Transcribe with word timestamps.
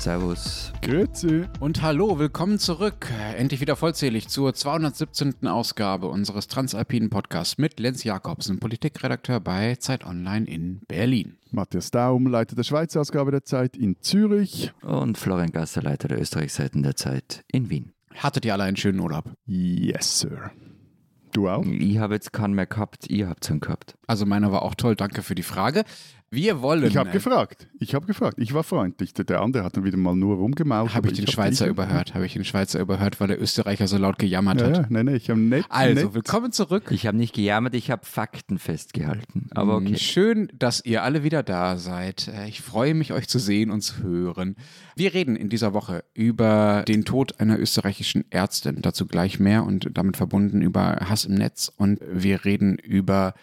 Servus. 0.00 0.72
Grüezi. 0.80 1.44
Und 1.60 1.82
hallo, 1.82 2.18
willkommen 2.18 2.58
zurück. 2.58 3.08
Endlich 3.36 3.60
wieder 3.60 3.76
vollzählig 3.76 4.28
zur 4.28 4.54
217. 4.54 5.46
Ausgabe 5.46 6.06
unseres 6.06 6.48
Transalpinen 6.48 7.10
Podcasts 7.10 7.58
mit 7.58 7.78
Lenz 7.78 8.02
Jakobsen, 8.02 8.60
Politikredakteur 8.60 9.40
bei 9.40 9.76
Zeit 9.76 10.06
Online 10.06 10.46
in 10.46 10.80
Berlin. 10.88 11.36
Matthias 11.50 11.90
Daum, 11.90 12.26
Leiter 12.26 12.56
der 12.56 12.62
Schweizer 12.62 13.02
Ausgabe 13.02 13.30
der 13.30 13.44
Zeit 13.44 13.76
in 13.76 14.00
Zürich. 14.00 14.72
Und 14.80 15.18
Florian 15.18 15.52
Gasser, 15.52 15.82
Leiter 15.82 16.08
der 16.08 16.18
Österreichseiten 16.18 16.82
der 16.82 16.96
Zeit 16.96 17.44
in 17.52 17.68
Wien. 17.68 17.92
Hattet 18.14 18.46
ihr 18.46 18.54
alle 18.54 18.64
einen 18.64 18.78
schönen 18.78 19.00
Urlaub? 19.00 19.34
Yes, 19.44 20.20
Sir. 20.20 20.50
Du 21.32 21.48
auch? 21.48 21.64
Ich 21.64 21.98
habe 21.98 22.14
jetzt 22.14 22.32
keinen 22.32 22.54
mehr 22.54 22.66
gehabt, 22.66 23.08
ihr 23.08 23.28
habt 23.28 23.48
einen 23.50 23.60
gehabt. 23.60 23.94
Also 24.06 24.26
meiner 24.26 24.50
war 24.50 24.62
auch 24.62 24.74
toll, 24.74 24.96
danke 24.96 25.22
für 25.22 25.34
die 25.34 25.44
Frage. 25.44 25.84
Wir 26.32 26.62
wollen. 26.62 26.84
Ich 26.84 26.96
habe 26.96 27.10
gefragt. 27.10 27.66
Ich 27.80 27.92
habe 27.92 28.06
gefragt. 28.06 28.36
Ich 28.38 28.54
war 28.54 28.62
freundlich. 28.62 29.12
Der 29.14 29.40
andere 29.40 29.64
hat 29.64 29.76
dann 29.76 29.82
wieder 29.82 29.96
mal 29.96 30.14
nur 30.14 30.36
rumgemault. 30.36 30.94
Habe 30.94 31.08
ich 31.08 31.14
den 31.14 31.26
Schweizer 31.26 31.64
hab 31.64 31.72
überhört? 31.72 32.14
Habe 32.14 32.24
ich 32.24 32.34
den 32.34 32.44
Schweizer 32.44 32.78
überhört, 32.78 33.18
weil 33.18 33.26
der 33.26 33.42
Österreicher 33.42 33.88
so 33.88 33.98
laut 33.98 34.16
gejammert 34.16 34.60
ja, 34.60 34.68
hat? 34.68 34.76
Ja, 34.76 34.86
nein, 34.90 35.06
nein, 35.06 35.16
ich 35.16 35.28
habe 35.28 35.40
nett. 35.40 35.64
Also, 35.68 36.04
nett. 36.04 36.14
willkommen 36.14 36.52
zurück. 36.52 36.92
Ich 36.92 37.08
habe 37.08 37.16
nicht 37.16 37.34
gejammert, 37.34 37.74
ich 37.74 37.90
habe 37.90 38.06
Fakten 38.06 38.60
festgehalten. 38.60 39.48
Aber 39.50 39.74
okay. 39.74 39.98
Schön, 39.98 40.52
dass 40.56 40.84
ihr 40.84 41.02
alle 41.02 41.24
wieder 41.24 41.42
da 41.42 41.76
seid. 41.78 42.28
Äh, 42.28 42.48
Ich 42.48 42.60
freue 42.60 42.94
mich, 42.94 43.12
euch 43.12 43.26
zu 43.26 43.40
sehen 43.40 43.72
und 43.72 43.80
zu 43.80 44.00
hören. 44.04 44.54
Wir 44.94 45.14
reden 45.14 45.34
in 45.34 45.48
dieser 45.48 45.74
Woche 45.74 46.04
über 46.14 46.84
den 46.86 47.04
Tod 47.04 47.40
einer 47.40 47.58
österreichischen 47.58 48.24
Ärztin. 48.30 48.82
Dazu 48.82 49.08
gleich 49.08 49.40
mehr 49.40 49.64
und 49.64 49.88
damit 49.94 50.16
verbunden 50.16 50.62
über 50.62 50.96
Hass 51.08 51.24
im 51.24 51.34
Netz. 51.34 51.72
Und 51.76 51.98
wir 52.08 52.44
reden 52.44 52.76
über 52.76 53.34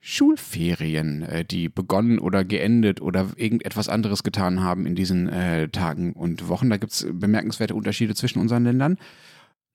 Schulferien, 0.00 1.22
äh, 1.22 1.44
die 1.44 1.68
begonnen 1.68 2.18
oder 2.18 2.44
geendet 2.44 3.00
oder 3.00 3.28
irgendetwas 3.36 3.88
anderes 3.88 4.22
getan 4.22 4.62
haben 4.62 4.86
in 4.86 4.94
diesen 4.94 5.28
äh, 5.28 5.68
Tagen 5.68 6.12
und 6.12 6.48
Wochen. 6.48 6.70
Da 6.70 6.76
gibt 6.76 6.92
es 6.92 7.06
bemerkenswerte 7.10 7.74
Unterschiede 7.74 8.14
zwischen 8.14 8.38
unseren 8.38 8.64
Ländern. 8.64 8.98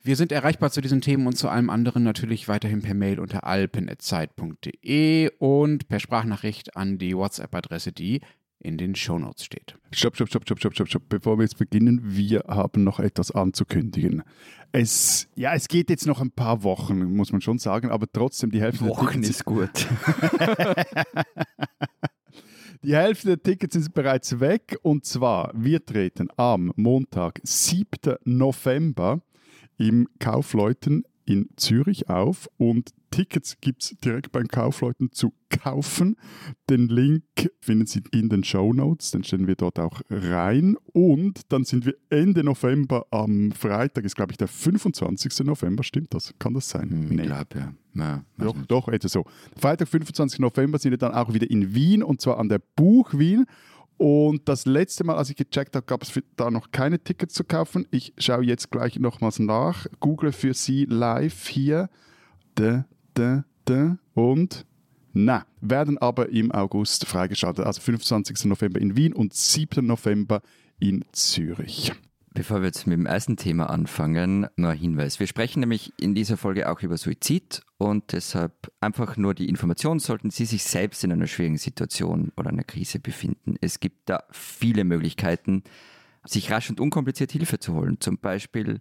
Wir 0.06 0.16
sind 0.18 0.34
erreichbar 0.34 0.70
zu 0.70 0.82
diesen 0.82 1.00
Themen 1.00 1.28
und 1.28 1.38
zu 1.38 1.48
allem 1.48 1.70
anderen 1.70 2.04
natürlich 2.04 2.50
weiterhin 2.50 2.82
per 2.82 2.94
Mail 2.94 3.20
unter 3.20 3.46
alpen.zeit.de 3.46 5.32
und 5.40 5.88
per 5.88 6.00
Sprachnachricht 6.02 6.76
an 6.76 6.98
die 6.98 7.16
WhatsApp-Adresse, 7.16 7.94
die 7.94 8.20
in 8.60 8.78
den 8.78 8.96
Shownotes 8.96 9.44
steht. 9.44 9.76
Stopp, 9.92 10.16
stopp, 10.16 10.30
stopp, 10.30 10.44
stopp, 10.44 10.60
stopp, 10.60 10.74
stopp, 10.74 10.88
stopp. 10.88 11.04
Bevor 11.10 11.38
wir 11.38 11.44
jetzt 11.44 11.58
beginnen, 11.58 12.00
wir 12.04 12.46
haben 12.48 12.84
noch 12.84 13.00
etwas 13.00 13.32
anzukündigen. 13.32 14.24
Es, 14.72 15.28
ja, 15.36 15.54
es 15.54 15.68
geht 15.68 15.90
jetzt 15.90 16.08
noch 16.08 16.22
ein 16.22 16.32
paar 16.32 16.64
Wochen, 16.64 17.04
muss 17.16 17.32
man 17.32 17.42
schon 17.42 17.60
sagen, 17.60 17.92
aber 17.92 18.12
trotzdem 18.12 18.52
die 18.52 18.62
Hälfte 18.62 18.86
Wochen 18.86 19.22
der 19.22 19.22
Tickets, 19.22 19.30
ist 19.30 19.46
gut. 19.46 19.70
die 22.84 22.96
Hälfte 22.96 23.28
der 23.28 23.44
Tickets 23.44 23.74
sind 23.76 23.94
bereits 23.94 24.40
weg 24.40 24.78
und 24.82 25.06
zwar 25.06 25.52
wir 25.54 25.86
treten 25.86 26.30
am 26.38 26.74
Montag, 26.76 27.40
7. 27.44 28.16
November 28.24 29.22
im 29.78 30.08
Kaufleuten 30.20 31.04
in 31.26 31.50
Zürich 31.56 32.10
auf 32.10 32.50
und 32.58 32.94
Tickets 33.14 33.58
gibt 33.62 33.84
es 33.84 33.90
direkt 34.04 34.32
beim 34.32 34.48
Kaufleuten 34.48 35.12
zu 35.12 35.34
kaufen. 35.50 36.16
Den 36.68 36.88
Link 36.88 37.24
finden 37.62 37.86
Sie 37.86 38.02
in 38.12 38.28
den 38.30 38.44
Show 38.44 38.74
Notes, 38.74 39.12
dann 39.12 39.24
stellen 39.24 39.46
wir 39.46 39.56
dort 39.56 39.78
auch 39.80 40.02
rein. 40.10 40.76
Und 40.94 41.42
dann 41.52 41.64
sind 41.64 41.86
wir 41.86 41.94
Ende 42.10 42.44
November 42.44 43.06
am 43.12 43.52
Freitag, 43.52 44.04
ist 44.06 44.16
glaube 44.16 44.32
ich 44.32 44.38
der 44.38 44.48
25. 44.48 45.46
November, 45.46 45.84
stimmt 45.84 46.14
das? 46.14 46.34
Kann 46.40 46.56
das 46.56 46.68
sein? 46.70 46.90
Hm, 46.90 47.20
Ich 47.20 47.26
glaube, 47.28 47.48
ja. 47.56 47.74
ja 47.94 48.24
weiß 48.38 48.48
Doch, 48.48 48.56
nicht. 48.56 48.72
doch, 48.72 48.88
etwa 48.88 49.08
so. 49.08 49.26
Freitag, 49.60 49.90
25. 49.90 50.40
November 50.40 50.80
sind 50.80 50.90
wir 50.92 50.98
dann 50.98 51.14
auch 51.14 51.34
wieder 51.34 51.50
in 51.50 51.76
Wien 51.76 52.02
und 52.02 52.20
zwar 52.20 52.40
an 52.40 52.50
der 52.50 52.62
Buch 52.76 53.14
Wien. 53.14 53.46
Und 53.98 54.50
das 54.50 54.66
letzte 54.66 55.04
Mal, 55.04 55.16
als 55.18 55.30
ich 55.30 55.36
gecheckt 55.36 55.76
habe, 55.76 55.86
gab 55.86 56.02
es 56.02 56.20
da 56.36 56.50
noch 56.50 56.72
keine 56.72 56.98
Tickets 57.00 57.36
zu 57.36 57.44
kaufen. 57.44 57.86
Ich 57.92 58.14
schaue 58.18 58.44
jetzt 58.44 58.72
gleich 58.72 58.98
nochmals 58.98 59.38
nach. 59.38 59.86
Google 60.00 60.32
für 60.32 60.56
Sie 60.56 60.86
live 60.86 61.48
hier. 61.48 61.90
Da, 62.56 62.86
da, 63.14 63.46
da. 63.66 63.98
Und 64.14 64.66
na, 65.14 65.46
werden 65.62 65.98
aber 66.00 66.30
im 66.30 66.52
August 66.52 67.06
freigeschaltet. 67.06 67.66
Also 67.66 67.82
25. 67.82 68.46
November 68.46 68.82
in 68.82 68.98
Wien 68.98 69.14
und 69.14 69.34
7. 69.34 69.86
November 69.86 70.42
in 70.80 71.06
Zürich. 71.12 71.94
Bevor 72.36 72.62
wir 72.62 72.66
jetzt 72.66 72.88
mit 72.88 72.98
dem 72.98 73.06
ersten 73.06 73.38
Thema 73.38 73.70
anfangen, 73.70 74.48
nur 74.56 74.72
ein 74.72 74.78
Hinweis. 74.78 75.20
Wir 75.20 75.28
sprechen 75.28 75.60
nämlich 75.60 75.94
in 76.00 76.16
dieser 76.16 76.36
Folge 76.36 76.68
auch 76.68 76.82
über 76.82 76.98
Suizid 76.98 77.62
und 77.78 78.12
deshalb 78.12 78.72
einfach 78.82 79.18
nur 79.18 79.36
die 79.36 79.50
Information, 79.50 80.00
sollten 80.00 80.32
Sie 80.32 80.46
sich 80.46 80.64
selbst 80.64 81.04
in 81.04 81.12
einer 81.12 81.28
schwierigen 81.28 81.60
Situation 81.60 82.32
oder 82.36 82.50
einer 82.50 82.64
Krise 82.64 83.00
befinden. 83.00 83.56
Es 83.62 83.80
gibt 83.80 84.10
da 84.10 84.24
viele 84.32 84.84
Möglichkeiten, 84.84 85.64
sich 86.26 86.50
rasch 86.50 86.72
und 86.72 86.80
unkompliziert 86.80 87.32
Hilfe 87.32 87.60
zu 87.60 87.76
holen. 87.76 87.98
Zum 88.00 88.18
Beispiel 88.18 88.80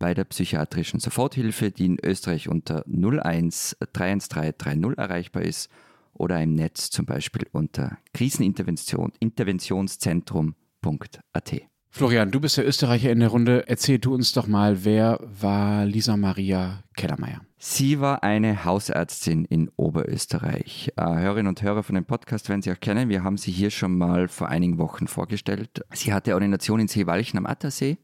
bei 0.00 0.14
der 0.14 0.24
psychiatrischen 0.24 0.98
Soforthilfe, 0.98 1.70
die 1.70 1.86
in 1.86 1.98
Österreich 2.02 2.48
unter 2.48 2.84
01 2.88 3.76
313 3.92 4.82
30 4.82 4.98
erreichbar 4.98 5.42
ist 5.42 5.70
oder 6.14 6.42
im 6.42 6.54
Netz 6.54 6.90
zum 6.90 7.06
Beispiel 7.06 7.46
unter 7.52 7.98
krisenintervention 8.12 9.12
interventionszentrum.at. 9.20 11.54
Florian, 11.92 12.30
du 12.30 12.38
bist 12.40 12.56
der 12.56 12.66
Österreicher 12.66 13.10
in 13.10 13.20
der 13.20 13.28
Runde. 13.28 13.64
Erzähl 13.66 13.98
du 13.98 14.14
uns 14.14 14.32
doch 14.32 14.46
mal, 14.46 14.84
wer 14.84 15.18
war 15.22 15.84
Lisa 15.84 16.16
Maria 16.16 16.84
Kellermeier? 16.96 17.42
Sie 17.58 18.00
war 18.00 18.22
eine 18.22 18.64
Hausärztin 18.64 19.44
in 19.44 19.70
Oberösterreich. 19.76 20.92
Äh, 20.96 21.02
Hörerinnen 21.02 21.48
und 21.48 21.62
Hörer 21.62 21.82
von 21.82 21.96
dem 21.96 22.06
Podcast 22.06 22.48
werden 22.48 22.62
Sie 22.62 22.72
auch 22.72 22.80
kennen. 22.80 23.10
Wir 23.10 23.22
haben 23.22 23.36
sie 23.36 23.50
hier 23.50 23.70
schon 23.70 23.98
mal 23.98 24.28
vor 24.28 24.48
einigen 24.48 24.78
Wochen 24.78 25.08
vorgestellt. 25.08 25.82
Sie 25.92 26.10
hatte 26.12 26.34
Ordination 26.34 26.80
in 26.80 26.88
Seewalchen 26.88 27.38
am 27.38 27.44
Attersee 27.44 27.98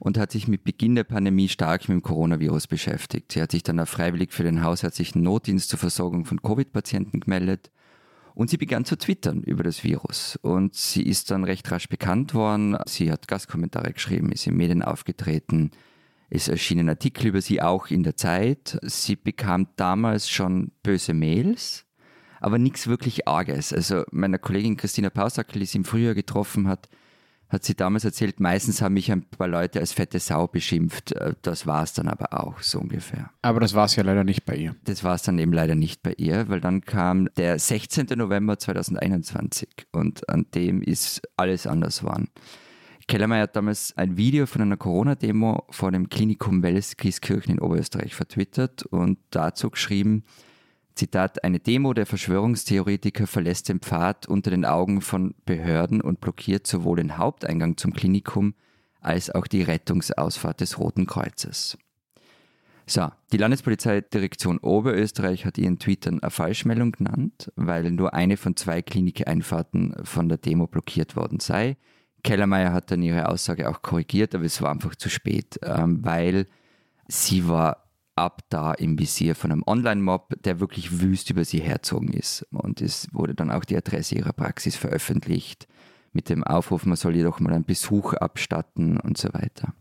und 0.00 0.18
hat 0.18 0.32
sich 0.32 0.48
mit 0.48 0.64
Beginn 0.64 0.94
der 0.94 1.04
Pandemie 1.04 1.48
stark 1.48 1.82
mit 1.82 1.94
dem 1.94 2.02
Coronavirus 2.02 2.66
beschäftigt. 2.66 3.32
Sie 3.32 3.40
hat 3.40 3.52
sich 3.52 3.62
dann 3.62 3.78
auch 3.78 3.86
freiwillig 3.86 4.32
für 4.32 4.42
den 4.42 4.64
hausärztlichen 4.64 5.22
Notdienst 5.22 5.68
zur 5.68 5.78
Versorgung 5.78 6.24
von 6.24 6.42
Covid-Patienten 6.42 7.20
gemeldet 7.20 7.70
und 8.34 8.48
sie 8.48 8.56
begann 8.56 8.86
zu 8.86 8.96
twittern 8.96 9.42
über 9.42 9.62
das 9.62 9.84
Virus. 9.84 10.38
Und 10.40 10.74
sie 10.74 11.02
ist 11.02 11.30
dann 11.30 11.44
recht 11.44 11.70
rasch 11.70 11.88
bekannt 11.88 12.32
worden. 12.32 12.78
Sie 12.86 13.12
hat 13.12 13.28
Gastkommentare 13.28 13.92
geschrieben, 13.92 14.32
ist 14.32 14.46
in 14.46 14.56
Medien 14.56 14.82
aufgetreten. 14.82 15.70
Es 16.30 16.48
erschienen 16.48 16.88
Artikel 16.88 17.26
über 17.26 17.42
sie 17.42 17.60
auch 17.60 17.88
in 17.88 18.02
der 18.02 18.16
Zeit. 18.16 18.78
Sie 18.82 19.16
bekam 19.16 19.68
damals 19.76 20.30
schon 20.30 20.72
böse 20.82 21.12
Mails, 21.12 21.84
aber 22.40 22.56
nichts 22.56 22.86
wirklich 22.86 23.28
Arges. 23.28 23.74
Also 23.74 24.04
meiner 24.12 24.38
Kollegin 24.38 24.78
Christina 24.78 25.10
Pausackel, 25.10 25.60
die 25.60 25.66
sie 25.66 25.78
im 25.78 25.84
Frühjahr 25.84 26.14
getroffen 26.14 26.68
hat, 26.68 26.88
hat 27.50 27.64
sie 27.64 27.74
damals 27.74 28.04
erzählt, 28.04 28.40
meistens 28.40 28.80
haben 28.80 28.94
mich 28.94 29.10
ein 29.10 29.22
paar 29.22 29.48
Leute 29.48 29.80
als 29.80 29.92
fette 29.92 30.18
Sau 30.20 30.46
beschimpft. 30.46 31.12
Äh, 31.12 31.34
Das 31.42 31.66
war 31.66 31.82
es 31.82 31.92
dann 31.92 32.08
aber 32.08 32.32
auch, 32.32 32.60
so 32.60 32.78
ungefähr. 32.80 33.30
Aber 33.42 33.60
das 33.60 33.74
war 33.74 33.84
es 33.86 33.96
ja 33.96 34.02
leider 34.04 34.24
nicht 34.24 34.44
bei 34.44 34.56
ihr. 34.56 34.76
Das 34.84 35.04
war 35.04 35.14
es 35.14 35.22
dann 35.22 35.38
eben 35.38 35.52
leider 35.52 35.74
nicht 35.74 36.02
bei 36.02 36.14
ihr, 36.16 36.48
weil 36.48 36.60
dann 36.60 36.80
kam 36.82 37.28
der 37.36 37.58
16. 37.58 38.06
November 38.16 38.58
2021 38.58 39.68
und 39.92 40.28
an 40.28 40.46
dem 40.54 40.80
ist 40.80 41.22
alles 41.36 41.66
anders 41.66 42.00
geworden. 42.00 42.28
Kellermeier 43.08 43.42
hat 43.42 43.56
damals 43.56 43.96
ein 43.96 44.16
Video 44.16 44.46
von 44.46 44.62
einer 44.62 44.76
Corona-Demo 44.76 45.64
vor 45.70 45.90
dem 45.90 46.08
Klinikum 46.08 46.62
Welleskirchen 46.62 47.54
in 47.54 47.58
Oberösterreich 47.58 48.14
vertwittert 48.14 48.84
und 48.84 49.18
dazu 49.30 49.70
geschrieben, 49.70 50.22
Zitat, 51.00 51.44
eine 51.44 51.60
Demo 51.60 51.94
der 51.94 52.04
Verschwörungstheoretiker 52.04 53.26
verlässt 53.26 53.70
den 53.70 53.80
Pfad 53.80 54.28
unter 54.28 54.50
den 54.50 54.66
Augen 54.66 55.00
von 55.00 55.34
Behörden 55.46 56.02
und 56.02 56.20
blockiert 56.20 56.66
sowohl 56.66 56.98
den 56.98 57.16
Haupteingang 57.16 57.78
zum 57.78 57.94
Klinikum 57.94 58.52
als 59.00 59.30
auch 59.30 59.46
die 59.46 59.62
Rettungsausfahrt 59.62 60.60
des 60.60 60.78
Roten 60.78 61.06
Kreuzes. 61.06 61.78
So, 62.86 63.08
die 63.32 63.38
Landespolizeidirektion 63.38 64.58
Oberösterreich 64.58 65.46
hat 65.46 65.56
ihren 65.56 65.78
Tweetern 65.78 66.20
eine 66.20 66.30
Falschmeldung 66.30 66.92
genannt, 66.92 67.50
weil 67.56 67.90
nur 67.92 68.12
eine 68.12 68.36
von 68.36 68.54
zwei 68.54 68.82
Klinikeinfahrten 68.82 70.04
von 70.04 70.28
der 70.28 70.36
Demo 70.36 70.66
blockiert 70.66 71.16
worden 71.16 71.40
sei. 71.40 71.78
Kellermeier 72.24 72.74
hat 72.74 72.90
dann 72.90 73.00
ihre 73.00 73.30
Aussage 73.30 73.70
auch 73.70 73.80
korrigiert, 73.80 74.34
aber 74.34 74.44
es 74.44 74.60
war 74.60 74.70
einfach 74.70 74.94
zu 74.96 75.08
spät, 75.08 75.58
ähm, 75.62 76.04
weil 76.04 76.46
sie 77.08 77.48
war 77.48 77.89
ab 78.20 78.42
da 78.50 78.72
im 78.74 78.98
Visier 78.98 79.34
von 79.34 79.50
einem 79.50 79.64
Online-Mob, 79.66 80.42
der 80.44 80.60
wirklich 80.60 81.00
wüst 81.00 81.30
über 81.30 81.44
sie 81.44 81.60
herzogen 81.60 82.12
ist. 82.12 82.46
Und 82.52 82.80
es 82.80 83.08
wurde 83.12 83.34
dann 83.34 83.50
auch 83.50 83.64
die 83.64 83.76
Adresse 83.76 84.14
ihrer 84.14 84.32
Praxis 84.32 84.76
veröffentlicht 84.76 85.66
mit 86.12 86.28
dem 86.28 86.44
Aufruf, 86.44 86.86
man 86.86 86.96
soll 86.96 87.16
jedoch 87.16 87.40
mal 87.40 87.52
einen 87.52 87.64
Besuch 87.64 88.14
abstatten 88.14 88.98
und 88.98 89.16
so 89.16 89.32
weiter. 89.32 89.74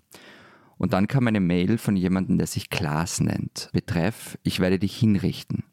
Und 0.77 0.94
dann 0.94 1.07
kam 1.07 1.27
eine 1.27 1.39
Mail 1.39 1.77
von 1.77 1.95
jemandem, 1.95 2.38
der 2.38 2.47
sich 2.47 2.69
Klaas 2.69 3.19
nennt. 3.19 3.69
Betreff, 3.74 4.38
ich 4.44 4.59
werde 4.59 4.80
dich 4.80 4.97
hinrichten. 4.97 5.63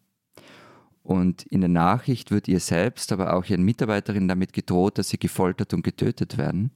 Und 1.02 1.44
in 1.44 1.60
der 1.60 1.68
Nachricht 1.68 2.32
wird 2.32 2.48
ihr 2.48 2.58
selbst, 2.58 3.12
aber 3.12 3.34
auch 3.34 3.44
ihren 3.44 3.62
Mitarbeiterinnen 3.62 4.28
damit 4.28 4.52
gedroht, 4.52 4.98
dass 4.98 5.10
sie 5.10 5.18
gefoltert 5.18 5.72
und 5.72 5.82
getötet 5.82 6.36
werden. 6.36 6.72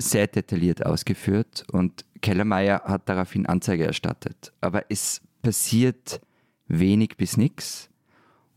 Sehr 0.00 0.26
detailliert 0.26 0.84
ausgeführt 0.86 1.64
und 1.70 2.04
Kellermeier 2.22 2.82
hat 2.84 3.08
daraufhin 3.08 3.46
Anzeige 3.46 3.84
erstattet. 3.84 4.52
Aber 4.60 4.84
es 4.88 5.20
passiert 5.42 6.20
wenig 6.68 7.16
bis 7.16 7.36
nichts. 7.36 7.90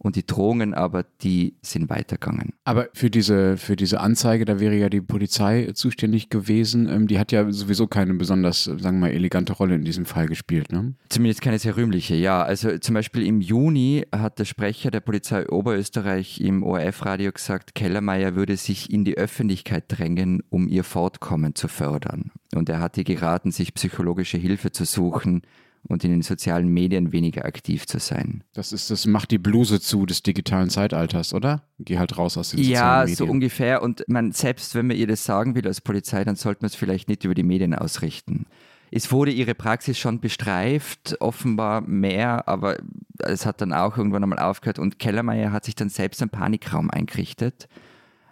Und 0.04 0.18
die 0.18 0.26
Drohungen 0.26 0.74
aber, 0.74 1.06
die 1.22 1.56
sind 1.62 1.90
weitergegangen. 1.90 2.54
Aber 2.66 2.90
für 2.94 3.10
diese, 3.10 3.56
für 3.56 3.78
diese 3.78 4.02
Anzeige, 4.02 4.44
da 4.44 4.60
wäre 4.60 4.76
ja 4.76 4.90
die 4.90 5.00
Polizei 5.02 5.72
zuständig 5.74 6.30
gewesen. 6.30 6.90
Ähm, 6.90 7.08
die 7.08 7.18
hat 7.18 7.32
ja 7.32 7.50
sowieso 7.52 7.88
keine 7.88 8.14
besonders, 8.14 8.66
sagen 8.66 9.00
wir 9.00 9.08
mal, 9.08 9.12
elegante 9.12 9.54
Rolle 9.54 9.76
in 9.76 9.86
diesem 9.86 10.06
Fall 10.06 10.28
gespielt, 10.28 10.74
ne? 10.74 10.94
Zumindest 11.08 11.42
keine 11.42 11.58
sehr 11.58 11.78
rühmliche, 11.78 12.16
ja. 12.16 12.44
Also 12.44 12.78
zum 12.80 12.96
Beispiel 12.96 13.26
im 13.26 13.40
Juni 13.40 14.06
hat 14.14 14.40
der 14.40 14.46
Sprecher 14.46 14.92
der 14.92 15.00
Polizei 15.00 15.48
Oberösterreich 15.48 16.42
im 16.42 16.64
ORF-Radio 16.64 17.32
gesagt, 17.32 17.74
Kellermeier 17.74 18.36
würde 18.36 18.58
sich 18.58 18.92
in 18.92 19.06
die 19.06 19.18
Öffentlichkeit 19.18 19.86
drängen, 19.88 20.44
um 20.50 20.68
ihr 20.68 20.84
Fortkommen 20.84 21.56
zu 21.56 21.70
fördern. 21.70 22.32
Und 22.54 22.68
er 22.68 22.82
hatte 22.82 23.06
geraten, 23.06 23.52
sich 23.52 23.74
psychologische 23.74 24.38
Hilfe 24.38 24.72
zu 24.72 24.84
suchen 24.84 25.44
und 25.88 26.04
in 26.04 26.12
den 26.12 26.22
sozialen 26.22 26.68
Medien 26.70 27.12
weniger 27.12 27.46
aktiv 27.46 27.86
zu 27.86 28.00
sein. 28.00 28.44
Das 28.54 28.72
ist, 28.72 28.90
das 28.90 29.06
macht 29.06 29.32
die 29.32 29.38
Bluse 29.38 29.82
zu 29.82 30.06
des 30.06 30.24
digitalen 30.24 30.70
Zeitalters, 30.70 31.34
oder? 31.34 31.64
Geh 31.80 31.98
halt 31.98 32.18
raus 32.18 32.38
aus 32.38 32.52
den 32.52 32.60
sozialen 32.64 32.74
Ja, 32.74 33.00
Medien. 33.02 33.16
so 33.18 33.26
ungefähr. 33.26 33.82
Und 33.82 34.04
man, 34.08 34.32
selbst 34.32 34.76
wenn 34.76 34.88
man 34.88 34.96
ihr 34.98 35.08
das 35.08 35.26
sagen 35.26 35.56
will 35.56 35.68
als 35.68 35.82
Polizei, 35.82 36.24
dann 36.24 36.36
sollte 36.36 36.62
man 36.62 36.68
es 36.68 36.76
vielleicht 36.76 37.10
nicht 37.10 37.26
über 37.26 37.34
die 37.34 37.44
Medien 37.44 37.76
ausrichten. 37.76 38.46
Es 38.92 39.12
wurde 39.12 39.32
ihre 39.32 39.56
Praxis 39.56 39.98
schon 39.98 40.20
bestreift, 40.20 41.18
offenbar 41.20 41.82
mehr, 41.82 42.48
aber 42.48 42.78
es 43.20 43.46
hat 43.46 43.60
dann 43.60 43.74
auch 43.74 43.98
irgendwann 43.98 44.22
einmal 44.24 44.40
aufgehört 44.40 44.78
und 44.78 45.00
Kellermeier 45.00 45.52
hat 45.52 45.66
sich 45.66 45.74
dann 45.74 45.90
selbst 45.90 46.22
einen 46.22 46.30
Panikraum 46.30 46.92
eingerichtet 46.92 47.68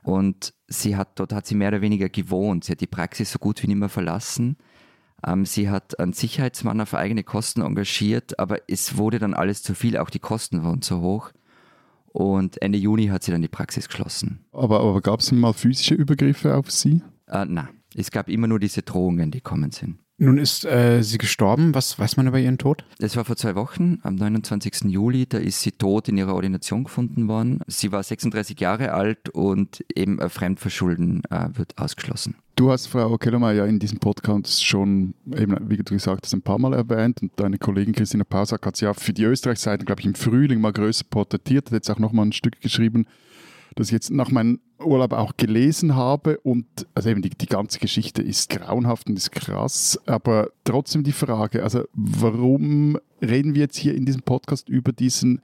und 0.03 0.53
sie 0.68 0.95
hat, 0.95 1.19
dort 1.19 1.33
hat 1.33 1.48
sie 1.48 1.56
mehr 1.56 1.69
oder 1.69 1.81
weniger 1.81 2.09
gewohnt. 2.09 2.63
Sie 2.63 2.71
hat 2.74 2.81
die 2.81 2.88
Praxis 2.88 3.31
so 3.31 3.39
gut 3.39 3.62
wie 3.63 3.68
nicht 3.68 3.77
mehr 3.77 3.89
verlassen. 3.89 4.56
Ähm, 5.25 5.45
sie 5.45 5.69
hat 5.69 6.00
einen 6.00 6.13
Sicherheitsmann 6.13 6.81
auf 6.81 6.94
eigene 6.94 7.23
Kosten 7.23 7.62
engagiert, 7.62 8.39
aber 8.39 8.57
es 8.68 8.97
wurde 8.97 9.19
dann 9.19 9.33
alles 9.33 9.63
zu 9.63 9.75
viel, 9.75 9.97
auch 9.97 10.09
die 10.09 10.19
Kosten 10.19 10.63
waren 10.63 10.81
zu 10.81 11.01
hoch. 11.01 11.31
Und 12.13 12.62
Ende 12.62 12.77
Juni 12.77 13.07
hat 13.07 13.23
sie 13.23 13.31
dann 13.31 13.41
die 13.41 13.47
Praxis 13.47 13.88
geschlossen. 13.88 14.45
Aber, 14.51 14.81
aber 14.81 15.01
gab 15.01 15.21
es 15.21 15.31
mal 15.31 15.53
physische 15.53 15.95
Übergriffe 15.95 16.56
auf 16.56 16.69
Sie? 16.69 17.01
Äh, 17.27 17.45
nein, 17.45 17.69
es 17.95 18.12
gab 18.12 18.27
immer 18.27 18.47
nur 18.47 18.59
diese 18.59 18.81
Drohungen, 18.81 19.31
die 19.31 19.41
kommen 19.41 19.71
sind. 19.71 19.97
Nun 20.18 20.38
ist 20.38 20.65
äh, 20.65 21.01
sie 21.01 21.18
gestorben. 21.18 21.74
Was 21.74 21.97
weiß 21.97 22.15
man 22.15 22.27
über 22.27 22.38
ihren 22.38 22.59
Tod? 22.59 22.85
Das 23.00 23.15
war 23.15 23.25
vor 23.25 23.38
zwei 23.38 23.56
Wochen, 23.56 23.97
am 24.03 24.15
29. 24.15 24.83
Juli, 24.83 25.25
da 25.25 25.39
ist 25.39 25.62
sie 25.62 25.71
tot 25.71 26.09
in 26.09 26.17
ihrer 26.17 26.35
Ordination 26.35 26.83
gefunden 26.83 27.27
worden. 27.27 27.62
Sie 27.65 27.91
war 27.91 28.03
36 28.03 28.59
Jahre 28.59 28.91
alt 28.91 29.29
und 29.29 29.83
eben 29.95 30.19
Fremdverschulden 30.29 31.24
äh, 31.31 31.50
wird 31.53 31.79
ausgeschlossen. 31.79 32.35
Du 32.62 32.72
hast 32.72 32.86
Frau 32.86 33.18
Kellermeier 33.18 33.56
ja 33.56 33.66
in 33.66 33.80
diesem 33.80 33.98
Podcast 33.98 34.63
schon, 34.63 35.16
eben, 35.36 35.58
wie 35.68 35.78
du 35.78 35.84
gesagt 35.84 36.24
hast, 36.24 36.34
ein 36.36 36.44
paar 36.44 36.60
Mal 36.60 36.75
erwähnt 36.75 37.19
und 37.24 37.31
deine 37.38 37.58
Kollegin 37.58 37.96
Christina 37.96 38.24
Pausak 38.24 38.63
hat 38.63 38.78
sie 38.78 38.86
ja 38.86 38.94
für 38.94 39.13
die 39.13 39.24
Österreich-Seite, 39.24 39.84
glaube 39.84 40.02
ich, 40.02 40.06
im 40.06 40.13
Frühling 40.13 40.62
mal 40.62 40.72
größer 40.72 41.06
porträtiert, 41.10 41.66
hat 41.66 41.74
jetzt 41.74 41.90
auch 41.90 41.98
nochmal 41.98 42.28
ein 42.28 42.34
Stück 42.34 42.62
geschrieben, 42.62 43.08
das 43.74 43.88
ich 43.88 43.94
jetzt 43.94 44.12
nach 44.12 44.30
meinem 44.30 44.60
Urlaub 44.78 45.13
auch 45.13 45.38
gelesen 45.38 45.96
habe 45.96 46.38
und 46.42 46.68
also 46.94 47.10
eben 47.10 47.24
die, 47.24 47.31
die 47.31 47.48
ganze 47.48 47.80
Geschichte 47.80 48.22
ist 48.22 48.52
grauenhaft 48.52 49.10
und 49.10 49.18
ist 49.18 49.31
krass, 49.31 50.00
aber 50.06 50.52
trotzdem 50.63 51.02
die 51.02 51.13
Frage, 51.13 51.63
also 51.63 51.86
warum 51.94 53.00
reden 53.24 53.56
wir 53.56 53.62
jetzt 53.62 53.78
hier 53.78 53.96
in 53.96 54.06
diesem 54.06 54.22
Podcast 54.22 54.69
über 54.69 54.92
diesen 54.92 55.42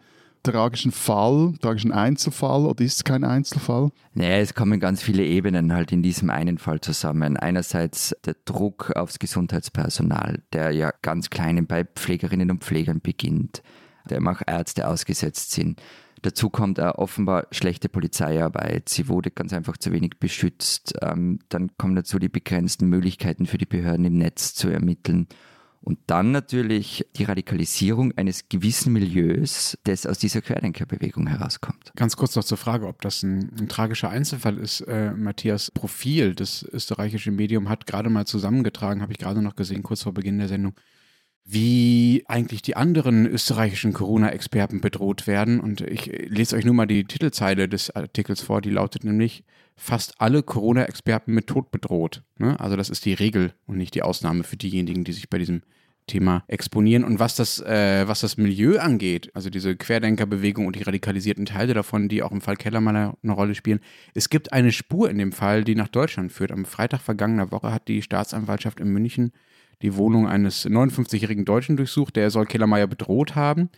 tragischen 0.52 0.92
Fall, 0.92 1.54
tragischen 1.62 1.92
Einzelfall 1.92 2.66
oder 2.66 2.84
ist 2.84 2.98
es 2.98 3.04
kein 3.04 3.24
Einzelfall? 3.24 3.90
Naja, 4.14 4.38
es 4.38 4.54
kommen 4.54 4.80
ganz 4.80 5.04
viele 5.04 5.24
Ebenen 5.24 5.74
halt 5.74 5.92
in 5.92 6.02
diesem 6.02 6.30
einen 6.30 6.58
Fall 6.58 6.82
zusammen. 6.82 7.38
Einerseits 7.38 8.16
der 8.26 8.36
Druck 8.46 8.92
aufs 8.96 9.20
Gesundheitspersonal, 9.20 10.44
der 10.54 10.72
ja 10.72 10.92
ganz 11.02 11.30
klein 11.30 11.68
bei 11.68 11.84
Pflegerinnen 11.84 12.52
und 12.52 12.64
Pflegern 12.64 13.02
beginnt, 13.02 13.62
der 14.10 14.22
auch 14.22 14.42
Ärzte 14.46 14.88
ausgesetzt 14.88 15.52
sind. 15.52 15.82
Dazu 16.22 16.50
kommt 16.50 16.80
auch 16.80 16.96
offenbar 16.96 17.48
schlechte 17.52 17.90
Polizeiarbeit. 17.90 18.90
Sie 18.90 19.08
wurde 19.08 19.30
ganz 19.30 19.54
einfach 19.54 19.78
zu 19.78 19.92
wenig 19.92 20.20
beschützt. 20.20 20.96
Ähm, 21.02 21.40
dann 21.50 21.78
kommen 21.78 21.96
dazu 21.96 22.18
die 22.18 22.30
begrenzten 22.30 22.88
Möglichkeiten 22.88 23.46
für 23.46 23.58
die 23.58 23.66
Behörden 23.66 24.06
im 24.06 24.18
Netz 24.18 24.56
zu 24.56 24.70
ermitteln. 24.70 25.28
Und 25.88 26.00
dann 26.08 26.32
natürlich 26.32 27.06
die 27.16 27.24
Radikalisierung 27.24 28.12
eines 28.18 28.50
gewissen 28.50 28.92
Milieus, 28.92 29.78
das 29.86 30.06
aus 30.06 30.18
dieser 30.18 30.42
Querdenkerbewegung 30.42 31.28
herauskommt. 31.28 31.94
Ganz 31.96 32.18
kurz 32.18 32.36
noch 32.36 32.44
zur 32.44 32.58
Frage, 32.58 32.88
ob 32.88 33.02
das 33.02 33.24
ein, 33.24 33.54
ein 33.58 33.70
tragischer 33.70 34.10
Einzelfall 34.10 34.58
ist. 34.58 34.82
Äh, 34.82 35.14
Matthias 35.14 35.72
Profil, 35.72 36.36
das 36.36 36.64
österreichische 36.64 37.32
Medium, 37.32 37.70
hat 37.70 37.88
gerade 37.88 38.10
mal 38.10 38.26
zusammengetragen, 38.26 39.02
habe 39.02 39.14
ich 39.14 39.18
gerade 39.18 39.42
noch 39.42 39.56
gesehen, 39.56 39.82
kurz 39.82 40.04
vor 40.04 40.14
Beginn 40.14 40.40
der 40.40 40.50
Sendung, 40.50 40.74
wie 41.46 42.26
eigentlich 42.28 42.62
die 42.62 42.76
anderen 42.76 43.26
österreichischen 43.26 43.94
Corona-Experten 43.94 44.82
bedroht 44.82 45.26
werden. 45.26 45.62
Und 45.62 45.80
ich 45.80 46.08
lese 46.08 46.58
euch 46.58 46.66
nur 46.66 46.74
mal 46.74 46.88
die 46.88 47.06
Titelzeile 47.06 47.70
des 47.70 47.96
Artikels 47.96 48.42
vor, 48.42 48.60
die 48.60 48.72
lautet 48.72 49.06
nämlich, 49.06 49.46
fast 49.78 50.20
alle 50.20 50.44
Corona-Experten 50.44 51.34
mit 51.34 51.48
Tod 51.48 51.72
bedroht. 51.72 52.24
Ne? 52.40 52.60
Also 52.60 52.76
das 52.76 52.90
ist 52.90 53.06
die 53.06 53.14
Regel 53.14 53.54
und 53.68 53.78
nicht 53.78 53.96
die 53.96 54.02
Ausnahme 54.02 54.44
für 54.44 54.58
diejenigen, 54.58 55.06
die 55.06 55.14
sich 55.14 55.30
bei 55.30 55.38
diesem 55.38 55.62
Thema 56.08 56.44
exponieren. 56.48 57.04
Und 57.04 57.20
was 57.20 57.36
das, 57.36 57.60
äh, 57.60 58.08
was 58.08 58.22
das 58.22 58.38
Milieu 58.38 58.80
angeht, 58.80 59.30
also 59.34 59.50
diese 59.50 59.76
Querdenkerbewegung 59.76 60.66
und 60.66 60.76
die 60.76 60.84
radikalisierten 60.84 61.46
Teile 61.46 61.74
davon, 61.74 62.08
die 62.10 62.24
auch 62.24 62.32
im 62.32 62.42
Fall 62.42 62.56
Kellermann 62.56 62.96
eine, 62.96 63.32
Rolle 63.32 63.56
spielen, 63.56 63.80
es 64.14 64.30
gibt 64.30 64.54
eine 64.54 64.72
Spur 64.72 65.10
in 65.10 65.18
dem 65.18 65.32
Fall, 65.32 65.64
die 65.64 65.76
nach 65.76 65.90
Deutschland 65.90 66.32
führt. 66.32 66.52
Am 66.52 66.66
Freitag 66.66 67.02
vergangener 67.02 67.52
Woche 67.52 67.72
hat 67.72 67.88
die 67.88 68.02
Staatsanwaltschaft 68.02 68.80
in 68.80 68.90
München 68.90 69.32
die 69.84 69.96
Wohnung 69.96 70.28
eines 70.28 70.66
59-jährigen 70.66 71.46
Deutschen 71.46 71.78
durchsucht. 71.78 72.16
Der 72.16 72.32
soll 72.32 72.46
Kellermeier 72.46 72.88
bedroht 72.88 73.36
haben. 73.36 73.70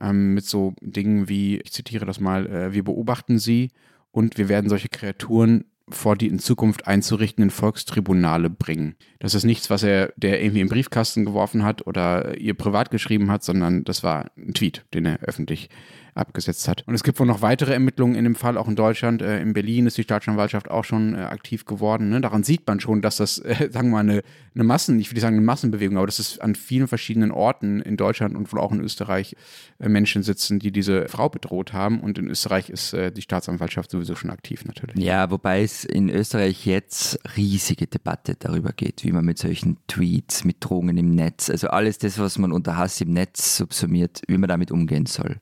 Ähm, 0.00 0.34
mit 0.34 0.44
so 0.44 0.74
Dingen 0.80 1.28
wie, 1.28 1.58
ich 1.58 1.72
zitiere 1.72 2.06
das 2.06 2.20
mal, 2.20 2.46
äh, 2.46 2.72
wir 2.72 2.84
beobachten 2.84 3.38
sie 3.38 3.70
und 4.12 4.38
wir 4.38 4.48
werden 4.48 4.68
solche 4.68 4.88
Kreaturen 4.88 5.64
vor 5.90 6.16
die 6.16 6.28
in 6.28 6.38
Zukunft 6.38 6.86
einzurichtenden 6.86 7.50
Volkstribunale 7.50 8.50
bringen. 8.50 8.96
Das 9.18 9.34
ist 9.34 9.44
nichts, 9.44 9.70
was 9.70 9.82
er, 9.82 10.12
der 10.16 10.42
irgendwie 10.42 10.60
im 10.60 10.68
Briefkasten 10.68 11.24
geworfen 11.24 11.64
hat 11.64 11.86
oder 11.86 12.38
ihr 12.38 12.54
privat 12.54 12.90
geschrieben 12.90 13.30
hat, 13.30 13.42
sondern 13.42 13.84
das 13.84 14.02
war 14.02 14.30
ein 14.36 14.54
Tweet, 14.54 14.84
den 14.94 15.06
er 15.06 15.20
öffentlich 15.20 15.68
abgesetzt 16.14 16.68
hat. 16.68 16.82
Und 16.86 16.94
es 16.94 17.02
gibt 17.02 17.18
wohl 17.20 17.26
noch 17.26 17.42
weitere 17.42 17.72
Ermittlungen 17.72 18.14
in 18.14 18.24
dem 18.24 18.34
Fall, 18.34 18.56
auch 18.56 18.68
in 18.68 18.76
Deutschland. 18.76 19.22
Äh, 19.22 19.40
in 19.40 19.52
Berlin 19.52 19.86
ist 19.86 19.98
die 19.98 20.02
Staatsanwaltschaft 20.02 20.70
auch 20.70 20.84
schon 20.84 21.14
äh, 21.14 21.18
aktiv 21.18 21.64
geworden. 21.64 22.10
Ne? 22.10 22.20
Daran 22.20 22.42
sieht 22.42 22.66
man 22.66 22.80
schon, 22.80 23.02
dass 23.02 23.16
das, 23.16 23.38
äh, 23.38 23.68
sagen 23.70 23.88
wir 23.88 23.96
mal, 23.96 24.00
eine, 24.00 24.22
eine 24.54 24.64
Massen, 24.64 24.98
ich 24.98 25.10
will 25.10 25.14
nicht 25.14 25.22
sagen 25.22 25.36
eine 25.36 25.44
Massenbewegung, 25.44 25.96
aber 25.96 26.06
dass 26.06 26.18
es 26.18 26.38
an 26.38 26.54
vielen 26.54 26.88
verschiedenen 26.88 27.30
Orten 27.30 27.80
in 27.80 27.96
Deutschland 27.96 28.36
und 28.36 28.52
wohl 28.52 28.60
auch 28.60 28.72
in 28.72 28.80
Österreich 28.80 29.36
äh, 29.78 29.88
Menschen 29.88 30.22
sitzen, 30.22 30.58
die 30.58 30.72
diese 30.72 31.08
Frau 31.08 31.28
bedroht 31.28 31.72
haben. 31.72 32.00
Und 32.00 32.18
in 32.18 32.28
Österreich 32.28 32.70
ist 32.70 32.92
äh, 32.92 33.12
die 33.12 33.22
Staatsanwaltschaft 33.22 33.90
sowieso 33.90 34.14
schon 34.14 34.30
aktiv 34.30 34.64
natürlich. 34.64 34.96
Ja, 34.96 35.30
wobei 35.30 35.62
es 35.62 35.84
in 35.84 36.08
Österreich 36.08 36.66
jetzt 36.66 37.18
riesige 37.36 37.86
Debatte 37.86 38.36
darüber 38.38 38.72
geht, 38.72 39.04
wie 39.04 39.12
man 39.12 39.24
mit 39.24 39.38
solchen 39.38 39.78
Tweets, 39.86 40.44
mit 40.44 40.56
Drohungen 40.60 40.96
im 40.96 41.14
Netz, 41.14 41.50
also 41.50 41.68
alles 41.68 41.98
das, 41.98 42.18
was 42.18 42.38
man 42.38 42.52
unter 42.52 42.76
Hass 42.76 43.00
im 43.00 43.12
Netz 43.12 43.56
subsumiert, 43.56 44.22
wie 44.26 44.38
man 44.38 44.48
damit 44.48 44.70
umgehen 44.70 45.06
soll 45.06 45.40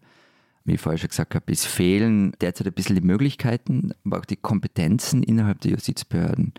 wie 0.69 0.75
ich 0.75 0.81
vorher 0.81 0.99
schon 0.99 1.09
gesagt 1.09 1.35
habe, 1.35 1.53
es 1.53 1.65
fehlen 1.65 2.33
derzeit 2.41 2.67
ein 2.67 2.73
bisschen 2.73 2.97
die 2.97 3.03
Möglichkeiten, 3.03 3.93
aber 4.05 4.19
auch 4.19 4.25
die 4.25 4.37
Kompetenzen 4.37 5.23
innerhalb 5.23 5.61
der 5.61 5.73
Justizbehörden. 5.73 6.55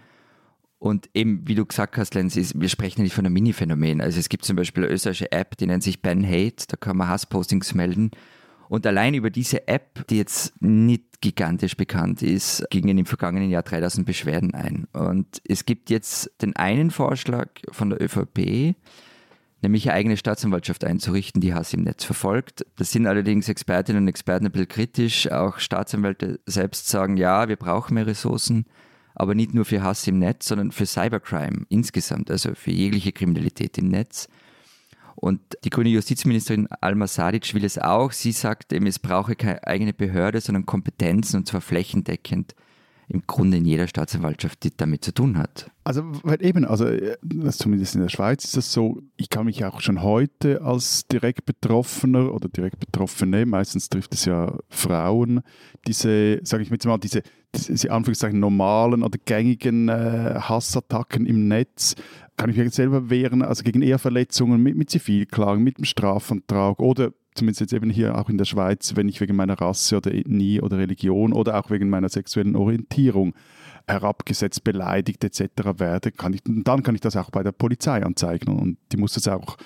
Und 0.79 1.09
eben, 1.13 1.45
wie 1.45 1.55
du 1.55 1.65
gesagt 1.65 1.97
hast, 1.97 2.15
Lenz, 2.15 2.37
ist, 2.37 2.59
wir 2.59 2.69
sprechen 2.69 3.03
nicht 3.03 3.13
von 3.13 3.25
einem 3.25 3.33
Mini-Phänomen. 3.33 3.99
Also 3.99 4.17
es 4.17 4.29
gibt 4.29 4.45
zum 4.45 4.55
Beispiel 4.55 4.85
eine 4.85 4.93
österreichische 4.93 5.31
App, 5.31 5.57
die 5.57 5.67
nennt 5.67 5.83
sich 5.83 6.01
Ben 6.01 6.25
Hate, 6.25 6.65
da 6.67 6.77
kann 6.77 6.95
man 6.97 7.09
Hasspostings 7.09 7.73
melden. 7.73 8.11
Und 8.69 8.85
allein 8.87 9.13
über 9.13 9.29
diese 9.29 9.67
App, 9.67 10.07
die 10.07 10.17
jetzt 10.17 10.61
nicht 10.61 11.21
gigantisch 11.21 11.75
bekannt 11.75 12.21
ist, 12.21 12.65
gingen 12.69 12.97
im 12.97 13.05
vergangenen 13.05 13.49
Jahr 13.49 13.63
3000 13.63 14.05
Beschwerden 14.05 14.53
ein. 14.53 14.87
Und 14.93 15.41
es 15.47 15.65
gibt 15.65 15.89
jetzt 15.89 16.31
den 16.41 16.55
einen 16.55 16.91
Vorschlag 16.91 17.49
von 17.71 17.89
der 17.89 18.01
ÖVP, 18.01 18.75
nämlich 19.61 19.89
eine 19.89 19.95
eigene 19.95 20.17
Staatsanwaltschaft 20.17 20.83
einzurichten, 20.83 21.41
die 21.41 21.53
Hass 21.53 21.73
im 21.73 21.83
Netz 21.83 22.03
verfolgt. 22.03 22.65
Das 22.77 22.91
sind 22.91 23.07
allerdings 23.07 23.49
Expertinnen 23.49 24.03
und 24.03 24.07
Experten 24.07 24.45
ein 24.45 24.51
bisschen 24.51 24.67
kritisch. 24.67 25.31
Auch 25.31 25.59
Staatsanwälte 25.59 26.39
selbst 26.45 26.87
sagen, 26.87 27.17
ja, 27.17 27.49
wir 27.49 27.55
brauchen 27.55 27.95
mehr 27.95 28.07
Ressourcen, 28.07 28.65
aber 29.15 29.35
nicht 29.35 29.53
nur 29.53 29.65
für 29.65 29.81
Hass 29.81 30.07
im 30.07 30.19
Netz, 30.19 30.47
sondern 30.47 30.71
für 30.71 30.85
Cybercrime 30.85 31.65
insgesamt, 31.69 32.31
also 32.31 32.55
für 32.55 32.71
jegliche 32.71 33.11
Kriminalität 33.11 33.77
im 33.77 33.89
Netz. 33.89 34.29
Und 35.15 35.41
die 35.65 35.69
grüne 35.69 35.89
Justizministerin 35.89 36.67
Alma 36.79 37.05
Sadic 37.05 37.53
will 37.53 37.65
es 37.65 37.77
auch. 37.77 38.13
Sie 38.13 38.31
sagt 38.31 38.71
eben, 38.71 38.87
es 38.87 38.99
brauche 38.99 39.35
keine 39.35 39.67
eigene 39.67 39.91
Behörde, 39.93 40.39
sondern 40.39 40.65
Kompetenzen 40.65 41.37
und 41.37 41.47
zwar 41.47 41.59
flächendeckend 41.59 42.55
im 43.09 43.23
Grunde 43.25 43.57
in 43.57 43.65
jeder 43.65 43.87
Staatsanwaltschaft, 43.87 44.63
die 44.63 44.69
damit 44.75 45.03
zu 45.03 45.11
tun 45.13 45.37
hat. 45.37 45.71
Also 45.83 46.03
weil 46.23 46.45
eben, 46.45 46.63
also 46.63 46.85
das, 47.23 47.57
zumindest 47.57 47.95
in 47.95 48.01
der 48.01 48.09
Schweiz 48.09 48.45
ist 48.45 48.55
das 48.55 48.71
so, 48.71 49.01
ich 49.17 49.29
kann 49.29 49.47
mich 49.47 49.65
auch 49.65 49.81
schon 49.81 50.03
heute 50.03 50.61
als 50.61 51.07
direkt 51.07 51.45
Betroffener 51.45 52.31
oder 52.31 52.47
direkt 52.47 52.79
Betroffene, 52.79 53.47
meistens 53.47 53.89
trifft 53.89 54.13
es 54.13 54.25
ja 54.25 54.55
Frauen, 54.69 55.41
diese, 55.87 56.39
sage 56.43 56.61
ich 56.61 56.69
jetzt 56.69 56.85
mal, 56.85 56.99
diese, 56.99 57.23
diese 57.55 57.91
Anführungszeichen 57.91 58.39
normalen 58.39 59.01
oder 59.01 59.17
gängigen 59.25 59.89
äh, 59.89 60.35
Hassattacken 60.39 61.25
im 61.25 61.47
Netz, 61.47 61.95
kann 62.37 62.51
ich 62.51 62.57
mich 62.57 62.73
selber 62.73 63.09
wehren, 63.09 63.41
also 63.41 63.63
gegen 63.63 63.81
Eheverletzungen 63.81 64.61
mit, 64.61 64.77
mit 64.77 64.91
Zivilklagen, 64.91 65.63
mit 65.63 65.79
dem 65.79 65.85
Strafantrag 65.85 66.79
oder 66.79 67.11
zumindest 67.39 67.61
jetzt 67.61 67.73
eben 67.73 67.89
hier 67.89 68.17
auch 68.17 68.29
in 68.29 68.37
der 68.37 68.45
Schweiz, 68.45 68.95
wenn 68.95 69.09
ich 69.09 69.19
wegen 69.21 69.35
meiner 69.35 69.59
Rasse 69.59 69.97
oder 69.97 70.13
Ethnie 70.13 70.61
oder 70.61 70.77
Religion 70.77 71.33
oder 71.33 71.59
auch 71.59 71.69
wegen 71.69 71.89
meiner 71.89 72.09
sexuellen 72.09 72.55
Orientierung 72.55 73.33
herabgesetzt, 73.89 74.63
beleidigt 74.63 75.23
etc. 75.23 75.41
werde, 75.77 76.11
kann 76.11 76.33
ich, 76.33 76.41
dann 76.45 76.83
kann 76.83 76.95
ich 76.95 77.01
das 77.01 77.15
auch 77.15 77.29
bei 77.29 77.43
der 77.43 77.51
Polizei 77.51 78.03
anzeigen 78.03 78.57
und 78.57 78.77
die 78.91 78.97
muss 78.97 79.13
das 79.13 79.27
auch 79.27 79.57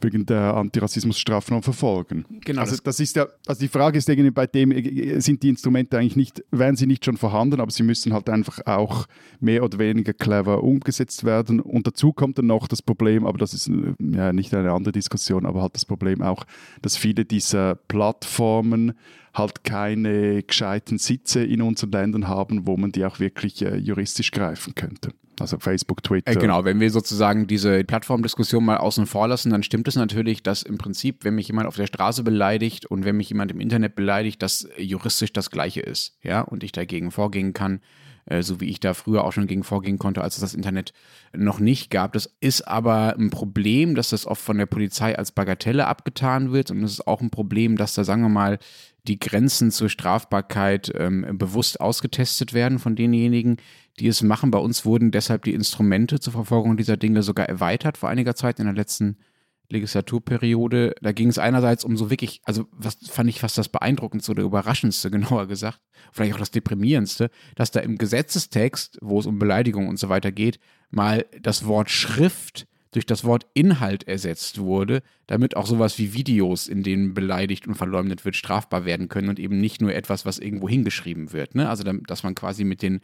wegen 0.00 0.26
der 0.26 0.54
Antirassismusstrafnorm 0.54 1.62
verfolgen. 1.62 2.24
Genau. 2.44 2.60
Also 2.60 2.76
das 2.82 3.00
ist 3.00 3.16
ja, 3.16 3.26
also 3.46 3.60
die 3.60 3.68
Frage 3.68 3.98
ist 3.98 4.08
irgendwie 4.08 4.30
bei 4.30 4.46
dem, 4.46 4.72
äh, 4.72 5.20
sind 5.20 5.42
die 5.42 5.48
Instrumente 5.48 5.98
eigentlich 5.98 6.16
nicht, 6.16 6.44
wären 6.50 6.76
sie 6.76 6.86
nicht 6.86 7.04
schon 7.04 7.16
vorhanden, 7.16 7.60
aber 7.60 7.70
sie 7.70 7.82
müssen 7.82 8.12
halt 8.12 8.28
einfach 8.28 8.64
auch 8.66 9.06
mehr 9.40 9.62
oder 9.64 9.78
weniger 9.78 10.12
clever 10.12 10.62
umgesetzt 10.62 11.24
werden. 11.24 11.60
Und 11.60 11.86
dazu 11.86 12.12
kommt 12.12 12.38
dann 12.38 12.46
noch 12.46 12.68
das 12.68 12.82
Problem, 12.82 13.26
aber 13.26 13.38
das 13.38 13.54
ist 13.54 13.68
äh, 13.68 13.94
ja 13.98 14.32
nicht 14.32 14.54
eine 14.54 14.72
andere 14.72 14.92
Diskussion, 14.92 15.46
aber 15.46 15.62
halt 15.62 15.74
das 15.74 15.84
Problem 15.84 16.22
auch, 16.22 16.44
dass 16.82 16.96
viele 16.96 17.24
dieser 17.24 17.76
Plattformen 17.76 18.94
halt 19.38 19.64
keine 19.64 20.42
gescheiten 20.42 20.98
Sitze 20.98 21.44
in 21.44 21.62
unseren 21.62 21.92
Ländern 21.92 22.28
haben, 22.28 22.66
wo 22.66 22.76
man 22.76 22.92
die 22.92 23.04
auch 23.04 23.20
wirklich 23.20 23.62
äh, 23.62 23.76
juristisch 23.76 24.30
greifen 24.30 24.74
könnte. 24.74 25.12
Also 25.40 25.58
Facebook, 25.58 26.02
Twitter. 26.02 26.32
Äh, 26.32 26.36
genau, 26.36 26.64
wenn 26.64 26.80
wir 26.80 26.90
sozusagen 26.90 27.46
diese 27.46 27.84
Plattformdiskussion 27.84 28.64
mal 28.64 28.78
außen 28.78 29.06
vor 29.06 29.28
lassen, 29.28 29.50
dann 29.50 29.62
stimmt 29.62 29.88
es 29.88 29.96
natürlich, 29.96 30.42
dass 30.42 30.62
im 30.62 30.78
Prinzip, 30.78 31.24
wenn 31.24 31.34
mich 31.34 31.48
jemand 31.48 31.68
auf 31.68 31.76
der 31.76 31.86
Straße 31.86 32.22
beleidigt 32.22 32.86
und 32.86 33.04
wenn 33.04 33.16
mich 33.16 33.28
jemand 33.28 33.50
im 33.52 33.60
Internet 33.60 33.94
beleidigt, 33.94 34.42
das 34.42 34.68
juristisch 34.76 35.32
das 35.32 35.50
Gleiche 35.50 35.80
ist. 35.80 36.18
Ja, 36.22 36.40
und 36.40 36.64
ich 36.64 36.72
dagegen 36.72 37.10
vorgehen 37.10 37.52
kann, 37.52 37.80
äh, 38.26 38.42
so 38.42 38.60
wie 38.60 38.68
ich 38.68 38.80
da 38.80 38.94
früher 38.94 39.24
auch 39.24 39.32
schon 39.32 39.46
gegen 39.46 39.64
vorgehen 39.64 39.98
konnte, 39.98 40.22
als 40.22 40.36
es 40.36 40.40
das 40.40 40.54
Internet 40.54 40.92
noch 41.32 41.60
nicht 41.60 41.90
gab. 41.90 42.12
Das 42.12 42.30
ist 42.40 42.66
aber 42.66 43.16
ein 43.18 43.30
Problem, 43.30 43.94
dass 43.94 44.10
das 44.10 44.26
oft 44.26 44.42
von 44.42 44.58
der 44.58 44.66
Polizei 44.66 45.16
als 45.16 45.32
Bagatelle 45.32 45.86
abgetan 45.86 46.52
wird 46.52 46.70
und 46.70 46.82
es 46.82 46.92
ist 46.92 47.06
auch 47.06 47.20
ein 47.20 47.30
Problem, 47.30 47.76
dass 47.76 47.94
da, 47.94 48.04
sagen 48.04 48.22
wir 48.22 48.28
mal, 48.28 48.58
die 49.08 49.18
Grenzen 49.18 49.70
zur 49.70 49.88
Strafbarkeit 49.88 50.92
ähm, 50.96 51.26
bewusst 51.38 51.80
ausgetestet 51.80 52.52
werden 52.52 52.78
von 52.78 52.94
denjenigen, 52.94 53.56
die 53.98 54.06
es 54.06 54.22
machen. 54.22 54.50
Bei 54.50 54.58
uns 54.58 54.84
wurden 54.84 55.10
deshalb 55.10 55.44
die 55.44 55.54
Instrumente 55.54 56.20
zur 56.20 56.32
Verfolgung 56.32 56.76
dieser 56.76 56.96
Dinge 56.96 57.22
sogar 57.22 57.48
erweitert 57.48 57.98
vor 57.98 58.08
einiger 58.08 58.34
Zeit 58.34 58.58
in 58.58 58.66
der 58.66 58.74
letzten 58.74 59.16
Legislaturperiode. 59.70 60.94
Da 61.02 61.12
ging 61.12 61.28
es 61.28 61.38
einerseits 61.38 61.84
um 61.84 61.96
so 61.96 62.10
wirklich, 62.10 62.40
also 62.44 62.66
was 62.72 62.96
fand 63.08 63.28
ich 63.28 63.40
fast 63.40 63.58
das 63.58 63.68
beeindruckendste 63.68 64.32
oder 64.32 64.42
überraschendste, 64.42 65.10
genauer 65.10 65.46
gesagt, 65.46 65.80
vielleicht 66.12 66.34
auch 66.34 66.38
das 66.38 66.50
deprimierendste, 66.50 67.30
dass 67.56 67.70
da 67.70 67.80
im 67.80 67.98
Gesetzestext, 67.98 68.98
wo 69.00 69.18
es 69.18 69.26
um 69.26 69.38
Beleidigung 69.38 69.88
und 69.88 69.98
so 69.98 70.08
weiter 70.08 70.32
geht, 70.32 70.58
mal 70.90 71.26
das 71.40 71.66
Wort 71.66 71.90
Schrift 71.90 72.66
durch 72.90 73.06
das 73.06 73.24
Wort 73.24 73.46
Inhalt 73.54 74.06
ersetzt 74.08 74.58
wurde, 74.58 75.02
damit 75.26 75.56
auch 75.56 75.66
sowas 75.66 75.98
wie 75.98 76.14
Videos, 76.14 76.68
in 76.68 76.82
denen 76.82 77.14
beleidigt 77.14 77.66
und 77.66 77.74
verleumdet 77.74 78.24
wird, 78.24 78.36
strafbar 78.36 78.84
werden 78.84 79.08
können 79.08 79.28
und 79.28 79.38
eben 79.38 79.60
nicht 79.60 79.80
nur 79.80 79.94
etwas, 79.94 80.24
was 80.24 80.38
irgendwo 80.38 80.68
hingeschrieben 80.68 81.32
wird. 81.32 81.54
Ne? 81.54 81.68
Also, 81.68 81.84
dass 81.84 82.22
man 82.22 82.34
quasi 82.34 82.64
mit 82.64 82.82
den, 82.82 83.00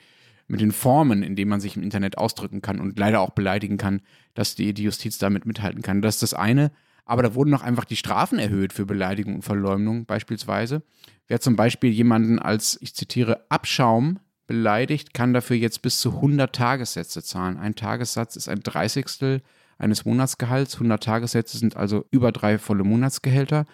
mit 0.47 0.61
den 0.61 0.73
Formen, 0.73 1.23
in 1.23 1.37
denen 1.37 1.51
man 1.51 1.61
sich 1.61 1.77
im 1.77 1.83
Internet 1.83 2.19
ausdrücken 2.19 2.63
kann 2.63 2.81
und 2.81 2.99
leider 2.99 3.21
auch 3.21 3.31
beleidigen 3.31 3.77
kann, 3.77 4.01
dass 4.35 4.55
die, 4.55 4.73
die 4.73 4.85
Justiz 4.85 5.19
damit 5.19 5.47
mithalten 5.47 5.83
kann. 5.83 6.03
Das 6.03 6.17
ist 6.17 6.23
das 6.23 6.35
eine. 6.35 6.71
Aber 7.07 7.23
da 7.23 7.35
wurden 7.35 7.51
noch 7.51 7.63
einfach 7.63 7.85
die 7.85 7.97
Strafen 7.97 8.39
erhöht 8.39 8.73
für 8.73 8.87
Beleidigung 8.87 9.37
und 9.37 9.43
Verleumdung 9.43 10.07
beispielsweise. 10.07 10.83
Wer 11.29 11.41
zum 11.41 11.57
Beispiel 11.57 11.91
jemanden 11.91 12.39
als, 12.39 12.79
ich 12.81 12.95
zitiere, 12.95 13.45
Abschaum 13.51 14.21
beleidigt, 14.47 15.15
kann 15.15 15.33
dafür 15.33 15.57
jetzt 15.57 15.83
bis 15.83 16.01
zu 16.01 16.17
100 16.17 16.55
Tagessätze 16.55 17.23
zahlen. 17.23 17.59
Ein 17.59 17.75
Tagessatz 17.75 18.37
ist 18.37 18.49
ein 18.49 18.61
Dreißigstel 18.61 19.43
eines 19.85 20.05
Monatsgehalts. 20.05 20.75
100 20.75 21.03
Tagessätze 21.03 21.59
sind 21.59 21.77
also 21.77 22.07
über 22.11 22.33
drei 22.33 22.59
volle 22.59 22.83
Monatsgehälter. 22.83 23.67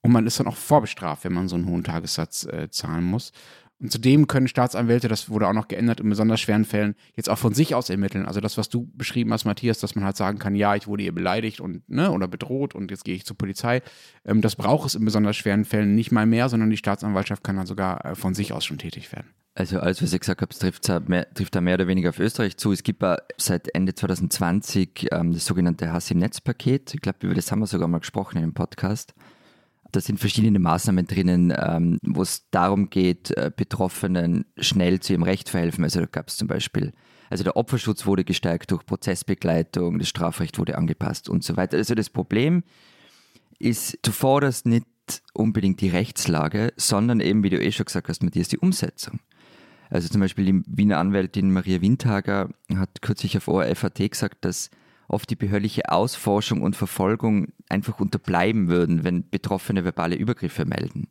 Und 0.00 0.12
man 0.12 0.26
ist 0.26 0.38
dann 0.40 0.46
auch 0.46 0.56
vorbestraft, 0.56 1.24
wenn 1.24 1.32
man 1.32 1.48
so 1.48 1.56
einen 1.56 1.66
hohen 1.66 1.84
Tagessatz 1.84 2.44
äh, 2.44 2.70
zahlen 2.70 3.04
muss. 3.04 3.32
Und 3.78 3.92
zudem 3.92 4.26
können 4.26 4.48
Staatsanwälte, 4.48 5.08
das 5.08 5.28
wurde 5.28 5.46
auch 5.48 5.52
noch 5.52 5.68
geändert, 5.68 6.00
in 6.00 6.08
besonders 6.08 6.40
schweren 6.40 6.64
Fällen 6.64 6.94
jetzt 7.14 7.28
auch 7.28 7.36
von 7.36 7.52
sich 7.52 7.74
aus 7.74 7.90
ermitteln. 7.90 8.24
Also 8.24 8.40
das, 8.40 8.56
was 8.56 8.70
du 8.70 8.90
beschrieben 8.94 9.32
hast, 9.32 9.44
Matthias, 9.44 9.80
dass 9.80 9.94
man 9.94 10.04
halt 10.04 10.16
sagen 10.16 10.38
kann, 10.38 10.54
ja, 10.54 10.74
ich 10.74 10.86
wurde 10.86 11.02
hier 11.02 11.14
beleidigt 11.14 11.60
und 11.60 11.86
ne, 11.88 12.10
oder 12.10 12.26
bedroht 12.26 12.74
und 12.74 12.90
jetzt 12.90 13.04
gehe 13.04 13.14
ich 13.14 13.26
zur 13.26 13.36
Polizei. 13.36 13.82
Ähm, 14.24 14.40
das 14.40 14.56
braucht 14.56 14.86
es 14.86 14.94
in 14.94 15.04
besonders 15.04 15.36
schweren 15.36 15.66
Fällen 15.66 15.94
nicht 15.94 16.10
mal 16.10 16.26
mehr, 16.26 16.48
sondern 16.48 16.70
die 16.70 16.78
Staatsanwaltschaft 16.78 17.44
kann 17.44 17.56
dann 17.56 17.66
sogar 17.66 18.04
äh, 18.04 18.14
von 18.14 18.34
sich 18.34 18.52
aus 18.52 18.64
schon 18.64 18.78
tätig 18.78 19.12
werden. 19.12 19.28
Also 19.54 19.80
alles, 19.80 20.02
was 20.02 20.12
ich 20.12 20.20
gesagt 20.20 20.42
habe, 20.42 20.54
trifft, 20.54 20.82
trifft 20.84 21.54
da 21.54 21.60
mehr 21.62 21.74
oder 21.74 21.86
weniger 21.86 22.10
auf 22.10 22.18
Österreich 22.18 22.58
zu. 22.58 22.72
Es 22.72 22.82
gibt 22.82 23.02
seit 23.38 23.74
Ende 23.74 23.94
2020 23.94 25.08
ähm, 25.12 25.32
das 25.32 25.46
sogenannte 25.46 25.92
Hass 25.92 26.10
im 26.10 26.18
Netz-Paket. 26.18 26.94
Ich 26.94 27.00
glaube, 27.00 27.18
über 27.22 27.34
das 27.34 27.50
haben 27.50 27.60
wir 27.60 27.66
sogar 27.66 27.88
mal 27.88 28.00
gesprochen 28.00 28.36
in 28.36 28.42
einem 28.42 28.52
Podcast. 28.52 29.14
Da 29.96 30.02
sind 30.02 30.20
verschiedene 30.20 30.58
Maßnahmen 30.58 31.06
drinnen, 31.06 31.54
ähm, 31.56 31.98
wo 32.02 32.20
es 32.20 32.50
darum 32.50 32.90
geht, 32.90 33.30
äh, 33.30 33.50
Betroffenen 33.56 34.44
schnell 34.58 35.00
zu 35.00 35.14
ihrem 35.14 35.22
Recht 35.22 35.48
verhelfen. 35.48 35.84
Also 35.84 36.00
da 36.00 36.06
gab 36.06 36.28
es 36.28 36.36
zum 36.36 36.48
Beispiel, 36.48 36.92
also 37.30 37.44
der 37.44 37.56
Opferschutz 37.56 38.04
wurde 38.04 38.22
gestärkt 38.22 38.72
durch 38.72 38.84
Prozessbegleitung, 38.84 39.98
das 39.98 40.10
Strafrecht 40.10 40.58
wurde 40.58 40.76
angepasst 40.76 41.30
und 41.30 41.44
so 41.44 41.56
weiter. 41.56 41.78
Also 41.78 41.94
das 41.94 42.10
Problem 42.10 42.62
ist 43.58 43.98
zuvorderst 44.02 44.66
nicht 44.66 44.84
unbedingt 45.32 45.80
die 45.80 45.88
Rechtslage, 45.88 46.74
sondern 46.76 47.20
eben, 47.20 47.42
wie 47.42 47.48
du 47.48 47.58
eh 47.58 47.72
schon 47.72 47.86
gesagt 47.86 48.10
hast, 48.10 48.22
Matthias, 48.22 48.48
die 48.48 48.58
Umsetzung. 48.58 49.20
Also 49.88 50.08
zum 50.10 50.20
Beispiel 50.20 50.44
die 50.44 50.62
Wiener 50.66 50.98
Anwältin 50.98 51.50
Maria 51.50 51.80
Windhager 51.80 52.50
hat 52.74 53.00
kürzlich 53.00 53.38
auf 53.38 53.48
ORF.at 53.48 54.10
gesagt, 54.10 54.44
dass 54.44 54.68
oft 55.08 55.30
die 55.30 55.36
behördliche 55.36 55.90
Ausforschung 55.90 56.62
und 56.62 56.76
Verfolgung 56.76 57.52
einfach 57.68 58.00
unterbleiben 58.00 58.68
würden, 58.68 59.04
wenn 59.04 59.28
Betroffene 59.28 59.84
verbale 59.84 60.16
Übergriffe 60.16 60.64
melden. 60.64 61.08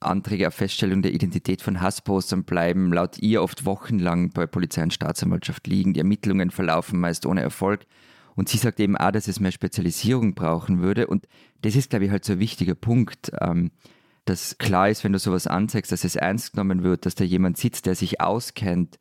Anträge 0.00 0.48
auf 0.48 0.54
Feststellung 0.54 1.02
der 1.02 1.12
Identität 1.12 1.62
von 1.62 1.80
Hasspostern 1.80 2.44
bleiben 2.44 2.92
laut 2.92 3.18
ihr 3.18 3.42
oft 3.42 3.64
wochenlang 3.64 4.30
bei 4.30 4.46
Polizei 4.46 4.82
und 4.82 4.92
Staatsanwaltschaft 4.92 5.66
liegen. 5.66 5.92
Die 5.94 6.00
Ermittlungen 6.00 6.50
verlaufen 6.50 6.98
meist 6.98 7.26
ohne 7.26 7.42
Erfolg. 7.42 7.86
Und 8.34 8.48
sie 8.48 8.58
sagt 8.58 8.80
eben 8.80 8.96
auch, 8.96 9.10
dass 9.10 9.28
es 9.28 9.40
mehr 9.40 9.52
Spezialisierung 9.52 10.34
brauchen 10.34 10.80
würde. 10.80 11.06
Und 11.06 11.28
das 11.60 11.76
ist, 11.76 11.90
glaube 11.90 12.06
ich, 12.06 12.10
halt 12.10 12.24
so 12.24 12.34
ein 12.34 12.38
wichtiger 12.38 12.74
Punkt. 12.74 13.30
Ähm, 13.40 13.70
dass 14.24 14.56
klar 14.58 14.88
ist, 14.88 15.02
wenn 15.04 15.12
du 15.12 15.18
sowas 15.18 15.46
anzeigst, 15.46 15.90
dass 15.90 16.04
es 16.04 16.16
ernst 16.16 16.52
genommen 16.52 16.82
wird, 16.84 17.06
dass 17.06 17.14
da 17.14 17.24
jemand 17.24 17.56
sitzt, 17.56 17.86
der 17.86 17.94
sich 17.94 18.20
auskennt. 18.20 18.98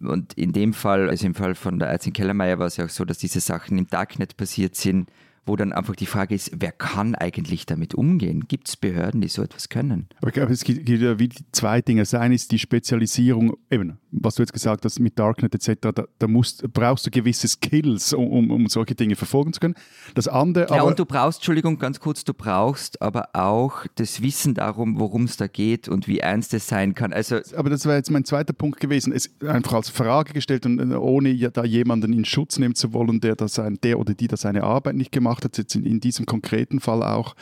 Und 0.00 0.34
in 0.34 0.52
dem 0.52 0.74
Fall, 0.74 1.08
also 1.08 1.26
im 1.26 1.34
Fall 1.34 1.54
von 1.54 1.78
der 1.78 1.88
Ärztin 1.88 2.12
Kellermeier 2.12 2.58
war 2.58 2.66
es 2.66 2.76
ja 2.76 2.84
auch 2.84 2.90
so, 2.90 3.04
dass 3.04 3.18
diese 3.18 3.40
Sachen 3.40 3.78
im 3.78 3.88
Darknet 3.88 4.36
passiert 4.36 4.76
sind, 4.76 5.10
wo 5.48 5.56
dann 5.56 5.72
einfach 5.72 5.96
die 5.96 6.06
Frage 6.06 6.34
ist, 6.34 6.52
wer 6.54 6.72
kann 6.72 7.14
eigentlich 7.14 7.66
damit 7.66 7.94
umgehen? 7.94 8.44
Gibt 8.46 8.68
es 8.68 8.76
Behörden, 8.76 9.20
die 9.20 9.28
so 9.28 9.42
etwas 9.42 9.68
können? 9.68 10.08
Aber 10.18 10.28
ich 10.28 10.34
glaube, 10.34 10.52
es 10.52 10.62
gibt, 10.62 10.88
ja 10.88 11.18
wie 11.18 11.30
zwei 11.52 11.80
Dinge. 11.80 12.02
Das 12.02 12.14
eine 12.14 12.34
ist 12.34 12.52
die 12.52 12.58
Spezialisierung, 12.58 13.56
eben, 13.70 13.98
was 14.12 14.36
du 14.36 14.42
jetzt 14.42 14.52
gesagt 14.52 14.84
hast 14.84 15.00
mit 15.00 15.18
Darknet 15.18 15.54
etc., 15.54 15.80
da, 15.80 16.04
da 16.18 16.28
musst, 16.28 16.72
brauchst 16.72 17.06
du 17.06 17.10
gewisse 17.10 17.48
Skills, 17.48 18.12
um, 18.12 18.50
um, 18.50 18.68
solche 18.68 18.94
Dinge 18.94 19.16
verfolgen 19.16 19.52
zu 19.52 19.60
können. 19.60 19.74
Das 20.14 20.28
andere 20.28 20.66
Ja, 20.74 20.82
und 20.82 20.98
du 20.98 21.06
brauchst, 21.06 21.38
Entschuldigung, 21.38 21.78
ganz 21.78 21.98
kurz, 22.00 22.24
du 22.24 22.34
brauchst 22.34 23.00
aber 23.00 23.30
auch 23.32 23.86
das 23.94 24.22
Wissen 24.22 24.54
darum, 24.54 25.00
worum 25.00 25.24
es 25.24 25.36
da 25.36 25.46
geht 25.46 25.88
und 25.88 26.06
wie 26.06 26.18
ernst 26.18 26.52
es 26.54 26.68
sein 26.68 26.94
kann. 26.94 27.12
Also, 27.12 27.40
aber 27.56 27.70
das 27.70 27.86
wäre 27.86 27.96
jetzt 27.96 28.10
mein 28.10 28.24
zweiter 28.24 28.52
Punkt 28.52 28.80
gewesen. 28.80 29.12
Es 29.12 29.30
einfach 29.40 29.74
als 29.74 29.88
Frage 29.88 30.32
gestellt 30.34 30.66
und 30.66 30.78
äh, 30.78 30.94
ohne 30.94 31.34
da 31.50 31.64
jemanden 31.64 32.12
in 32.12 32.24
Schutz 32.24 32.58
nehmen 32.58 32.74
zu 32.74 32.92
wollen, 32.92 33.20
der, 33.20 33.36
das 33.36 33.58
ein, 33.58 33.78
der 33.82 33.98
oder 33.98 34.14
die 34.14 34.28
da 34.28 34.36
seine 34.36 34.64
Arbeit 34.64 34.96
nicht 34.96 35.12
gemacht 35.12 35.37
gemacht 35.38 35.44
hat, 35.44 35.58
jetzt 35.58 35.74
in, 35.74 35.84
in 35.84 36.00
diesem 36.00 36.26
konkreten 36.26 36.80
Fall 36.80 37.02
auch, 37.02 37.34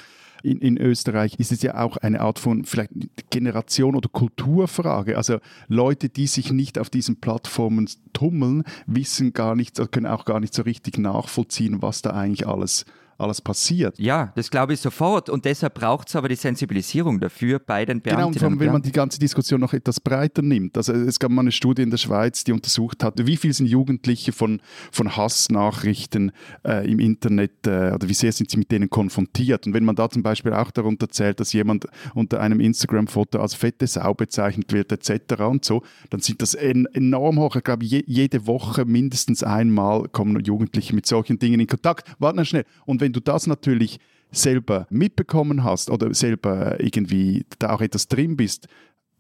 in, 0.43 0.59
in, 0.59 0.77
Österreich 0.77 1.35
ist 1.39 1.51
es 1.51 1.63
ja 1.63 1.83
auch 1.83 1.97
eine 1.97 2.21
Art 2.21 2.39
von 2.39 2.65
vielleicht 2.65 2.93
Generation- 3.31 3.97
oder 3.97 4.09
Kulturfrage. 4.09 5.17
Also 5.17 5.39
Leute, 5.67 6.09
die 6.09 6.27
sich 6.27 6.53
nicht 6.53 6.79
auf 6.79 6.89
diesen 6.91 7.17
Plattformen 7.17 7.89
tummeln, 8.13 8.63
wissen 8.87 9.33
gar 9.33 9.57
nicht, 9.57 9.81
können 9.91 10.07
auch 10.07 10.25
gar 10.25 10.39
nicht 10.39 10.55
so 10.55 10.63
richtig 10.63 10.99
nachvollziehen, 10.99 11.83
was 11.83 12.03
da 12.03 12.11
eigentlich 12.11 12.47
alles 12.47 12.85
alles 13.19 13.41
passiert. 13.41 13.99
Ja, 13.99 14.33
das 14.37 14.51
glaube 14.51 14.75
ich 14.75 14.81
sofort. 14.81 15.31
Und 15.31 15.45
deshalb 15.45 15.75
braucht 15.75 16.09
es 16.09 16.17
aber 16.17 16.29
die 16.29 16.37
Sensibilisierung 16.37 17.21
dafür 17.21 17.59
bei 17.59 17.85
den 17.85 18.01
Beamtinnen 18.01 18.33
Genau, 18.33 18.47
und 18.49 18.61
wenn 18.61 18.73
man 18.73 18.83
die 18.83 18.93
ganze 18.93 19.19
Diskussion 19.19 19.61
noch 19.61 19.73
etwas 19.73 20.01
breiter 20.01 20.43
nimmt. 20.43 20.77
Also 20.77 20.93
es 20.93 21.19
gab 21.19 21.31
mal 21.31 21.43
eine 21.43 21.53
Studie 21.53 21.83
in 21.83 21.91
der 21.91 21.99
Schweiz, 21.99 22.45
die 22.45 22.53
untersucht 22.53 23.03
hat, 23.03 23.15
wie 23.27 23.37
viel 23.37 23.53
sind 23.53 23.67
Jugendliche 23.67 24.33
von, 24.33 24.61
von 24.93 25.17
Hassnachrichten 25.17 26.33
äh, 26.67 26.91
im 26.91 26.99
Internet 26.99 27.67
äh, 27.67 27.93
oder 27.93 28.09
wie 28.09 28.15
sehr 28.15 28.33
sind 28.33 28.51
sie 28.51 28.59
mit 28.59 28.71
denen 28.71 28.91
konfrontiert. 28.91 29.67
Und 29.67 29.75
wenn 29.75 29.85
man 29.85 29.97
da 29.97 30.09
zum 30.09 30.23
Beispiel 30.23 30.53
auch 30.53 30.71
darunter 30.71 31.09
zählt, 31.09 31.41
dass 31.41 31.53
jemand 31.53 31.87
unter 32.15 32.41
einem 32.41 32.61
Instagram-Foto 32.61 33.39
als 33.41 33.55
fette 33.55 33.87
Sau 33.87 34.15
bezeichnet 34.15 34.73
wird 34.73 34.93
etc. 34.93 35.43
und 35.43 35.65
so, 35.65 35.83
dann 36.11 36.21
sind 36.21 36.43
das 36.43 36.55
en 36.55 36.87
enorm 36.87 37.39
hoch. 37.39 37.57
Ich 37.57 37.65
glaube, 37.65 37.85
je, 37.85 38.03
jede 38.07 38.47
Woche 38.47 38.85
mindestens 38.85 39.43
einmal 39.43 40.09
kommen 40.09 40.43
Jugendliche 40.45 40.95
mit 40.95 41.07
solchen 41.07 41.39
Dingen 41.39 41.61
in 41.61 41.67
Kontakt. 41.67 42.15
Warte 42.19 42.45
schnell. 42.45 42.65
Und 42.85 43.01
wenn 43.01 43.06
du 43.13 43.21
das 43.21 43.47
natürlich 43.47 43.99
selber 44.33 44.87
mitbekommen 44.91 45.65
hast 45.65 45.91
oder 45.91 46.13
selber 46.15 46.81
irgendwie 46.81 47.47
da 47.59 47.71
auch 47.71 47.81
etwas 47.81 48.09
drin 48.09 48.37
bist, 48.37 48.69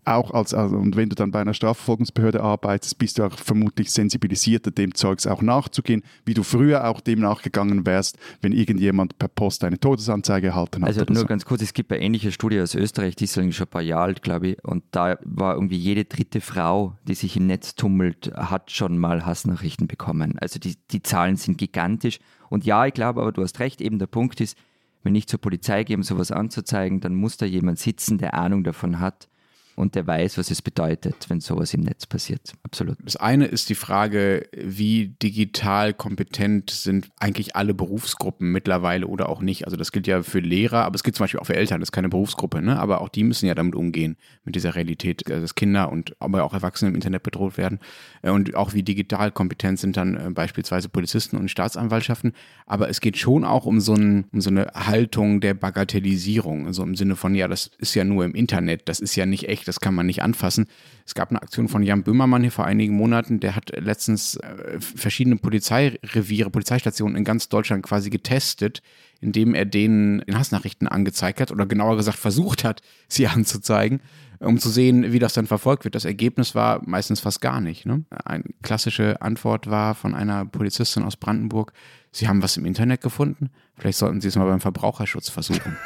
auch 0.06 0.30
als, 0.30 0.54
also, 0.54 0.76
und 0.76 0.96
wenn 0.96 1.08
du 1.08 1.16
dann 1.16 1.32
bei 1.32 1.40
einer 1.40 1.52
Strafverfolgungsbehörde 1.52 2.40
arbeitest, 2.40 2.98
bist 2.98 3.18
du 3.18 3.24
auch 3.24 3.32
vermutlich 3.32 3.90
sensibilisierter, 3.90 4.70
dem 4.70 4.94
Zeugs 4.94 5.26
auch 5.26 5.42
nachzugehen, 5.42 6.02
wie 6.24 6.34
du 6.34 6.42
früher 6.44 6.88
auch 6.88 7.00
dem 7.00 7.20
nachgegangen 7.20 7.84
wärst, 7.86 8.16
wenn 8.40 8.52
irgendjemand 8.52 9.18
per 9.18 9.28
Post 9.28 9.64
eine 9.64 9.78
Todesanzeige 9.78 10.48
erhalten 10.48 10.82
hat. 10.82 10.88
Also 10.88 11.04
nur 11.08 11.22
so. 11.22 11.26
ganz 11.26 11.44
kurz, 11.44 11.62
es 11.62 11.74
gibt 11.74 11.92
eine 11.92 12.00
ähnliche 12.00 12.30
Studie 12.30 12.60
aus 12.60 12.74
Österreich, 12.74 13.16
die 13.16 13.24
ist 13.24 13.34
schon 13.34 13.44
ein 13.44 13.66
paar 13.68 13.82
Jahre 13.82 14.06
alt, 14.06 14.22
glaube 14.22 14.48
ich, 14.48 14.64
und 14.64 14.84
da 14.92 15.18
war 15.24 15.54
irgendwie 15.54 15.78
jede 15.78 16.04
dritte 16.04 16.40
Frau, 16.40 16.96
die 17.08 17.14
sich 17.14 17.36
im 17.36 17.48
Netz 17.48 17.74
tummelt, 17.74 18.30
hat 18.36 18.70
schon 18.70 18.98
mal 18.98 19.26
Hassnachrichten 19.26 19.88
bekommen. 19.88 20.38
Also 20.38 20.60
die, 20.60 20.76
die 20.92 21.02
Zahlen 21.02 21.36
sind 21.36 21.58
gigantisch. 21.58 22.20
Und 22.48 22.64
ja, 22.64 22.86
ich 22.86 22.94
glaube, 22.94 23.20
aber 23.20 23.32
du 23.32 23.42
hast 23.42 23.60
recht, 23.60 23.80
eben 23.80 23.98
der 23.98 24.06
Punkt 24.06 24.40
ist, 24.40 24.56
wenn 25.02 25.14
ich 25.14 25.26
zur 25.28 25.40
Polizei 25.40 25.84
gehe, 25.84 25.96
um 25.96 26.02
sowas 26.02 26.32
anzuzeigen, 26.32 27.00
dann 27.00 27.14
muss 27.14 27.36
da 27.36 27.46
jemand 27.46 27.78
sitzen, 27.78 28.18
der 28.18 28.34
Ahnung 28.34 28.64
davon 28.64 29.00
hat 29.00 29.28
und 29.76 29.94
der 29.94 30.06
weiß, 30.06 30.38
was 30.38 30.50
es 30.50 30.62
bedeutet, 30.62 31.26
wenn 31.28 31.40
sowas 31.40 31.74
im 31.74 31.82
Netz 31.82 32.06
passiert. 32.06 32.54
Absolut. 32.62 32.96
Das 33.04 33.16
eine 33.16 33.44
ist 33.44 33.68
die 33.68 33.74
Frage, 33.74 34.48
wie 34.56 35.08
digital 35.22 35.92
kompetent 35.92 36.70
sind 36.70 37.10
eigentlich 37.20 37.54
alle 37.56 37.74
Berufsgruppen 37.74 38.50
mittlerweile 38.50 39.06
oder 39.06 39.28
auch 39.28 39.42
nicht. 39.42 39.66
Also 39.66 39.76
das 39.76 39.92
gilt 39.92 40.06
ja 40.06 40.22
für 40.22 40.40
Lehrer, 40.40 40.84
aber 40.84 40.96
es 40.96 41.02
gilt 41.02 41.14
zum 41.14 41.24
Beispiel 41.24 41.40
auch 41.40 41.46
für 41.46 41.56
Eltern, 41.56 41.80
das 41.80 41.88
ist 41.88 41.92
keine 41.92 42.08
Berufsgruppe, 42.08 42.62
ne? 42.62 42.80
aber 42.80 43.02
auch 43.02 43.10
die 43.10 43.22
müssen 43.22 43.46
ja 43.46 43.54
damit 43.54 43.74
umgehen, 43.74 44.16
mit 44.44 44.54
dieser 44.54 44.74
Realität, 44.74 45.28
äh, 45.28 45.40
dass 45.40 45.54
Kinder 45.54 45.92
und 45.92 46.16
aber 46.20 46.44
auch 46.44 46.54
Erwachsene 46.54 46.88
im 46.88 46.94
Internet 46.94 47.22
bedroht 47.22 47.58
werden. 47.58 47.78
Äh, 48.22 48.30
und 48.30 48.54
auch 48.54 48.72
wie 48.72 48.82
digital 48.82 49.30
kompetent 49.30 49.78
sind 49.78 49.98
dann 49.98 50.16
äh, 50.16 50.30
beispielsweise 50.30 50.88
Polizisten 50.88 51.36
und 51.36 51.50
Staatsanwaltschaften. 51.50 52.32
Aber 52.64 52.88
es 52.88 53.02
geht 53.02 53.18
schon 53.18 53.44
auch 53.44 53.66
um 53.66 53.80
so, 53.80 53.94
ein, 53.94 54.24
um 54.32 54.40
so 54.40 54.48
eine 54.48 54.68
Haltung 54.74 55.42
der 55.42 55.52
Bagatellisierung, 55.52 56.66
also 56.66 56.82
im 56.82 56.94
Sinne 56.94 57.14
von, 57.16 57.34
ja, 57.34 57.46
das 57.46 57.70
ist 57.78 57.94
ja 57.94 58.04
nur 58.04 58.24
im 58.24 58.34
Internet, 58.34 58.88
das 58.88 59.00
ist 59.00 59.16
ja 59.16 59.26
nicht 59.26 59.48
echt 59.50 59.65
das 59.66 59.80
kann 59.80 59.94
man 59.94 60.06
nicht 60.06 60.22
anfassen. 60.22 60.66
Es 61.04 61.14
gab 61.14 61.30
eine 61.30 61.42
Aktion 61.42 61.68
von 61.68 61.82
Jan 61.82 62.02
Böhmermann 62.02 62.42
hier 62.42 62.52
vor 62.52 62.64
einigen 62.64 62.94
Monaten, 62.94 63.40
der 63.40 63.56
hat 63.56 63.70
letztens 63.76 64.36
äh, 64.36 64.80
verschiedene 64.80 65.36
Polizeireviere, 65.36 66.50
Polizeistationen 66.50 67.16
in 67.16 67.24
ganz 67.24 67.48
Deutschland 67.48 67.82
quasi 67.82 68.10
getestet, 68.10 68.82
indem 69.20 69.54
er 69.54 69.64
denen 69.64 70.20
in 70.20 70.38
Hassnachrichten 70.38 70.88
angezeigt 70.88 71.40
hat 71.40 71.50
oder 71.50 71.66
genauer 71.66 71.96
gesagt 71.96 72.18
versucht 72.18 72.64
hat, 72.64 72.82
sie 73.08 73.26
anzuzeigen, 73.26 74.00
um 74.38 74.58
zu 74.58 74.68
sehen, 74.68 75.12
wie 75.12 75.18
das 75.18 75.32
dann 75.32 75.46
verfolgt 75.46 75.84
wird. 75.84 75.94
Das 75.94 76.04
Ergebnis 76.04 76.54
war 76.54 76.82
meistens 76.84 77.20
fast 77.20 77.40
gar 77.40 77.60
nicht. 77.60 77.86
Ne? 77.86 78.04
Eine 78.24 78.44
klassische 78.62 79.20
Antwort 79.22 79.68
war 79.68 79.94
von 79.94 80.14
einer 80.14 80.44
Polizistin 80.44 81.02
aus 81.02 81.16
Brandenburg, 81.16 81.72
Sie 82.12 82.28
haben 82.28 82.42
was 82.42 82.56
im 82.56 82.64
Internet 82.64 83.02
gefunden, 83.02 83.50
vielleicht 83.76 83.98
sollten 83.98 84.22
Sie 84.22 84.28
es 84.28 84.36
mal 84.36 84.46
beim 84.46 84.60
Verbraucherschutz 84.60 85.28
versuchen. 85.28 85.76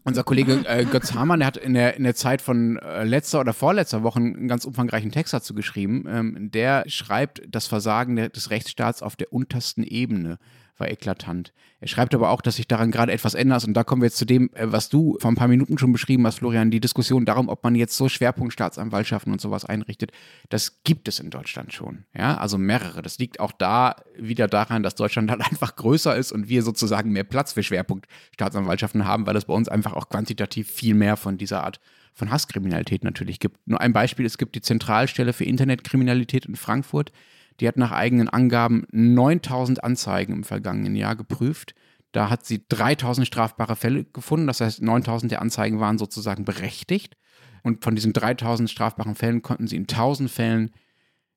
Unser 0.08 0.24
Kollege 0.24 0.64
äh, 0.64 0.86
Götz 0.86 1.12
Hamann, 1.12 1.40
der 1.40 1.46
hat 1.46 1.58
in 1.58 1.74
der, 1.74 1.96
in 1.96 2.02
der 2.02 2.14
Zeit 2.14 2.40
von 2.40 2.78
äh, 2.78 3.04
letzter 3.04 3.40
oder 3.40 3.52
vorletzter 3.52 4.02
Woche 4.02 4.20
einen 4.20 4.48
ganz 4.48 4.64
umfangreichen 4.64 5.12
Text 5.12 5.34
dazu 5.34 5.52
geschrieben. 5.52 6.06
Ähm, 6.08 6.50
der 6.50 6.84
schreibt 6.86 7.42
das 7.46 7.66
Versagen 7.66 8.16
des 8.16 8.48
Rechtsstaats 8.48 9.02
auf 9.02 9.16
der 9.16 9.34
untersten 9.34 9.84
Ebene 9.84 10.38
war 10.78 10.90
eklatant. 10.90 11.52
Er 11.80 11.88
schreibt 11.88 12.14
aber 12.14 12.30
auch, 12.30 12.42
dass 12.42 12.56
sich 12.56 12.66
daran 12.66 12.90
gerade 12.90 13.12
etwas 13.12 13.34
ändert. 13.34 13.64
Und 13.64 13.74
da 13.74 13.84
kommen 13.84 14.02
wir 14.02 14.06
jetzt 14.06 14.16
zu 14.16 14.24
dem, 14.24 14.50
äh, 14.54 14.72
was 14.72 14.88
du 14.88 15.16
vor 15.20 15.30
ein 15.30 15.36
paar 15.36 15.48
Minuten 15.48 15.78
schon 15.78 15.92
beschrieben 15.92 16.26
hast, 16.26 16.38
Florian, 16.38 16.70
die 16.70 16.80
Diskussion 16.80 17.24
darum, 17.24 17.48
ob 17.48 17.62
man 17.62 17.74
jetzt 17.74 17.96
so 17.96 18.08
Schwerpunktstaatsanwaltschaften 18.08 19.32
und 19.32 19.40
sowas 19.40 19.64
einrichtet. 19.64 20.12
Das 20.48 20.82
gibt 20.82 21.08
es 21.08 21.20
in 21.20 21.30
Deutschland 21.30 21.72
schon. 21.72 22.04
Ja, 22.16 22.36
also 22.36 22.58
mehrere. 22.58 23.02
Das 23.02 23.18
liegt 23.18 23.38
auch 23.40 23.52
da 23.52 23.96
wieder 24.16 24.48
daran, 24.48 24.82
dass 24.82 24.96
Deutschland 24.96 25.30
halt 25.30 25.42
einfach 25.50 25.76
größer 25.76 26.16
ist 26.16 26.32
und 26.32 26.48
wir 26.48 26.62
sozusagen 26.62 27.12
mehr 27.12 27.24
Platz 27.24 27.52
für 27.52 27.62
Schwerpunktstaatsanwaltschaften 27.62 29.04
haben, 29.04 29.26
weil 29.26 29.36
es 29.36 29.44
bei 29.44 29.54
uns 29.54 29.68
einfach 29.68 29.92
auch 29.92 30.08
quantitativ 30.08 30.70
viel 30.70 30.94
mehr 30.94 31.16
von 31.16 31.38
dieser 31.38 31.62
Art 31.64 31.80
von 32.14 32.30
Hasskriminalität 32.32 33.04
natürlich 33.04 33.38
gibt. 33.38 33.66
Nur 33.66 33.80
ein 33.80 33.92
Beispiel, 33.92 34.26
es 34.26 34.38
gibt 34.38 34.56
die 34.56 34.60
Zentralstelle 34.60 35.32
für 35.32 35.44
Internetkriminalität 35.44 36.46
in 36.46 36.56
Frankfurt, 36.56 37.12
die 37.60 37.68
hat 37.68 37.76
nach 37.76 37.92
eigenen 37.92 38.28
Angaben 38.28 38.86
9000 38.92 39.82
Anzeigen 39.82 40.32
im 40.32 40.44
vergangenen 40.44 40.94
Jahr 40.94 41.16
geprüft. 41.16 41.74
Da 42.12 42.30
hat 42.30 42.46
sie 42.46 42.64
3000 42.68 43.26
strafbare 43.26 43.76
Fälle 43.76 44.04
gefunden. 44.04 44.46
Das 44.46 44.60
heißt, 44.60 44.82
9000 44.82 45.32
der 45.32 45.42
Anzeigen 45.42 45.80
waren 45.80 45.98
sozusagen 45.98 46.44
berechtigt. 46.44 47.16
Und 47.62 47.84
von 47.84 47.94
diesen 47.94 48.12
3000 48.12 48.70
strafbaren 48.70 49.14
Fällen 49.14 49.42
konnten 49.42 49.66
sie 49.66 49.76
in 49.76 49.82
1000 49.82 50.30
Fällen 50.30 50.70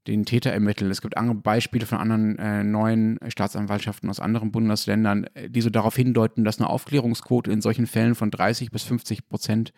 den 0.08 0.26
Täter 0.26 0.52
ermitteln. 0.52 0.90
Es 0.90 1.02
gibt 1.02 1.18
andere 1.18 1.36
Beispiele 1.36 1.86
von 1.86 2.00
anderen 2.00 2.38
äh, 2.40 2.64
neuen 2.64 3.20
Staatsanwaltschaften 3.28 4.10
aus 4.10 4.20
anderen 4.20 4.52
Bundesländern, 4.52 5.26
äh, 5.36 5.50
die 5.50 5.62
so 5.62 5.70
darauf 5.70 5.96
hindeuten, 5.96 6.44
dass 6.44 6.60
eine 6.60 6.70
Aufklärungsquote 6.70 7.52
in 7.52 7.62
solchen 7.62 7.86
Fällen 7.86 8.16
von 8.16 8.32
30 8.32 8.72
bis 8.72 8.84
50 8.84 9.30
Prozent 9.30 9.74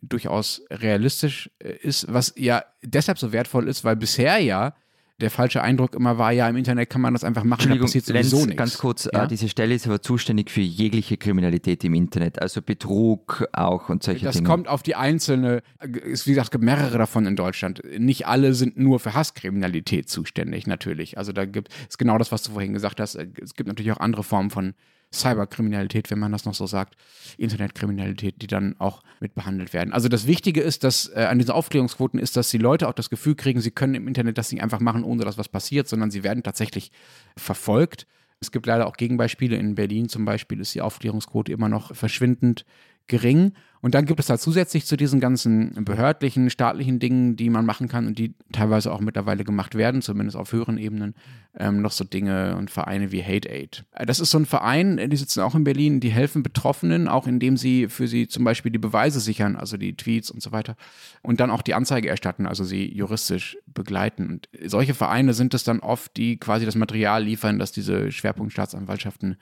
durchaus 0.00 0.62
realistisch 0.70 1.50
äh, 1.58 1.72
ist, 1.76 2.06
was 2.10 2.32
ja 2.36 2.64
deshalb 2.82 3.18
so 3.18 3.32
wertvoll 3.32 3.68
ist, 3.68 3.84
weil 3.84 3.96
bisher 3.96 4.38
ja 4.38 4.74
der 5.20 5.30
falsche 5.30 5.62
Eindruck 5.62 5.94
immer 5.94 6.18
war, 6.18 6.30
ja, 6.30 6.46
im 6.48 6.56
Internet 6.56 6.90
kann 6.90 7.00
man 7.00 7.14
das 7.14 7.24
einfach 7.24 7.44
machen, 7.44 7.70
da 7.70 7.76
passiert 7.76 8.04
sowieso 8.04 8.36
Lenz, 8.36 8.46
nichts. 8.48 8.58
ganz 8.58 8.78
kurz, 8.78 9.08
ja? 9.10 9.24
äh, 9.24 9.28
diese 9.28 9.48
Stelle 9.48 9.74
ist 9.74 9.86
aber 9.86 10.02
zuständig 10.02 10.50
für 10.50 10.60
jegliche 10.60 11.16
Kriminalität 11.16 11.82
im 11.84 11.94
Internet, 11.94 12.42
also 12.42 12.60
Betrug 12.60 13.48
auch 13.52 13.88
und 13.88 14.02
solche 14.02 14.24
das 14.24 14.34
Dinge. 14.34 14.44
Das 14.44 14.50
kommt 14.50 14.68
auf 14.68 14.82
die 14.82 14.94
einzelne, 14.94 15.62
ist 15.80 16.26
wie 16.26 16.30
gesagt, 16.30 16.48
es 16.48 16.50
gibt 16.50 16.64
mehrere 16.64 16.98
davon 16.98 17.24
in 17.24 17.34
Deutschland. 17.34 17.82
Nicht 17.98 18.26
alle 18.26 18.52
sind 18.52 18.76
nur 18.76 19.00
für 19.00 19.14
Hasskriminalität 19.14 20.10
zuständig, 20.10 20.66
natürlich. 20.66 21.16
Also 21.16 21.32
da 21.32 21.46
gibt 21.46 21.70
es 21.88 21.96
genau 21.96 22.18
das, 22.18 22.30
was 22.30 22.42
du 22.42 22.52
vorhin 22.52 22.74
gesagt 22.74 23.00
hast. 23.00 23.14
Es 23.14 23.54
gibt 23.54 23.68
natürlich 23.68 23.92
auch 23.92 24.00
andere 24.00 24.22
Formen 24.22 24.50
von 24.50 24.74
Cyberkriminalität, 25.12 26.10
wenn 26.10 26.18
man 26.18 26.32
das 26.32 26.44
noch 26.44 26.54
so 26.54 26.66
sagt, 26.66 26.96
Internetkriminalität, 27.38 28.42
die 28.42 28.46
dann 28.46 28.76
auch 28.78 29.02
mit 29.20 29.34
behandelt 29.34 29.72
werden. 29.72 29.92
Also 29.92 30.08
das 30.08 30.26
Wichtige 30.26 30.60
ist, 30.60 30.84
dass 30.84 31.08
äh, 31.14 31.26
an 31.28 31.38
diesen 31.38 31.52
Aufklärungsquoten 31.52 32.18
ist, 32.18 32.36
dass 32.36 32.50
die 32.50 32.58
Leute 32.58 32.88
auch 32.88 32.92
das 32.92 33.10
Gefühl 33.10 33.34
kriegen, 33.34 33.60
sie 33.60 33.70
können 33.70 33.94
im 33.94 34.08
Internet 34.08 34.38
das 34.38 34.52
nicht 34.52 34.62
einfach 34.62 34.80
machen, 34.80 35.04
ohne 35.04 35.24
dass 35.24 35.38
was 35.38 35.48
passiert, 35.48 35.88
sondern 35.88 36.10
sie 36.10 36.24
werden 36.24 36.42
tatsächlich 36.42 36.92
verfolgt. 37.36 38.06
Es 38.40 38.52
gibt 38.52 38.66
leider 38.66 38.86
auch 38.86 38.96
Gegenbeispiele. 38.96 39.56
In 39.56 39.74
Berlin 39.74 40.08
zum 40.08 40.24
Beispiel 40.24 40.60
ist 40.60 40.74
die 40.74 40.82
Aufklärungsquote 40.82 41.52
immer 41.52 41.68
noch 41.68 41.94
verschwindend 41.94 42.64
gering. 43.06 43.52
Und 43.86 43.94
dann 43.94 44.04
gibt 44.04 44.18
es 44.18 44.26
da 44.26 44.36
zusätzlich 44.36 44.84
zu 44.84 44.96
diesen 44.96 45.20
ganzen 45.20 45.84
behördlichen, 45.84 46.50
staatlichen 46.50 46.98
Dingen, 46.98 47.36
die 47.36 47.48
man 47.48 47.64
machen 47.64 47.86
kann 47.86 48.08
und 48.08 48.18
die 48.18 48.34
teilweise 48.50 48.92
auch 48.92 48.98
mittlerweile 48.98 49.44
gemacht 49.44 49.76
werden, 49.76 50.02
zumindest 50.02 50.36
auf 50.36 50.50
höheren 50.50 50.76
Ebenen, 50.76 51.14
ähm, 51.56 51.82
noch 51.82 51.92
so 51.92 52.02
Dinge 52.02 52.56
und 52.56 52.68
Vereine 52.68 53.12
wie 53.12 53.22
Hate 53.22 53.48
Aid. 53.48 53.84
Äh, 53.92 54.04
das 54.04 54.18
ist 54.18 54.32
so 54.32 54.38
ein 54.38 54.46
Verein, 54.46 54.98
äh, 54.98 55.08
die 55.08 55.16
sitzen 55.16 55.40
auch 55.40 55.54
in 55.54 55.62
Berlin, 55.62 56.00
die 56.00 56.08
helfen 56.08 56.42
Betroffenen, 56.42 57.06
auch 57.06 57.28
indem 57.28 57.56
sie 57.56 57.86
für 57.86 58.08
sie 58.08 58.26
zum 58.26 58.42
Beispiel 58.42 58.72
die 58.72 58.80
Beweise 58.80 59.20
sichern, 59.20 59.54
also 59.54 59.76
die 59.76 59.96
Tweets 59.96 60.32
und 60.32 60.42
so 60.42 60.50
weiter, 60.50 60.74
und 61.22 61.38
dann 61.38 61.52
auch 61.52 61.62
die 61.62 61.74
Anzeige 61.74 62.08
erstatten, 62.08 62.46
also 62.46 62.64
sie 62.64 62.92
juristisch 62.92 63.56
begleiten. 63.66 64.26
Und 64.26 64.48
solche 64.68 64.94
Vereine 64.94 65.32
sind 65.32 65.54
es 65.54 65.62
dann 65.62 65.78
oft, 65.78 66.16
die 66.16 66.38
quasi 66.38 66.66
das 66.66 66.74
Material 66.74 67.22
liefern, 67.22 67.60
dass 67.60 67.70
diese 67.70 68.10
Schwerpunktstaatsanwaltschaften 68.10 69.36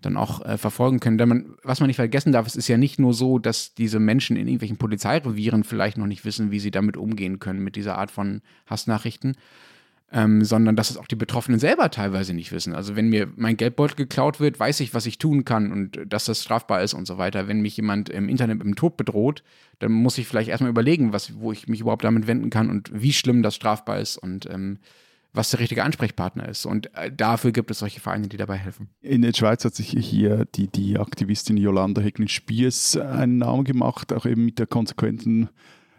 dann 0.00 0.16
auch 0.16 0.44
äh, 0.44 0.58
verfolgen 0.58 1.00
können. 1.00 1.18
Denn 1.18 1.28
man, 1.28 1.54
was 1.62 1.80
man 1.80 1.86
nicht 1.88 1.96
vergessen 1.96 2.32
darf, 2.32 2.46
es 2.46 2.56
ist 2.56 2.68
ja 2.68 2.76
nicht 2.76 2.98
nur 2.98 3.14
so, 3.14 3.38
dass 3.38 3.74
diese 3.74 3.98
Menschen 3.98 4.36
in 4.36 4.46
irgendwelchen 4.46 4.76
Polizeirevieren 4.76 5.64
vielleicht 5.64 5.98
noch 5.98 6.06
nicht 6.06 6.24
wissen, 6.24 6.50
wie 6.50 6.60
sie 6.60 6.70
damit 6.70 6.96
umgehen 6.96 7.38
können, 7.38 7.62
mit 7.62 7.76
dieser 7.76 7.98
Art 7.98 8.10
von 8.10 8.42
Hassnachrichten, 8.66 9.36
ähm, 10.12 10.44
sondern 10.44 10.76
dass 10.76 10.90
es 10.90 10.96
auch 10.96 11.06
die 11.06 11.16
Betroffenen 11.16 11.58
selber 11.58 11.90
teilweise 11.90 12.32
nicht 12.32 12.52
wissen. 12.52 12.74
Also 12.74 12.94
wenn 12.94 13.08
mir 13.08 13.28
mein 13.36 13.56
Geldbeutel 13.56 13.96
geklaut 13.96 14.38
wird, 14.38 14.60
weiß 14.60 14.80
ich, 14.80 14.94
was 14.94 15.06
ich 15.06 15.18
tun 15.18 15.44
kann 15.44 15.72
und 15.72 15.98
dass 16.06 16.26
das 16.26 16.42
strafbar 16.42 16.82
ist 16.82 16.94
und 16.94 17.06
so 17.06 17.18
weiter. 17.18 17.48
Wenn 17.48 17.60
mich 17.60 17.76
jemand 17.76 18.08
im 18.08 18.28
Internet 18.28 18.58
mit 18.58 18.66
dem 18.66 18.76
Tod 18.76 18.96
bedroht, 18.96 19.42
dann 19.78 19.92
muss 19.92 20.18
ich 20.18 20.28
vielleicht 20.28 20.48
erstmal 20.48 20.70
überlegen, 20.70 21.12
was, 21.12 21.38
wo 21.40 21.52
ich 21.52 21.66
mich 21.68 21.80
überhaupt 21.80 22.04
damit 22.04 22.26
wenden 22.26 22.50
kann 22.50 22.70
und 22.70 22.90
wie 22.92 23.12
schlimm 23.12 23.42
das 23.42 23.56
strafbar 23.56 23.98
ist 23.98 24.16
und 24.16 24.46
ähm, 24.46 24.78
was 25.36 25.50
der 25.50 25.60
richtige 25.60 25.84
Ansprechpartner 25.84 26.48
ist. 26.48 26.66
Und 26.66 26.94
äh, 26.94 27.12
dafür 27.12 27.52
gibt 27.52 27.70
es 27.70 27.78
solche 27.78 28.00
Vereine, 28.00 28.28
die 28.28 28.36
dabei 28.36 28.56
helfen. 28.56 28.88
In 29.00 29.22
der 29.22 29.32
Schweiz 29.34 29.64
hat 29.64 29.74
sich 29.74 29.90
hier 29.90 30.46
die, 30.54 30.68
die 30.68 30.98
Aktivistin 30.98 31.56
Jolanda 31.56 32.00
Hecklin-Spiers 32.00 32.96
einen 32.96 33.38
Namen 33.38 33.64
gemacht, 33.64 34.12
auch 34.12 34.26
eben 34.26 34.44
mit 34.44 34.58
der 34.58 34.66
konsequenten 34.66 35.50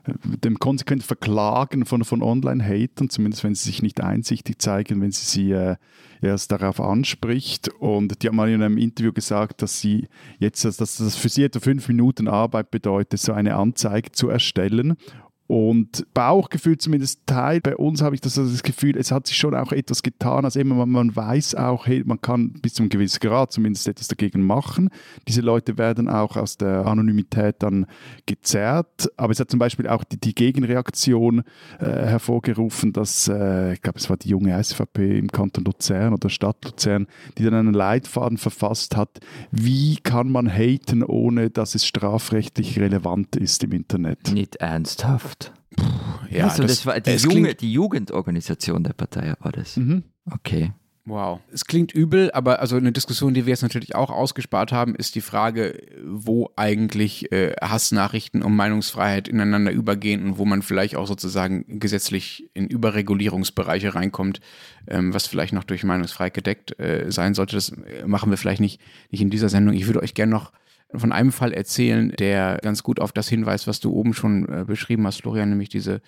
äh, 0.06 0.14
dem 0.44 0.58
konsequenten 0.60 1.06
Verklagen 1.06 1.86
von, 1.86 2.04
von 2.04 2.24
Online-Hatern, 2.24 3.10
zumindest 3.10 3.44
wenn 3.44 3.56
sie 3.56 3.66
sich 3.66 3.82
nicht 3.82 4.02
einsichtig 4.02 4.60
zeigen, 4.60 5.02
wenn 5.02 5.12
sie 5.12 5.26
sie 5.26 5.52
äh, 5.52 5.76
erst 6.22 6.52
darauf 6.52 6.80
anspricht. 6.80 7.70
Und 7.80 8.22
die 8.22 8.28
hat 8.28 8.34
mal 8.34 8.50
in 8.50 8.64
einem 8.64 8.78
Interview 8.78 9.14
gesagt, 9.14 9.62
dass 9.62 9.80
sie 9.80 10.08
jetzt, 10.40 10.66
dass 10.66 10.78
das 10.78 11.16
für 11.16 11.30
sie 11.30 11.44
etwa 11.44 11.60
fünf 11.60 11.88
Minuten 11.88 12.28
Arbeit 12.28 12.72
bedeutet, 12.72 13.20
so 13.20 13.34
eine 13.34 13.56
Anzeige 13.56 14.12
zu 14.12 14.30
erstellen 14.30 14.98
Und 15.48 16.06
Bauchgefühl 16.14 16.78
zumindest 16.78 17.26
Teil, 17.26 17.62
bei 17.62 17.78
uns 17.78 18.02
habe 18.02 18.16
ich 18.16 18.22
das, 18.22 18.38
also 18.38 18.52
das 18.52 18.64
Gefühl, 18.64 18.98
es 18.98 19.12
hat 19.12 19.28
sich 19.28 19.38
schon 19.38 19.56
auch 19.56 19.72
etwas 19.72 20.04
getan. 20.04 20.44
Also 20.44 20.60
immer, 20.60 20.76
man, 20.76 20.90
man 20.90 21.16
weiß 21.16 21.56
auch, 21.56 21.88
hey, 21.88 22.04
man 22.06 22.20
kann 22.20 22.52
bis 22.62 22.74
zu 22.74 22.84
einem 22.84 22.90
gewissen 22.90 23.20
Grad 23.22 23.54
zumindest 23.54 23.88
etwas 23.88 24.10
dagegen 24.10 24.42
machen. 24.42 24.90
Diese 25.28 25.40
Leute 25.40 25.78
werden 25.78 26.10
auch 26.10 26.36
aus 26.36 26.58
der 26.58 26.86
Anonymität 26.86 27.56
dann 27.60 27.86
gezerrt. 28.26 29.10
Aber 29.16 29.32
es 29.32 29.40
hat 29.40 29.50
zum 29.50 29.60
Beispiel 29.60 29.88
auch 29.88 30.04
die, 30.04 30.20
die 30.20 30.36
Gegenreaktion 30.36 31.44
äh, 31.80 31.86
hervorgerufen, 31.86 32.92
dass, 32.92 33.30
äh, 33.30 33.74
ich 33.74 33.82
glaube, 33.82 34.00
es 34.00 34.10
war 34.10 34.18
die 34.18 34.30
junge 34.30 34.62
SVP 34.62 35.18
im 35.18 35.30
Kanton 35.30 35.64
Luzern 35.64 36.14
oder 36.14 36.30
Stadt 36.30 36.66
Luzern, 36.66 37.08
die 37.38 37.44
dann 37.46 37.54
einen 37.54 37.74
Leitfaden 37.74 38.38
verfasst 38.38 38.98
hat, 38.98 39.20
wie 39.52 39.96
kann 39.96 40.30
man 40.30 40.50
haten, 40.50 41.04
ohne 41.04 41.50
dass 41.50 41.74
es 41.74 41.86
strafrechtlich 41.86 42.80
relevant 42.80 43.38
ist 43.38 43.64
im 43.64 43.72
Internet. 43.72 44.34
Nicht 44.34 44.58
ernsthaft. 44.58 45.37
Ja, 46.30 46.46
also 46.50 46.64
das, 46.64 46.72
das- 46.78 46.86
war 46.86 47.00
die, 47.00 47.12
Junge, 47.12 47.42
klingt- 47.44 47.62
die 47.62 47.72
Jugendorganisation 47.74 48.84
der 48.84 48.94
Partei 48.94 49.34
war 49.40 49.52
das. 49.52 49.78
Mhm. 49.78 50.04
Okay. 50.32 50.72
Wow. 51.10 51.40
Es 51.54 51.64
klingt 51.64 51.94
übel, 51.94 52.32
aber 52.32 52.60
also 52.60 52.76
eine 52.76 52.92
Diskussion, 52.92 53.34
die 53.34 53.46
wir 53.46 53.52
jetzt 53.52 53.62
natürlich 53.62 53.96
auch 53.96 54.10
ausgespart 54.10 54.74
haben, 54.74 54.94
ist 54.94 55.16
die 55.16 55.22
Frage, 55.22 55.82
wo 56.04 56.50
eigentlich 56.58 57.32
äh, 57.32 57.54
Hassnachrichten 57.62 58.44
und 58.44 58.54
Meinungsfreiheit 58.58 59.30
ineinander 59.30 59.72
übergehen 59.72 60.26
und 60.26 60.38
wo 60.38 60.44
man 60.44 60.62
vielleicht 60.64 60.98
auch 60.98 61.08
sozusagen 61.08 61.80
gesetzlich 61.80 62.50
in 62.54 62.68
Überregulierungsbereiche 62.68 63.96
reinkommt, 63.96 64.42
ähm, 64.88 65.14
was 65.14 65.28
vielleicht 65.28 65.54
noch 65.54 65.64
durch 65.64 65.86
Meinungsfreiheit 65.86 66.34
gedeckt 66.34 66.78
äh, 66.78 67.10
sein 67.10 67.34
sollte. 67.36 67.56
Das 67.56 67.70
äh, 67.70 68.06
machen 68.06 68.30
wir 68.30 68.38
vielleicht 68.38 68.60
nicht, 68.60 68.82
nicht 69.10 69.22
in 69.22 69.30
dieser 69.30 69.48
Sendung. 69.48 69.76
Ich 69.76 69.88
würde 69.88 70.02
euch 70.04 70.14
gerne 70.14 70.34
noch 70.34 70.52
von 70.94 71.12
einem 71.12 71.32
Fall 71.32 71.54
erzählen, 71.54 72.12
der 72.18 72.60
ganz 72.62 72.82
gut 72.84 73.00
auf 73.00 73.12
das 73.12 73.28
hinweist, 73.28 73.68
was 73.68 73.80
du 73.80 73.92
oben 73.92 74.14
schon 74.14 74.48
äh, 74.48 74.64
beschrieben 74.66 75.06
hast, 75.06 75.22
Florian, 75.22 75.50
nämlich 75.50 75.70
diese, 75.70 76.02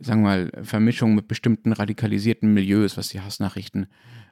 sagen 0.00 0.22
wir 0.22 0.28
mal, 0.28 0.52
Vermischung 0.62 1.14
mit 1.14 1.28
bestimmten 1.28 1.72
radikalisierten 1.72 2.52
Milieus, 2.52 2.96
was 2.96 3.08
die 3.08 3.20
Hassnachrichten 3.20 3.86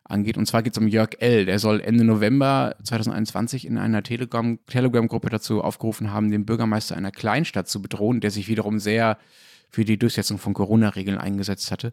angeht. 0.04 0.38
Und 0.38 0.46
zwar 0.46 0.62
geht 0.62 0.72
es 0.72 0.78
um 0.78 0.88
Jörg 0.88 1.10
L., 1.18 1.44
der 1.44 1.58
soll 1.58 1.80
Ende 1.80 2.04
November 2.04 2.76
2021 2.82 3.66
in 3.66 3.78
einer 3.78 4.02
Telegram- 4.02 4.58
Telegram-Gruppe 4.66 5.28
dazu 5.28 5.62
aufgerufen 5.62 6.10
haben, 6.10 6.30
den 6.30 6.46
Bürgermeister 6.46 6.96
einer 6.96 7.12
Kleinstadt 7.12 7.68
zu 7.68 7.82
bedrohen, 7.82 8.20
der 8.20 8.30
sich 8.30 8.48
wiederum 8.48 8.78
sehr 8.78 9.18
für 9.68 9.84
die 9.84 9.98
Durchsetzung 9.98 10.38
von 10.38 10.54
Corona-Regeln 10.54 11.18
eingesetzt 11.18 11.70
hatte. 11.70 11.92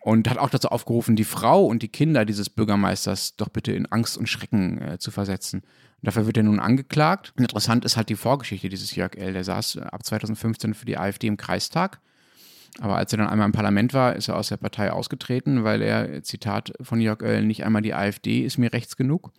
Und 0.00 0.30
hat 0.30 0.38
auch 0.38 0.50
dazu 0.50 0.68
aufgerufen, 0.68 1.16
die 1.16 1.24
Frau 1.24 1.66
und 1.66 1.82
die 1.82 1.88
Kinder 1.88 2.24
dieses 2.24 2.48
Bürgermeisters 2.48 3.36
doch 3.36 3.48
bitte 3.48 3.72
in 3.72 3.86
Angst 3.86 4.16
und 4.16 4.28
Schrecken 4.28 4.80
äh, 4.80 4.98
zu 4.98 5.10
versetzen. 5.10 5.62
Dafür 6.02 6.26
wird 6.26 6.36
er 6.36 6.44
nun 6.44 6.60
angeklagt. 6.60 7.32
Und 7.36 7.42
interessant 7.42 7.84
ist 7.84 7.96
halt 7.96 8.08
die 8.08 8.16
Vorgeschichte 8.16 8.68
dieses 8.68 8.94
Jörg 8.94 9.16
L. 9.16 9.32
Der 9.32 9.44
saß 9.44 9.76
äh, 9.76 9.80
ab 9.80 10.04
2015 10.04 10.74
für 10.74 10.86
die 10.86 10.98
AfD 10.98 11.26
im 11.26 11.36
Kreistag. 11.36 12.00
Aber 12.80 12.96
als 12.96 13.12
er 13.12 13.18
dann 13.18 13.28
einmal 13.28 13.46
im 13.46 13.52
Parlament 13.52 13.94
war, 13.94 14.14
ist 14.14 14.28
er 14.28 14.36
aus 14.36 14.48
der 14.48 14.56
Partei 14.56 14.92
ausgetreten, 14.92 15.64
weil 15.64 15.82
er, 15.82 16.22
Zitat 16.22 16.72
von 16.80 17.00
Jörg 17.00 17.22
L., 17.22 17.44
nicht 17.44 17.64
einmal 17.64 17.82
die 17.82 17.94
AfD 17.94 18.44
ist 18.44 18.58
mir 18.58 18.72
rechts 18.72 18.96
genug. 18.96 19.32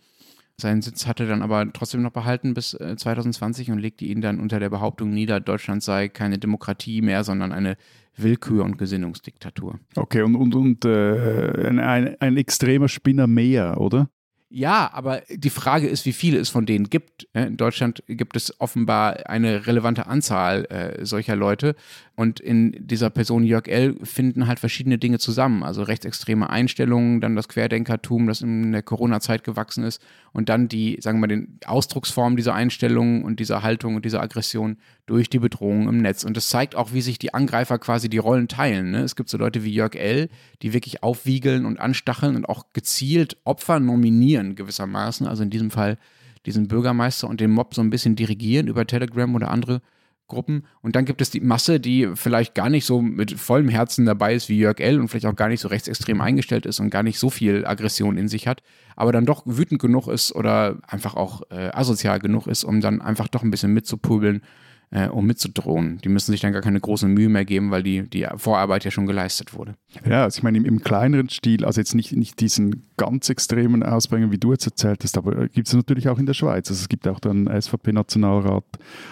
Seinen 0.60 0.82
Sitz 0.82 1.06
hatte 1.06 1.22
er 1.24 1.30
dann 1.30 1.40
aber 1.40 1.72
trotzdem 1.72 2.02
noch 2.02 2.12
behalten 2.12 2.52
bis 2.52 2.74
äh, 2.74 2.96
2020 2.96 3.70
und 3.70 3.78
legte 3.78 4.04
ihn 4.04 4.20
dann 4.20 4.40
unter 4.40 4.60
der 4.60 4.68
Behauptung 4.68 5.10
nieder, 5.10 5.40
Deutschland 5.40 5.82
sei 5.82 6.08
keine 6.08 6.38
Demokratie 6.38 7.00
mehr, 7.00 7.24
sondern 7.24 7.52
eine 7.52 7.78
Willkür- 8.16 8.64
und 8.64 8.76
Gesinnungsdiktatur. 8.76 9.80
Okay, 9.96 10.20
und, 10.20 10.36
und, 10.36 10.54
und 10.54 10.84
äh, 10.84 11.66
ein, 11.66 12.20
ein 12.20 12.36
extremer 12.36 12.88
Spinner 12.88 13.26
mehr, 13.26 13.80
oder? 13.80 14.10
Ja, 14.52 14.90
aber 14.92 15.22
die 15.30 15.48
Frage 15.48 15.86
ist, 15.86 16.06
wie 16.06 16.12
viele 16.12 16.40
es 16.40 16.48
von 16.48 16.66
denen 16.66 16.90
gibt. 16.90 17.28
Äh, 17.34 17.46
In 17.46 17.56
Deutschland 17.56 18.02
gibt 18.08 18.36
es 18.36 18.60
offenbar 18.60 19.28
eine 19.30 19.68
relevante 19.68 20.08
Anzahl 20.08 20.64
äh, 20.64 21.06
solcher 21.06 21.36
Leute. 21.36 21.76
Und 22.16 22.40
in 22.40 22.74
dieser 22.76 23.10
Person 23.10 23.44
Jörg 23.44 23.68
L. 23.68 23.96
finden 24.02 24.48
halt 24.48 24.58
verschiedene 24.58 24.98
Dinge 24.98 25.20
zusammen. 25.20 25.62
Also 25.62 25.84
rechtsextreme 25.84 26.50
Einstellungen, 26.50 27.20
dann 27.20 27.36
das 27.36 27.48
Querdenkertum, 27.48 28.26
das 28.26 28.42
in 28.42 28.72
der 28.72 28.82
Corona-Zeit 28.82 29.44
gewachsen 29.44 29.84
ist. 29.84 30.02
Und 30.32 30.48
dann 30.48 30.66
die, 30.68 30.98
sagen 31.00 31.18
wir 31.18 31.28
mal, 31.28 31.34
den 31.34 31.58
Ausdrucksform 31.64 32.36
dieser 32.36 32.52
Einstellungen 32.52 33.22
und 33.22 33.38
dieser 33.38 33.62
Haltung 33.62 33.94
und 33.94 34.04
dieser 34.04 34.20
Aggression 34.20 34.78
durch 35.06 35.30
die 35.30 35.38
Bedrohung 35.38 35.88
im 35.88 35.98
Netz. 35.98 36.24
Und 36.24 36.36
das 36.36 36.48
zeigt 36.48 36.74
auch, 36.74 36.92
wie 36.92 37.00
sich 37.00 37.18
die 37.18 37.34
Angreifer 37.34 37.78
quasi 37.78 38.08
die 38.08 38.18
Rollen 38.18 38.48
teilen. 38.48 38.90
Ne? 38.90 39.02
Es 39.02 39.16
gibt 39.16 39.28
so 39.28 39.38
Leute 39.38 39.64
wie 39.64 39.72
Jörg 39.72 39.94
L., 39.94 40.28
die 40.62 40.72
wirklich 40.72 41.02
aufwiegeln 41.04 41.64
und 41.66 41.78
anstacheln 41.78 42.36
und 42.36 42.48
auch 42.48 42.66
gezielt 42.72 43.36
Opfer 43.44 43.80
nominieren 43.80 44.39
gewissermaßen. 44.54 45.26
Also 45.26 45.42
in 45.42 45.50
diesem 45.50 45.70
Fall 45.70 45.98
diesen 46.46 46.68
Bürgermeister 46.68 47.28
und 47.28 47.40
den 47.40 47.50
Mob 47.50 47.74
so 47.74 47.82
ein 47.82 47.90
bisschen 47.90 48.16
dirigieren 48.16 48.66
über 48.66 48.86
Telegram 48.86 49.34
oder 49.34 49.50
andere 49.50 49.82
Gruppen. 50.30 50.64
Und 50.80 50.96
dann 50.96 51.04
gibt 51.04 51.20
es 51.20 51.28
die 51.28 51.40
Masse, 51.40 51.78
die 51.78 52.08
vielleicht 52.14 52.54
gar 52.54 52.70
nicht 52.70 52.86
so 52.86 53.02
mit 53.02 53.32
vollem 53.38 53.68
Herzen 53.68 54.06
dabei 54.06 54.34
ist 54.34 54.48
wie 54.48 54.58
Jörg 54.58 54.80
L. 54.80 54.98
und 54.98 55.08
vielleicht 55.08 55.26
auch 55.26 55.36
gar 55.36 55.48
nicht 55.48 55.60
so 55.60 55.68
rechtsextrem 55.68 56.22
eingestellt 56.22 56.64
ist 56.64 56.80
und 56.80 56.88
gar 56.88 57.02
nicht 57.02 57.18
so 57.18 57.28
viel 57.28 57.66
Aggression 57.66 58.16
in 58.16 58.28
sich 58.28 58.46
hat, 58.46 58.62
aber 58.96 59.12
dann 59.12 59.26
doch 59.26 59.42
wütend 59.44 59.82
genug 59.82 60.08
ist 60.08 60.34
oder 60.34 60.78
einfach 60.86 61.14
auch 61.14 61.42
äh, 61.50 61.70
asozial 61.72 62.20
genug 62.20 62.46
ist, 62.46 62.64
um 62.64 62.80
dann 62.80 63.02
einfach 63.02 63.28
doch 63.28 63.42
ein 63.42 63.50
bisschen 63.50 63.74
mitzupubeln, 63.74 64.40
äh, 64.90 65.08
um 65.08 65.26
mitzudrohen. 65.26 65.98
Die 66.02 66.08
müssen 66.08 66.32
sich 66.32 66.40
dann 66.40 66.52
gar 66.52 66.62
keine 66.62 66.80
große 66.80 67.06
Mühe 67.06 67.28
mehr 67.28 67.44
geben, 67.44 67.70
weil 67.70 67.82
die, 67.82 68.08
die 68.08 68.26
Vorarbeit 68.36 68.84
ja 68.84 68.90
schon 68.90 69.06
geleistet 69.06 69.54
wurde. 69.54 69.74
Ja, 70.04 70.24
also 70.24 70.38
ich 70.38 70.42
meine, 70.42 70.58
im, 70.58 70.64
im 70.64 70.82
kleineren 70.82 71.28
Stil, 71.28 71.64
also 71.64 71.80
jetzt 71.80 71.94
nicht, 71.94 72.12
nicht 72.12 72.40
diesen 72.40 72.88
ganz 72.96 73.30
extremen 73.30 73.82
Ausprägungen, 73.82 74.32
wie 74.32 74.38
du 74.38 74.52
jetzt 74.52 74.66
erzählt 74.66 75.02
hast, 75.04 75.16
aber 75.16 75.48
gibt 75.48 75.68
es 75.68 75.74
natürlich 75.74 76.08
auch 76.08 76.18
in 76.18 76.26
der 76.26 76.34
Schweiz. 76.34 76.68
Also 76.70 76.80
es 76.80 76.88
gibt 76.88 77.06
auch 77.06 77.20
dann 77.20 77.46
SVP-Nationalrat 77.46 78.64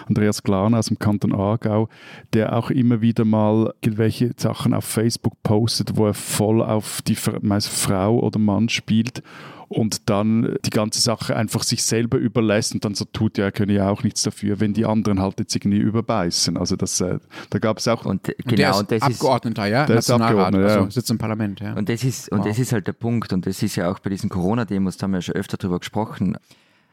Andreas 0.07 0.43
Glan 0.43 0.75
aus 0.75 0.87
dem 0.87 0.99
Kanton 0.99 1.33
Aargau, 1.33 1.87
der 2.33 2.55
auch 2.55 2.69
immer 2.69 3.01
wieder 3.01 3.23
mal 3.23 3.73
irgendwelche 3.81 4.31
Sachen 4.37 4.73
auf 4.73 4.85
Facebook 4.85 5.41
postet, 5.43 5.95
wo 5.95 6.07
er 6.07 6.13
voll 6.13 6.61
auf 6.61 7.01
die 7.01 7.17
meist 7.41 7.69
Frau 7.69 8.19
oder 8.19 8.39
Mann 8.39 8.69
spielt 8.69 9.23
und 9.69 10.09
dann 10.09 10.55
die 10.65 10.71
ganze 10.71 10.99
Sache 10.99 11.35
einfach 11.35 11.63
sich 11.63 11.83
selber 11.83 12.17
überlässt 12.17 12.73
und 12.73 12.83
dann 12.83 12.95
so 12.95 13.05
tut, 13.05 13.37
ja, 13.37 13.45
er 13.45 13.51
könne 13.51 13.73
ja 13.73 13.89
auch 13.89 14.03
nichts 14.03 14.23
dafür, 14.23 14.59
wenn 14.59 14.73
die 14.73 14.85
anderen 14.85 15.21
halt 15.21 15.39
jetzt 15.39 15.55
irgendwie 15.55 15.77
überbeißen. 15.77 16.57
Also 16.57 16.75
das, 16.75 16.99
äh, 17.01 17.19
da 17.51 17.59
gab 17.59 17.77
es 17.77 17.87
auch 17.87 18.03
Und 18.05 18.27
äh, 18.27 18.33
Und 18.33 18.51
der 18.51 18.57
genau, 18.57 18.71
ist 18.71 18.79
und 18.79 18.91
das 18.91 18.97
ist 18.97 19.15
Abgeordneter, 19.15 19.65
ja? 19.67 19.85
Der 19.85 19.97
ist 19.97 20.09
Abgeordneter, 20.09 20.67
ja. 20.67 20.75
also 20.75 20.89
sitzt 20.89 21.11
im 21.11 21.19
Parlament, 21.19 21.59
ja. 21.59 21.73
Und 21.73 21.87
das 21.87 22.03
ist, 22.03 22.31
und 22.31 22.39
Wow. 22.39 22.47
das 22.47 22.57
ist 22.59 22.73
halt 22.73 22.87
der 22.87 22.93
Punkt, 22.93 23.31
und 23.31 23.45
das 23.45 23.61
ist 23.61 23.75
ja 23.75 23.91
auch 23.91 23.99
bei 23.99 24.09
diesen 24.09 24.29
Corona-Demos, 24.29 24.97
da 24.97 25.03
haben 25.03 25.11
wir 25.11 25.17
ja 25.17 25.21
schon 25.21 25.35
öfter 25.35 25.57
drüber 25.57 25.79
gesprochen, 25.79 26.37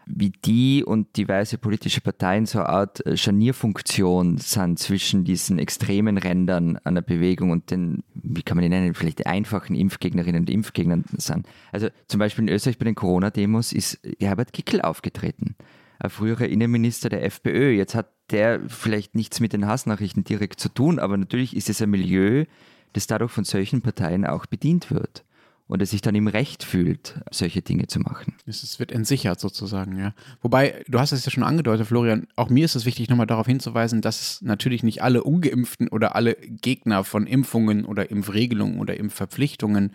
wie 0.06 0.30
die 0.30 0.84
und 0.84 1.16
diverse 1.16 1.58
politische 1.58 2.00
Parteien 2.00 2.46
so 2.46 2.60
eine 2.60 2.68
Art 2.68 3.04
äh, 3.04 3.16
Scharnierfunktion 3.16 4.38
sind 4.38 4.78
zwischen 4.78 5.24
diesen 5.24 5.58
extremen 5.58 6.16
Rändern 6.16 6.78
einer 6.84 7.02
Bewegung 7.02 7.50
und 7.50 7.72
den, 7.72 8.04
wie 8.14 8.42
kann 8.42 8.56
man 8.56 8.62
die 8.62 8.68
nennen, 8.68 8.94
vielleicht 8.94 9.26
einfachen 9.26 9.74
Impfgegnerinnen 9.74 10.42
und 10.42 10.50
Impfgegnern 10.50 11.04
sind. 11.16 11.46
Also 11.72 11.88
zum 12.06 12.20
Beispiel 12.20 12.44
in 12.44 12.54
Österreich 12.54 12.78
bei 12.78 12.84
den 12.84 12.94
Corona-Demos 12.94 13.72
ist 13.72 14.00
Herbert 14.20 14.52
Kickel 14.52 14.80
aufgetreten, 14.80 15.56
ein 15.98 16.10
früherer 16.10 16.46
Innenminister 16.46 17.08
der 17.08 17.24
FPÖ. 17.24 17.72
Jetzt 17.72 17.96
hat 17.96 18.12
der 18.30 18.60
vielleicht 18.68 19.16
nichts 19.16 19.40
mit 19.40 19.52
den 19.52 19.66
Hassnachrichten 19.66 20.22
direkt 20.22 20.60
zu 20.60 20.68
tun, 20.68 21.00
aber 21.00 21.16
natürlich 21.16 21.56
ist 21.56 21.68
es 21.68 21.82
ein 21.82 21.90
Milieu, 21.90 22.44
das 22.92 23.08
dadurch 23.08 23.32
von 23.32 23.44
solchen 23.44 23.82
Parteien 23.82 24.24
auch 24.24 24.46
bedient 24.46 24.90
wird 24.92 25.25
und 25.68 25.82
es 25.82 25.90
sich 25.90 26.00
dann 26.00 26.14
im 26.14 26.28
Recht 26.28 26.62
fühlt, 26.62 27.20
solche 27.30 27.60
Dinge 27.60 27.86
zu 27.88 27.98
machen. 27.98 28.34
Es 28.46 28.78
wird 28.78 28.92
entsichert 28.92 29.40
sozusagen, 29.40 29.98
ja. 29.98 30.14
Wobei, 30.40 30.84
du 30.86 31.00
hast 31.00 31.12
es 31.12 31.24
ja 31.24 31.30
schon 31.30 31.42
angedeutet, 31.42 31.88
Florian, 31.88 32.28
auch 32.36 32.48
mir 32.48 32.64
ist 32.64 32.76
es 32.76 32.86
wichtig, 32.86 33.08
nochmal 33.08 33.26
darauf 33.26 33.46
hinzuweisen, 33.46 34.00
dass 34.00 34.40
natürlich 34.42 34.82
nicht 34.82 35.02
alle 35.02 35.24
Ungeimpften 35.24 35.88
oder 35.88 36.14
alle 36.14 36.34
Gegner 36.34 37.02
von 37.02 37.26
Impfungen 37.26 37.84
oder 37.84 38.10
Impfregelungen 38.10 38.78
oder 38.78 38.96
Impfverpflichtungen 38.96 39.92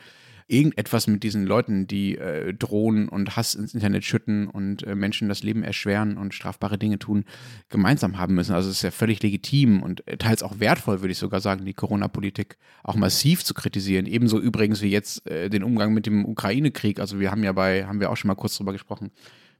irgendetwas 0.52 1.08
mit 1.08 1.24
diesen 1.24 1.46
Leuten, 1.46 1.88
die 1.88 2.18
äh, 2.18 2.54
drohen 2.54 3.08
und 3.10 3.36
Hass 3.36 3.56
ins 3.56 3.74
Internet 3.74 4.04
schütten 4.04 4.48
und 4.48 4.84
äh, 4.84 4.96
Menschen 4.96 5.30
das 5.30 5.44
Leben 5.44 5.64
erschweren 5.64 6.18
und 6.18 6.34
strafbare 6.34 6.78
Dinge 6.78 7.00
tun, 7.00 7.26
gemeinsam 7.70 8.18
haben 8.18 8.36
müssen. 8.36 8.54
Also 8.54 8.70
es 8.70 8.78
ist 8.78 8.82
ja 8.84 8.92
völlig 8.92 9.24
legitim 9.24 9.82
und 9.82 10.08
äh, 10.08 10.18
teils 10.18 10.44
auch 10.44 10.60
wertvoll, 10.60 11.02
würde 11.02 11.12
ich 11.12 11.18
sogar 11.18 11.40
sagen, 11.40 11.66
die 11.66 11.74
Corona-Politik 11.74 12.58
auch 12.84 12.96
massiv 12.96 13.44
zu 13.44 13.54
kritisieren. 13.54 14.06
Ebenso 14.06 14.40
übrigens 14.40 14.82
wie 14.82 14.90
jetzt 14.90 15.26
äh, 15.30 15.50
den 15.50 15.64
Umgang 15.64 15.94
mit 15.94 16.06
dem 16.06 16.26
Ukraine-Krieg. 16.26 17.00
Also 17.00 17.20
wir 17.20 17.32
haben 17.32 17.44
ja 17.44 17.54
bei, 17.54 17.86
haben 17.86 18.00
wir 18.00 18.10
auch 18.10 18.18
schon 18.18 18.28
mal 18.28 18.36
kurz 18.36 18.58
drüber 18.58 18.74
gesprochen, 18.74 19.12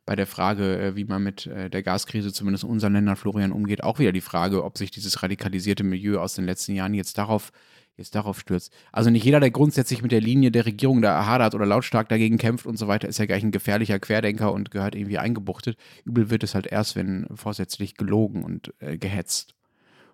bei 0.06 0.16
der 0.16 0.28
Frage, 0.28 0.78
äh, 0.78 0.96
wie 0.96 1.06
man 1.06 1.24
mit 1.24 1.46
äh, 1.48 1.70
der 1.70 1.84
Gaskrise 1.84 2.34
zumindest 2.34 2.64
in 2.64 2.70
unseren 2.70 2.94
Ländern, 2.94 3.16
Florian, 3.16 3.52
umgeht, 3.52 3.84
auch 3.84 4.00
wieder 4.00 4.12
die 4.12 4.22
Frage, 4.22 4.64
ob 4.64 4.78
sich 4.78 4.92
dieses 4.92 5.22
radikalisierte 5.22 5.84
Milieu 5.84 6.20
aus 6.20 6.34
den 6.34 6.46
letzten 6.46 6.74
Jahren 6.74 6.94
jetzt 6.94 7.18
darauf 7.18 7.52
jetzt 7.98 8.16
darauf 8.16 8.40
stürzt. 8.40 8.74
Also 8.92 9.10
nicht 9.10 9.24
jeder, 9.26 9.40
der 9.40 9.52
grundsätzlich 9.52 10.02
mit 10.02 10.12
der 10.12 10.22
Linie 10.22 10.52
der 10.52 10.66
Regierung 10.66 11.02
da 11.02 11.26
hadert 11.26 11.54
oder 11.56 11.66
lautstark 11.66 12.10
dagegen 12.10 12.38
kämpft 12.38 12.66
und 12.66 12.78
so 12.78 12.88
weiter, 12.88 13.08
ist 13.08 13.20
ja 13.20 13.26
gleich 13.26 13.44
ein 13.44 13.52
gefährlicher 13.52 14.00
Querdenker 14.00 14.52
und 14.54 14.72
gehört 14.72 14.96
irgendwie 14.96 15.18
eingebuchtet. 15.20 15.78
Übel 16.06 16.30
wird 16.30 16.44
es 16.44 16.56
halt 16.56 16.68
erst, 16.68 16.96
wenn 16.96 17.28
vorsätzlich 17.36 17.96
gelogen 17.98 18.44
und 18.44 18.74
äh, 18.80 18.98
gehetzt 18.98 19.54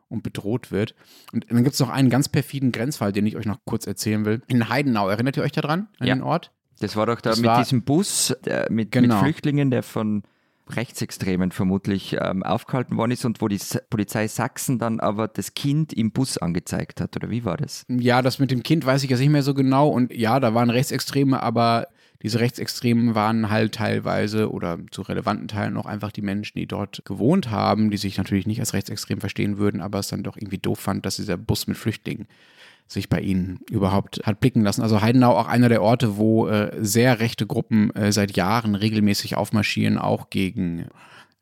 und 0.09 0.23
bedroht 0.23 0.71
wird. 0.71 0.95
Und 1.33 1.45
dann 1.49 1.63
gibt 1.63 1.73
es 1.75 1.79
noch 1.79 1.89
einen 1.89 2.09
ganz 2.09 2.29
perfiden 2.29 2.71
Grenzfall, 2.71 3.11
den 3.13 3.25
ich 3.25 3.35
euch 3.37 3.45
noch 3.45 3.59
kurz 3.65 3.85
erzählen 3.87 4.25
will. 4.25 4.41
In 4.47 4.69
Heidenau, 4.69 5.07
erinnert 5.09 5.37
ihr 5.37 5.43
euch 5.43 5.51
daran, 5.51 5.87
an 5.99 6.07
Ja. 6.07 6.15
den 6.15 6.23
Ort? 6.23 6.51
Das 6.79 6.95
war 6.95 7.05
doch 7.05 7.19
da 7.21 7.31
Das 7.31 7.39
mit 7.39 7.47
war- 7.47 7.61
diesem 7.63 7.83
Bus 7.83 8.35
der, 8.45 8.71
mit, 8.71 8.91
Genau. 8.91 9.15
mit 9.15 9.23
Flüchtlingen, 9.23 9.71
der 9.71 9.83
von 9.83 10.23
Rechtsextremen 10.69 11.51
vermutlich 11.51 12.17
ähm, 12.19 12.43
aufgehalten 12.43 12.97
worden 12.97 13.11
ist 13.11 13.25
und 13.25 13.41
wo 13.41 13.47
die 13.47 13.59
Polizei 13.89 14.27
Sachsen 14.27 14.79
dann 14.79 14.99
aber 14.99 15.27
das 15.27 15.53
Kind 15.53 15.93
im 15.93 16.11
Bus 16.11 16.37
angezeigt 16.37 17.01
hat, 17.01 17.15
oder 17.15 17.29
wie 17.29 17.45
war 17.45 17.57
das? 17.57 17.85
Ja, 17.89 18.21
das 18.21 18.39
mit 18.39 18.51
dem 18.51 18.63
Kind 18.63 18.85
weiß 18.85 19.03
ich 19.03 19.09
jetzt 19.09 19.19
nicht 19.19 19.29
mehr 19.29 19.43
so 19.43 19.53
genau 19.53 19.89
und 19.89 20.13
ja, 20.13 20.39
da 20.39 20.53
waren 20.53 20.69
Rechtsextreme, 20.69 21.41
aber 21.41 21.87
diese 22.23 22.39
Rechtsextremen 22.39 23.13
waren 23.13 23.49
halt 23.49 23.75
teilweise 23.75 24.51
oder 24.51 24.79
zu 24.91 25.03
relevanten 25.03 25.47
Teilen 25.47 25.77
auch 25.77 25.85
einfach 25.85 26.11
die 26.11 26.23
Menschen, 26.23 26.57
die 26.57 26.65
dort 26.65 27.05
gewohnt 27.05 27.51
haben, 27.51 27.91
die 27.91 27.97
sich 27.97 28.17
natürlich 28.17 28.47
nicht 28.47 28.59
als 28.59 28.73
rechtsextrem 28.73 29.19
verstehen 29.19 29.57
würden, 29.57 29.81
aber 29.81 29.99
es 29.99 30.07
dann 30.07 30.23
doch 30.23 30.35
irgendwie 30.35 30.57
doof 30.57 30.79
fand, 30.79 31.05
dass 31.05 31.17
dieser 31.17 31.37
Bus 31.37 31.67
mit 31.67 31.77
Flüchtlingen 31.77 32.27
sich 32.87 33.09
bei 33.09 33.19
ihnen 33.19 33.59
überhaupt 33.69 34.21
hat 34.23 34.39
blicken 34.39 34.61
lassen. 34.61 34.81
Also 34.81 35.01
Heidenau 35.01 35.35
auch 35.35 35.47
einer 35.47 35.69
der 35.69 35.81
Orte, 35.81 36.17
wo 36.17 36.47
äh, 36.47 36.71
sehr 36.79 37.19
rechte 37.19 37.45
Gruppen 37.45 37.93
äh, 37.95 38.11
seit 38.11 38.35
Jahren 38.37 38.75
regelmäßig 38.75 39.35
aufmarschieren, 39.35 39.97
auch 39.97 40.29
gegen 40.29 40.87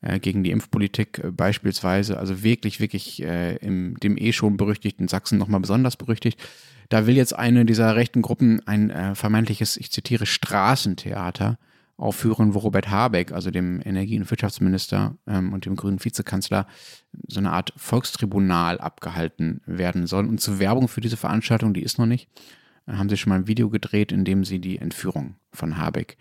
äh, 0.02 0.18
gegen 0.18 0.42
die 0.42 0.50
Impfpolitik 0.50 1.20
äh, 1.22 1.30
beispielsweise, 1.30 2.18
also 2.18 2.42
wirklich, 2.42 2.80
wirklich 2.80 3.22
äh, 3.22 3.56
im 3.56 3.96
dem 4.00 4.18
eh 4.18 4.32
schon 4.32 4.56
berüchtigten 4.56 5.08
Sachsen 5.08 5.38
nochmal 5.38 5.60
besonders 5.60 5.96
berüchtigt. 5.96 6.40
Da 6.88 7.06
will 7.06 7.16
jetzt 7.16 7.36
eine 7.36 7.64
dieser 7.64 7.96
rechten 7.96 8.22
Gruppen 8.22 8.60
ein 8.66 8.90
äh, 8.90 9.14
vermeintliches, 9.14 9.76
ich 9.76 9.90
zitiere, 9.90 10.26
Straßentheater 10.26 11.58
aufführen, 11.96 12.54
wo 12.54 12.58
Robert 12.58 12.90
Habeck, 12.90 13.32
also 13.32 13.50
dem 13.50 13.80
Energie- 13.82 14.18
und 14.18 14.30
Wirtschaftsminister 14.30 15.16
ähm, 15.26 15.52
und 15.52 15.64
dem 15.64 15.76
grünen 15.76 16.04
Vizekanzler, 16.04 16.66
so 17.26 17.40
eine 17.40 17.52
Art 17.52 17.72
Volkstribunal 17.76 18.78
abgehalten 18.78 19.62
werden 19.66 20.06
soll. 20.06 20.26
Und 20.26 20.40
zur 20.40 20.58
Werbung 20.58 20.88
für 20.88 21.00
diese 21.00 21.16
Veranstaltung, 21.16 21.72
die 21.72 21.82
ist 21.82 21.98
noch 21.98 22.06
nicht, 22.06 22.28
haben 22.86 23.08
sie 23.08 23.16
schon 23.16 23.30
mal 23.30 23.36
ein 23.36 23.46
Video 23.46 23.70
gedreht, 23.70 24.12
in 24.12 24.24
dem 24.24 24.44
sie 24.44 24.60
die 24.60 24.78
Entführung 24.78 25.36
von 25.52 25.78
Habeck 25.78 26.16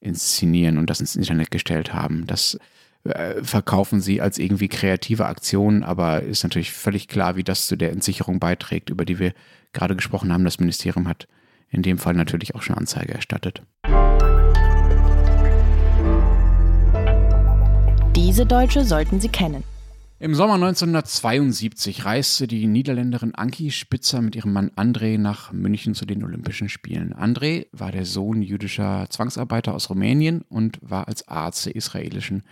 inszenieren 0.00 0.78
und 0.78 0.88
das 0.88 1.00
ins 1.00 1.16
Internet 1.16 1.50
gestellt 1.50 1.92
haben. 1.92 2.26
Das 2.26 2.58
äh, 3.04 3.42
verkaufen 3.42 4.00
sie 4.00 4.20
als 4.20 4.38
irgendwie 4.38 4.68
kreative 4.68 5.26
Aktion, 5.26 5.82
aber 5.82 6.22
ist 6.22 6.42
natürlich 6.42 6.72
völlig 6.72 7.06
klar, 7.08 7.36
wie 7.36 7.44
das 7.44 7.66
zu 7.66 7.76
der 7.76 7.92
Entsicherung 7.92 8.40
beiträgt, 8.40 8.90
über 8.90 9.04
die 9.04 9.18
wir 9.18 9.32
gerade 9.72 9.94
gesprochen 9.94 10.32
haben. 10.32 10.44
Das 10.44 10.58
Ministerium 10.58 11.06
hat 11.06 11.28
in 11.70 11.82
dem 11.82 11.98
Fall 11.98 12.14
natürlich 12.14 12.54
auch 12.54 12.62
schon 12.62 12.76
Anzeige 12.76 13.12
erstattet. 13.12 13.62
Diese 18.18 18.44
Deutsche 18.44 18.84
sollten 18.84 19.20
Sie 19.20 19.28
kennen. 19.28 19.62
Im 20.18 20.34
Sommer 20.34 20.54
1972 20.54 22.04
reiste 22.04 22.48
die 22.48 22.66
Niederländerin 22.66 23.36
Anki 23.36 23.70
Spitzer 23.70 24.20
mit 24.20 24.34
ihrem 24.34 24.52
Mann 24.52 24.72
André 24.72 25.18
nach 25.18 25.52
München 25.52 25.94
zu 25.94 26.04
den 26.04 26.24
Olympischen 26.24 26.68
Spielen. 26.68 27.14
André 27.14 27.68
war 27.70 27.92
der 27.92 28.04
Sohn 28.04 28.42
jüdischer 28.42 29.06
Zwangsarbeiter 29.08 29.72
aus 29.72 29.88
Rumänien 29.88 30.42
und 30.48 30.80
war 30.82 31.06
als 31.06 31.28
Arzt 31.28 31.66
der 31.66 31.76
israelischen 31.76 32.42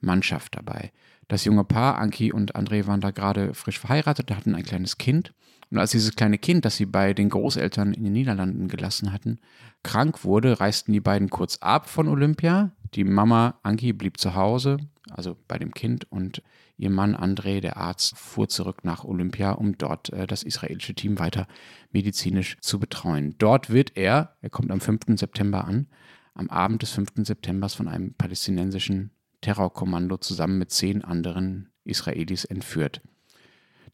Mannschaft 0.00 0.54
dabei. 0.54 0.92
Das 1.28 1.44
junge 1.44 1.64
Paar, 1.64 1.98
Anki 1.98 2.32
und 2.32 2.54
André, 2.54 2.86
waren 2.86 3.00
da 3.00 3.10
gerade 3.10 3.52
frisch 3.54 3.80
verheiratet, 3.80 4.30
hatten 4.30 4.54
ein 4.54 4.64
kleines 4.64 4.98
Kind. 4.98 5.32
Und 5.70 5.78
als 5.78 5.90
dieses 5.90 6.14
kleine 6.14 6.38
Kind, 6.38 6.64
das 6.64 6.76
sie 6.76 6.86
bei 6.86 7.12
den 7.12 7.28
Großeltern 7.28 7.92
in 7.92 8.04
den 8.04 8.12
Niederlanden 8.12 8.68
gelassen 8.68 9.12
hatten, 9.12 9.40
krank 9.82 10.24
wurde, 10.24 10.60
reisten 10.60 10.92
die 10.92 11.00
beiden 11.00 11.28
kurz 11.28 11.58
ab 11.58 11.88
von 11.88 12.06
Olympia. 12.06 12.70
Die 12.94 13.02
Mama 13.02 13.58
Anki 13.64 13.92
blieb 13.92 14.18
zu 14.18 14.36
Hause, 14.36 14.76
also 15.10 15.36
bei 15.48 15.58
dem 15.58 15.74
Kind, 15.74 16.10
und 16.10 16.42
ihr 16.76 16.90
Mann 16.90 17.16
André, 17.16 17.60
der 17.60 17.76
Arzt, 17.76 18.16
fuhr 18.16 18.48
zurück 18.48 18.84
nach 18.84 19.04
Olympia, 19.04 19.52
um 19.52 19.76
dort 19.76 20.12
äh, 20.12 20.28
das 20.28 20.44
israelische 20.44 20.94
Team 20.94 21.18
weiter 21.18 21.48
medizinisch 21.90 22.56
zu 22.60 22.78
betreuen. 22.78 23.34
Dort 23.38 23.70
wird 23.70 23.96
er, 23.96 24.36
er 24.42 24.50
kommt 24.50 24.70
am 24.70 24.80
5. 24.80 25.18
September 25.18 25.64
an, 25.64 25.88
am 26.34 26.48
Abend 26.48 26.82
des 26.82 26.92
5. 26.92 27.26
September 27.26 27.68
von 27.68 27.88
einem 27.88 28.14
palästinensischen 28.14 29.10
Terrorkommando 29.46 30.16
zusammen 30.16 30.58
mit 30.58 30.72
zehn 30.72 31.04
anderen 31.04 31.68
Israelis 31.84 32.44
entführt. 32.44 33.00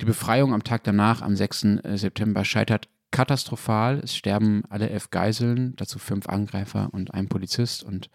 Die 0.00 0.06
Befreiung 0.06 0.54
am 0.54 0.64
Tag 0.64 0.82
danach, 0.84 1.20
am 1.20 1.36
6. 1.36 1.64
Äh, 1.84 1.98
September, 1.98 2.42
scheitert 2.46 2.88
katastrophal. 3.10 4.00
Es 4.02 4.16
sterben 4.16 4.62
alle 4.70 4.88
elf 4.88 5.10
Geiseln, 5.10 5.76
dazu 5.76 5.98
fünf 5.98 6.26
Angreifer 6.26 6.88
und 6.92 7.12
ein 7.12 7.28
Polizist. 7.28 7.84
Und 7.84 8.08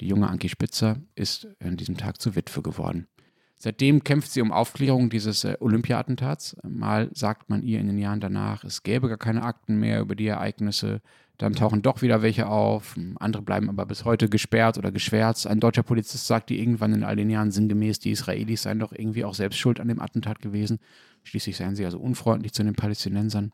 die 0.00 0.08
junge 0.08 0.28
Anki 0.28 0.48
Spitzer 0.48 0.96
ist 1.14 1.46
an 1.60 1.76
diesem 1.76 1.96
Tag 1.96 2.20
zur 2.20 2.34
Witwe 2.34 2.62
geworden. 2.62 3.06
Seitdem 3.54 4.02
kämpft 4.02 4.32
sie 4.32 4.42
um 4.42 4.50
Aufklärung 4.50 5.08
dieses 5.08 5.44
äh, 5.44 5.56
Olympia-Attentats. 5.60 6.56
Mal 6.68 7.10
sagt 7.12 7.48
man 7.48 7.62
ihr 7.62 7.78
in 7.78 7.86
den 7.86 7.98
Jahren 7.98 8.18
danach, 8.18 8.64
es 8.64 8.82
gäbe 8.82 9.06
gar 9.06 9.18
keine 9.18 9.44
Akten 9.44 9.76
mehr 9.76 10.00
über 10.00 10.16
die 10.16 10.26
Ereignisse. 10.26 11.00
Dann 11.38 11.54
tauchen 11.54 11.82
doch 11.82 12.02
wieder 12.02 12.22
welche 12.22 12.46
auf. 12.46 12.96
Andere 13.16 13.42
bleiben 13.42 13.68
aber 13.68 13.86
bis 13.86 14.04
heute 14.04 14.28
gesperrt 14.28 14.78
oder 14.78 14.92
geschwärzt. 14.92 15.46
Ein 15.46 15.60
deutscher 15.60 15.82
Polizist 15.82 16.26
sagt 16.26 16.50
ihr 16.50 16.58
irgendwann 16.58 16.92
in 16.92 17.04
all 17.04 17.16
den 17.16 17.30
Jahren 17.30 17.50
sinngemäß, 17.50 17.98
die 17.98 18.10
Israelis 18.10 18.62
seien 18.62 18.78
doch 18.78 18.92
irgendwie 18.92 19.24
auch 19.24 19.34
selbst 19.34 19.58
schuld 19.58 19.80
an 19.80 19.88
dem 19.88 20.00
Attentat 20.00 20.40
gewesen. 20.40 20.78
Schließlich 21.24 21.56
seien 21.56 21.74
sie 21.74 21.84
also 21.84 21.98
unfreundlich 21.98 22.52
zu 22.52 22.62
den 22.62 22.74
Palästinensern. 22.74 23.52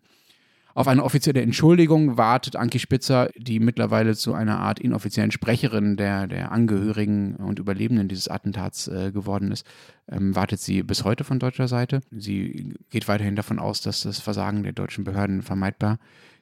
Auf 0.74 0.86
eine 0.86 1.02
offizielle 1.02 1.42
Entschuldigung 1.42 2.18
wartet 2.18 2.54
Anki 2.54 2.78
Spitzer, 2.78 3.30
die 3.36 3.58
mittlerweile 3.58 4.14
zu 4.14 4.34
einer 4.34 4.60
Art 4.60 4.78
inoffiziellen 4.78 5.32
Sprecherin 5.32 5.96
der, 5.96 6.28
der 6.28 6.52
Angehörigen 6.52 7.34
und 7.34 7.58
Überlebenden 7.58 8.06
dieses 8.06 8.28
Attentats 8.28 8.86
äh, 8.86 9.10
geworden 9.10 9.50
ist, 9.50 9.66
ähm, 10.08 10.36
wartet 10.36 10.60
sie 10.60 10.84
bis 10.84 11.02
heute 11.02 11.24
von 11.24 11.40
deutscher 11.40 11.66
Seite. 11.66 12.00
Sie 12.12 12.74
geht 12.90 13.08
weiterhin 13.08 13.34
davon 13.34 13.58
aus, 13.58 13.80
dass 13.80 14.02
das 14.02 14.20
Versagen 14.20 14.62
der 14.62 14.72
deutschen 14.72 15.02
Behörden 15.02 15.42
vermeidbar 15.42 15.98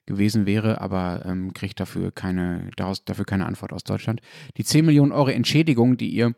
gewesen 0.06 0.46
wäre, 0.46 0.80
aber 0.80 1.24
ähm, 1.26 1.52
kriegt 1.52 1.80
dafür 1.80 2.12
keine, 2.12 2.70
daraus, 2.76 3.04
dafür 3.04 3.24
keine 3.24 3.46
Antwort 3.46 3.72
aus 3.72 3.84
Deutschland. 3.84 4.20
Die 4.56 4.64
10 4.64 4.86
Millionen 4.86 5.12
Euro 5.12 5.30
Entschädigung, 5.30 5.96
die 5.96 6.08
ihr 6.08 6.34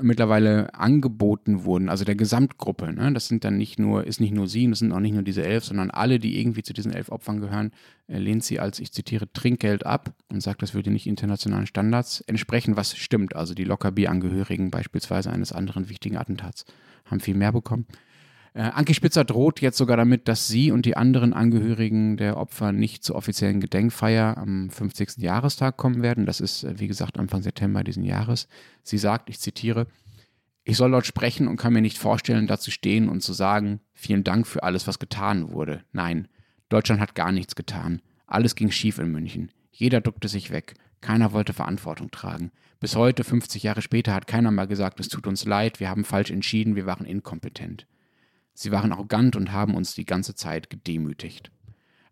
mittlerweile 0.00 0.74
angeboten 0.74 1.64
wurden, 1.64 1.88
also 1.88 2.04
der 2.04 2.16
Gesamtgruppe. 2.16 2.92
Ne? 2.92 3.12
Das 3.12 3.28
sind 3.28 3.44
dann 3.44 3.56
nicht 3.56 3.78
nur, 3.78 4.04
ist 4.04 4.20
nicht 4.20 4.32
nur 4.32 4.48
sie, 4.48 4.68
das 4.68 4.80
sind 4.80 4.92
auch 4.92 5.00
nicht 5.00 5.14
nur 5.14 5.22
diese 5.22 5.44
elf, 5.44 5.64
sondern 5.64 5.90
alle, 5.90 6.18
die 6.18 6.40
irgendwie 6.40 6.62
zu 6.62 6.72
diesen 6.72 6.92
elf 6.92 7.10
Opfern 7.10 7.40
gehören, 7.40 7.72
äh, 8.08 8.18
lehnt 8.18 8.44
sie 8.44 8.60
als, 8.60 8.80
ich 8.80 8.92
zitiere, 8.92 9.32
Trinkgeld 9.32 9.86
ab 9.86 10.14
und 10.28 10.42
sagt, 10.42 10.62
das 10.62 10.74
würde 10.74 10.90
nicht 10.90 11.06
internationalen 11.06 11.66
Standards 11.66 12.20
entsprechen, 12.22 12.76
was 12.76 12.96
stimmt. 12.96 13.36
Also 13.36 13.54
die 13.54 13.64
Lockerbie-Angehörigen 13.64 14.70
beispielsweise 14.70 15.30
eines 15.30 15.52
anderen 15.52 15.88
wichtigen 15.88 16.16
Attentats 16.16 16.64
haben 17.04 17.20
viel 17.20 17.36
mehr 17.36 17.52
bekommen. 17.52 17.86
Äh, 18.56 18.70
Anke 18.72 18.94
Spitzer 18.94 19.22
droht 19.22 19.60
jetzt 19.60 19.76
sogar 19.76 19.98
damit, 19.98 20.28
dass 20.28 20.48
sie 20.48 20.70
und 20.70 20.86
die 20.86 20.96
anderen 20.96 21.34
Angehörigen 21.34 22.16
der 22.16 22.38
Opfer 22.38 22.72
nicht 22.72 23.04
zur 23.04 23.16
offiziellen 23.16 23.60
Gedenkfeier 23.60 24.38
am 24.38 24.70
50. 24.70 25.18
Jahrestag 25.18 25.76
kommen 25.76 26.02
werden. 26.02 26.24
Das 26.24 26.40
ist, 26.40 26.64
äh, 26.64 26.80
wie 26.80 26.86
gesagt, 26.86 27.18
Anfang 27.18 27.42
September 27.42 27.84
diesen 27.84 28.02
Jahres. 28.02 28.48
Sie 28.82 28.96
sagt, 28.96 29.28
ich 29.28 29.40
zitiere, 29.40 29.86
ich 30.64 30.78
soll 30.78 30.90
dort 30.90 31.04
sprechen 31.04 31.48
und 31.48 31.58
kann 31.58 31.74
mir 31.74 31.82
nicht 31.82 31.98
vorstellen, 31.98 32.46
da 32.46 32.58
zu 32.58 32.70
stehen 32.70 33.10
und 33.10 33.20
zu 33.20 33.34
sagen, 33.34 33.80
vielen 33.92 34.24
Dank 34.24 34.46
für 34.46 34.62
alles, 34.62 34.86
was 34.86 34.98
getan 34.98 35.50
wurde. 35.50 35.84
Nein, 35.92 36.26
Deutschland 36.70 37.02
hat 37.02 37.14
gar 37.14 37.32
nichts 37.32 37.56
getan. 37.56 38.00
Alles 38.26 38.54
ging 38.54 38.70
schief 38.70 38.98
in 38.98 39.12
München. 39.12 39.52
Jeder 39.70 40.00
duckte 40.00 40.28
sich 40.28 40.50
weg. 40.50 40.76
Keiner 41.02 41.32
wollte 41.32 41.52
Verantwortung 41.52 42.10
tragen. 42.10 42.52
Bis 42.80 42.96
heute, 42.96 43.22
50 43.22 43.62
Jahre 43.62 43.82
später, 43.82 44.14
hat 44.14 44.26
keiner 44.26 44.50
mal 44.50 44.66
gesagt, 44.66 44.98
es 44.98 45.08
tut 45.08 45.26
uns 45.26 45.44
leid, 45.44 45.78
wir 45.78 45.90
haben 45.90 46.04
falsch 46.04 46.30
entschieden, 46.30 46.74
wir 46.74 46.86
waren 46.86 47.04
inkompetent. 47.04 47.86
Sie 48.58 48.72
waren 48.72 48.90
arrogant 48.90 49.36
und 49.36 49.52
haben 49.52 49.74
uns 49.74 49.94
die 49.94 50.06
ganze 50.06 50.34
Zeit 50.34 50.70
gedemütigt. 50.70 51.50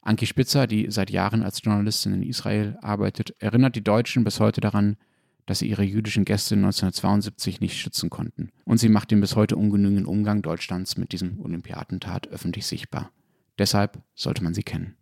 Anki 0.03 0.27
Spitzer, 0.27 0.67
die 0.67 0.91
seit 0.91 1.09
Jahren 1.09 1.43
als 1.43 1.63
Journalistin 1.63 2.13
in 2.13 2.23
Israel 2.23 2.77
arbeitet, 2.83 3.35
erinnert 3.39 3.77
die 3.77 3.83
Deutschen 3.83 4.25
bis 4.25 4.41
heute 4.41 4.61
daran, 4.61 4.99
dass 5.47 5.61
sie 5.61 5.69
ihre 5.69 5.85
jüdischen 5.85 6.27
Gäste 6.27 6.55
1972 6.55 7.61
nicht 7.61 7.79
schützen 7.79 8.11
konnten. 8.11 8.51
Und 8.65 8.77
sie 8.77 8.91
macht 8.91 9.11
den 9.11 9.23
bis 9.23 9.37
heute 9.37 9.57
ungenügenden 9.57 10.05
Umgang 10.05 10.43
Deutschlands 10.43 10.99
mit 10.99 11.13
diesem 11.13 11.41
Olympiatentat 11.41 12.29
öffentlich 12.29 12.67
sichtbar. 12.67 13.11
Deshalb 13.59 14.03
sollte 14.15 14.45
man 14.45 14.53
sie 14.53 14.65
kennen. 14.65 14.97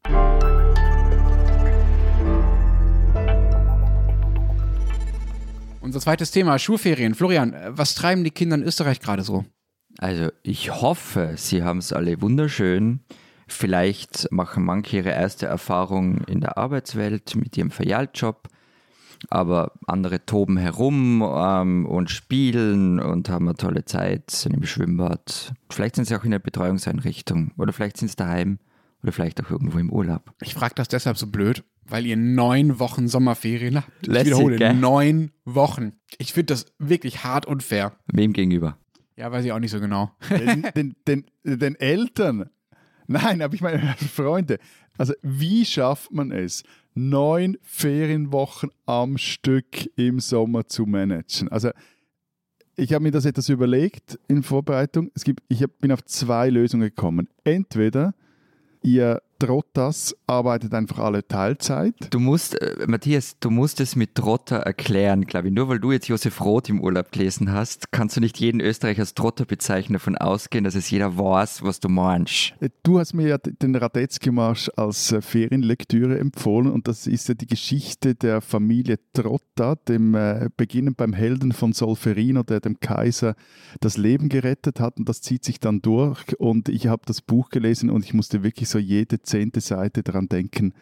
Unser 5.80 5.98
zweites 5.98 6.30
Thema, 6.30 6.60
Schulferien. 6.60 7.16
Florian, 7.16 7.56
was 7.66 7.96
treiben 7.96 8.22
die 8.22 8.30
Kinder 8.30 8.54
in 8.54 8.62
Österreich 8.62 9.00
gerade 9.00 9.24
so? 9.24 9.44
Also 9.98 10.30
ich 10.42 10.70
hoffe, 10.70 11.34
Sie 11.36 11.62
haben 11.62 11.78
es 11.78 11.92
alle 11.92 12.20
wunderschön. 12.20 13.00
Vielleicht 13.46 14.30
machen 14.32 14.64
manche 14.64 14.96
ihre 14.98 15.10
erste 15.10 15.46
Erfahrung 15.46 16.22
in 16.24 16.40
der 16.40 16.56
Arbeitswelt 16.56 17.36
mit 17.36 17.56
ihrem 17.56 17.70
Filialjob, 17.70 18.48
aber 19.28 19.72
andere 19.86 20.24
toben 20.24 20.56
herum 20.56 21.22
ähm, 21.22 21.86
und 21.86 22.10
spielen 22.10 22.98
und 22.98 23.28
haben 23.28 23.48
eine 23.48 23.56
tolle 23.56 23.84
Zeit, 23.84 24.30
sind 24.30 24.54
im 24.54 24.64
Schwimmbad. 24.64 25.52
Vielleicht 25.70 25.96
sind 25.96 26.06
sie 26.06 26.16
auch 26.16 26.24
in 26.24 26.30
der 26.30 26.38
Betreuungseinrichtung 26.38 27.52
oder 27.58 27.72
vielleicht 27.72 27.98
sind 27.98 28.08
sie 28.08 28.16
daheim 28.16 28.58
oder 29.02 29.12
vielleicht 29.12 29.44
auch 29.44 29.50
irgendwo 29.50 29.78
im 29.78 29.90
Urlaub. 29.90 30.32
Ich 30.40 30.54
frage 30.54 30.74
das 30.74 30.88
deshalb 30.88 31.18
so 31.18 31.26
blöd, 31.26 31.62
weil 31.86 32.06
ihr 32.06 32.16
neun 32.16 32.78
Wochen 32.78 33.08
Sommerferien 33.08 33.76
habt. 33.76 33.90
Ich 34.02 34.08
Lässig, 34.08 34.26
wiederhole, 34.28 34.56
gell? 34.56 34.74
neun 34.74 35.32
Wochen. 35.44 35.92
Ich 36.18 36.32
finde 36.32 36.54
das 36.54 36.66
wirklich 36.78 37.24
hart 37.24 37.46
und 37.46 37.62
fair. 37.62 37.92
Wem 38.06 38.32
gegenüber? 38.32 38.78
Ja, 39.16 39.30
weiß 39.30 39.44
ich 39.44 39.52
auch 39.52 39.58
nicht 39.58 39.70
so 39.70 39.80
genau. 39.80 40.10
den, 40.30 40.62
den, 40.76 40.94
den, 41.06 41.24
den 41.44 41.76
Eltern. 41.76 42.48
Nein, 43.06 43.42
aber 43.42 43.54
ich 43.54 43.60
meine, 43.60 43.94
Freunde, 44.12 44.58
also 44.96 45.12
wie 45.22 45.64
schafft 45.64 46.12
man 46.12 46.30
es, 46.30 46.62
neun 46.94 47.58
Ferienwochen 47.62 48.70
am 48.86 49.18
Stück 49.18 49.90
im 49.96 50.20
Sommer 50.20 50.66
zu 50.66 50.86
managen? 50.86 51.48
Also 51.48 51.70
ich 52.76 52.92
habe 52.92 53.02
mir 53.02 53.10
das 53.10 53.24
etwas 53.24 53.48
überlegt 53.48 54.18
in 54.28 54.42
Vorbereitung. 54.42 55.10
Es 55.14 55.24
gibt, 55.24 55.42
ich 55.48 55.62
hab, 55.62 55.78
bin 55.78 55.92
auf 55.92 56.04
zwei 56.04 56.48
Lösungen 56.48 56.88
gekommen. 56.88 57.28
Entweder 57.44 58.14
ihr 58.82 59.22
Trottas 59.42 60.14
arbeitet 60.28 60.72
einfach 60.72 61.00
alle 61.00 61.26
Teilzeit. 61.26 61.94
Du 62.10 62.20
musst, 62.20 62.62
äh, 62.62 62.86
Matthias, 62.86 63.36
du 63.40 63.50
musst 63.50 63.80
es 63.80 63.96
mit 63.96 64.14
Trotter 64.14 64.58
erklären, 64.58 65.24
glaube 65.24 65.48
ich. 65.48 65.54
Nur 65.54 65.68
weil 65.68 65.80
du 65.80 65.90
jetzt 65.90 66.06
Josef 66.06 66.40
Roth 66.40 66.68
im 66.68 66.80
Urlaub 66.80 67.10
gelesen 67.10 67.50
hast, 67.50 67.90
kannst 67.90 68.16
du 68.16 68.20
nicht 68.20 68.38
jeden 68.38 68.60
Österreicher 68.60 69.00
als 69.00 69.14
Trotter 69.14 69.44
bezeichnen, 69.44 69.94
davon 69.94 70.16
ausgehen, 70.16 70.62
dass 70.62 70.76
es 70.76 70.88
jeder 70.90 71.18
weiß, 71.18 71.64
was 71.64 71.80
du 71.80 71.88
meinst. 71.88 72.54
Äh, 72.60 72.68
Du 72.84 72.98
hast 72.98 73.14
mir 73.14 73.28
ja 73.28 73.38
den 73.38 73.74
Radetzky-Marsch 73.74 74.70
als 74.76 75.12
äh, 75.12 75.20
Ferienlektüre 75.20 76.18
empfohlen 76.18 76.70
und 76.70 76.86
das 76.86 77.06
ist 77.06 77.28
ja 77.28 77.34
die 77.34 77.46
Geschichte 77.46 78.14
der 78.14 78.40
Familie 78.40 78.98
Trotta, 79.12 79.76
dem 79.76 80.14
äh, 80.14 80.50
beginnend 80.56 80.96
beim 80.96 81.12
Helden 81.12 81.52
von 81.52 81.72
Solferino, 81.72 82.42
der 82.42 82.60
dem 82.60 82.80
Kaiser 82.80 83.34
das 83.80 83.96
Leben 83.96 84.28
gerettet 84.28 84.80
hat 84.80 84.98
und 84.98 85.08
das 85.08 85.20
zieht 85.20 85.44
sich 85.44 85.60
dann 85.60 85.80
durch 85.80 86.38
und 86.38 86.68
ich 86.68 86.88
habe 86.88 87.02
das 87.06 87.20
Buch 87.22 87.50
gelesen 87.50 87.88
und 87.88 88.04
ich 88.04 88.14
musste 88.14 88.42
wirklich 88.42 88.68
so 88.68 88.78
jede 88.78 89.22
zehnte 89.32 89.60
Seite 89.60 90.02
daran 90.02 90.28
denken, 90.28 90.72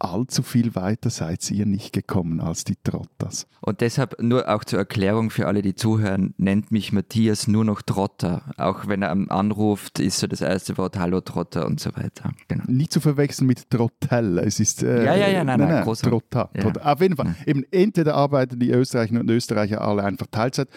allzu 0.00 0.44
viel 0.44 0.76
weiter 0.76 1.10
seid 1.10 1.50
ihr 1.50 1.66
nicht 1.66 1.92
gekommen 1.92 2.40
als 2.40 2.62
die 2.62 2.76
Trottas. 2.84 3.48
Und 3.60 3.80
deshalb 3.80 4.22
nur 4.22 4.48
auch 4.48 4.62
zur 4.62 4.78
Erklärung 4.78 5.30
für 5.30 5.48
alle, 5.48 5.60
die 5.60 5.74
zuhören, 5.74 6.34
nennt 6.38 6.70
mich 6.70 6.92
Matthias 6.92 7.48
nur 7.48 7.64
noch 7.64 7.82
Trotter. 7.82 8.42
Auch 8.56 8.86
wenn 8.86 9.02
er 9.02 9.10
anruft, 9.30 9.98
ist 9.98 10.18
so 10.20 10.28
das 10.28 10.40
erste 10.40 10.78
Wort 10.78 10.96
Hallo 10.98 11.20
Trotter 11.20 11.66
und 11.66 11.80
so 11.80 11.90
weiter. 11.96 12.30
Genau. 12.46 12.62
Nicht 12.68 12.92
zu 12.92 13.00
verwechseln 13.00 13.48
mit 13.48 13.68
Trottel. 13.70 14.38
Es 14.38 14.60
ist 14.60 14.84
äh, 14.84 15.04
Ja, 15.04 15.16
ja, 15.16 15.28
ja, 15.30 15.42
nein, 15.42 15.58
nein, 15.58 15.82
großer- 15.84 16.08
Trotta, 16.08 16.48
Ja. 16.54 16.62
Trotta. 16.62 16.92
Auf 16.92 17.00
jeden 17.00 17.16
Fall. 17.16 17.34
Eben 17.44 17.64
entweder 17.72 18.14
arbeiten 18.14 18.60
die 18.60 18.70
Österreicher 18.70 19.18
und 19.18 19.28
Österreicher 19.28 19.80
alle 19.80 20.04
einfach 20.04 20.28
Teilzeit 20.30 20.68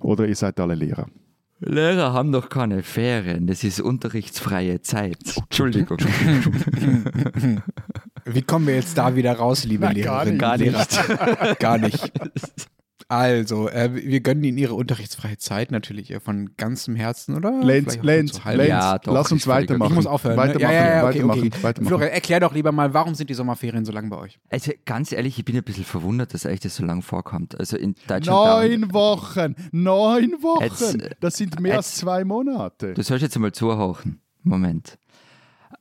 oder 0.00 0.26
ihr 0.26 0.36
seid 0.36 0.58
alle 0.58 0.74
Lehrer. 0.76 1.08
Lehrer 1.64 2.12
haben 2.12 2.32
doch 2.32 2.48
keine 2.48 2.82
Ferien, 2.82 3.46
das 3.46 3.62
ist 3.62 3.80
unterrichtsfreie 3.80 4.82
Zeit. 4.82 5.18
Entschuldigung. 5.36 5.98
Wie 8.24 8.42
kommen 8.42 8.66
wir 8.66 8.74
jetzt 8.74 8.98
da 8.98 9.14
wieder 9.14 9.32
raus, 9.34 9.64
liebe 9.64 9.84
Na, 9.86 9.92
gar 9.92 10.24
Lehrerinnen? 10.24 10.72
nicht. 10.72 11.08
Gar 11.08 11.28
Lehrer? 11.38 11.54
gar 11.56 11.78
nicht. 11.78 12.12
Also, 13.12 13.68
äh, 13.68 13.90
wir 13.92 14.20
gönnen 14.20 14.42
Ihnen 14.42 14.56
Ihre 14.56 14.72
unterrichtsfreie 14.72 15.36
Zeit 15.36 15.70
natürlich 15.70 16.10
äh, 16.12 16.18
von 16.18 16.56
ganzem 16.56 16.96
Herzen, 16.96 17.36
oder? 17.36 17.50
Auch 17.50 17.62
Lenz, 17.62 17.92
so. 17.92 18.00
Lenz, 18.00 18.40
Ja, 18.42 18.98
doch, 18.98 19.12
lass 19.12 19.30
uns 19.30 19.46
weitermachen. 19.46 19.90
Ich 19.90 19.96
muss 19.96 20.06
aufhören. 20.06 20.34
Ne? 20.34 20.40
Weitermachen, 20.40 20.62
ja, 20.62 20.72
ja, 20.72 20.96
ja, 20.96 21.04
okay, 21.04 21.18
weitermachen, 21.18 21.40
okay. 21.40 21.62
weitermachen. 21.62 21.88
Florian, 21.88 22.08
erklär 22.10 22.40
doch 22.40 22.54
lieber 22.54 22.72
mal, 22.72 22.94
warum 22.94 23.14
sind 23.14 23.28
die 23.28 23.34
Sommerferien 23.34 23.84
so 23.84 23.92
lang 23.92 24.08
bei 24.08 24.16
euch? 24.16 24.40
Also 24.48 24.72
ganz 24.86 25.12
ehrlich, 25.12 25.38
ich 25.38 25.44
bin 25.44 25.54
ein 25.54 25.62
bisschen 25.62 25.84
verwundert, 25.84 26.32
dass 26.32 26.46
euch 26.46 26.60
das 26.60 26.74
so 26.74 26.86
lang 26.86 27.02
vorkommt. 27.02 27.60
Also 27.60 27.76
in 27.76 27.96
Deutschland 28.06 28.80
Neun 28.80 28.94
Wochen! 28.94 29.56
Neun 29.72 30.42
Wochen! 30.42 30.64
Jetzt, 30.64 30.94
äh, 30.94 31.10
das 31.20 31.36
sind 31.36 31.60
mehr 31.60 31.76
als 31.76 31.88
jetzt- 31.90 31.98
zwei 31.98 32.24
Monate. 32.24 32.94
Du 32.94 33.02
sollst 33.02 33.22
jetzt 33.22 33.36
einmal 33.36 33.52
zuhören. 33.52 34.22
Moment. 34.42 34.96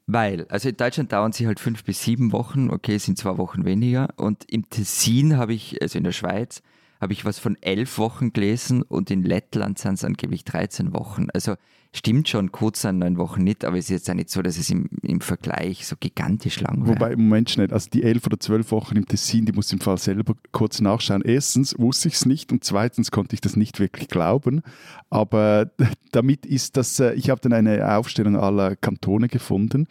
Weil, 0.06 0.48
also 0.50 0.68
in 0.68 0.76
Deutschland 0.76 1.14
dauern 1.14 1.32
sie 1.32 1.48
halt 1.48 1.62
fünf 1.62 1.86
bis 1.86 2.04
sieben 2.04 2.34
Wochen, 2.34 2.70
okay, 2.70 2.98
sind 2.98 3.18
zwei 3.18 3.38
Wochen 3.38 3.64
weniger. 3.64 4.10
Und 4.18 4.44
im 4.52 4.70
Tessin 4.70 5.38
habe 5.38 5.54
ich, 5.54 5.82
also 5.82 5.98
in 5.98 6.04
der 6.04 6.12
Schweiz, 6.12 6.62
habe 7.02 7.14
ich 7.14 7.26
was 7.26 7.40
von 7.40 7.58
elf 7.62 7.98
Wochen 7.98 8.32
gelesen 8.32 8.84
und 8.84 9.10
in 9.10 9.24
Lettland 9.24 9.80
sind 9.80 9.96
es 9.96 10.04
angeblich 10.04 10.46
13 10.46 10.94
Wochen. 10.94 11.28
Also 11.34 11.56
stimmt 11.94 12.30
schon, 12.30 12.52
kurz 12.52 12.86
an 12.86 13.00
neun 13.00 13.18
Wochen 13.18 13.44
nicht, 13.44 13.66
aber 13.66 13.78
es 13.78 13.86
ist 13.86 13.90
jetzt 13.90 14.10
auch 14.10 14.14
nicht 14.14 14.30
so, 14.30 14.42
dass 14.42 14.58
es 14.58 14.70
im, 14.70 14.88
im 15.02 15.20
Vergleich 15.20 15.86
so 15.86 15.96
gigantisch 16.00 16.62
lang 16.62 16.86
wäre. 16.86 16.96
Wobei, 16.96 17.12
im 17.14 17.24
Moment 17.24 17.50
schnell, 17.50 17.74
also 17.74 17.90
die 17.90 18.04
elf 18.04 18.26
oder 18.28 18.40
zwölf 18.40 18.72
Wochen 18.72 18.96
im 18.96 19.08
Tessin, 19.08 19.46
die 19.46 19.52
muss 19.52 19.68
ich 19.68 19.74
im 19.74 19.80
Fall 19.80 19.98
selber 19.98 20.36
kurz 20.52 20.80
nachschauen. 20.80 21.24
Erstens 21.24 21.78
wusste 21.78 22.08
ich 22.08 22.14
es 22.14 22.26
nicht 22.26 22.52
und 22.52 22.64
zweitens 22.64 23.12
konnte 23.12 23.34
ich 23.34 23.42
das 23.42 23.56
nicht 23.58 23.80
wirklich 23.80 24.08
glauben. 24.08 24.62
Aber 25.10 25.72
damit 26.12 26.46
ist 26.46 26.78
das, 26.78 27.00
äh, 27.00 27.14
ich 27.14 27.30
habe 27.30 27.42
dann 27.42 27.52
eine 27.52 27.98
Aufstellung 27.98 28.38
aller 28.38 28.76
Kantone 28.76 29.28
gefunden. 29.28 29.88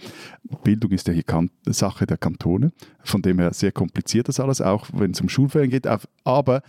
Bildung 0.63 0.93
ist 0.93 1.07
ja 1.09 1.13
hier 1.13 1.25
kan 1.25 1.51
Sache 1.67 2.07
der 2.07 2.17
Kantone, 2.17 2.73
von 3.03 3.21
dem 3.21 3.41
her 3.41 3.53
sehr 3.53 3.73
kompliziert 3.73 4.29
das 4.29 4.41
alles, 4.41 4.61
auch 4.61 4.87
wenn 4.93 5.11
es 5.11 5.21
um 5.21 5.29
Schulferien 5.29 5.71
geht. 5.71 5.87
Aber 6.25 6.63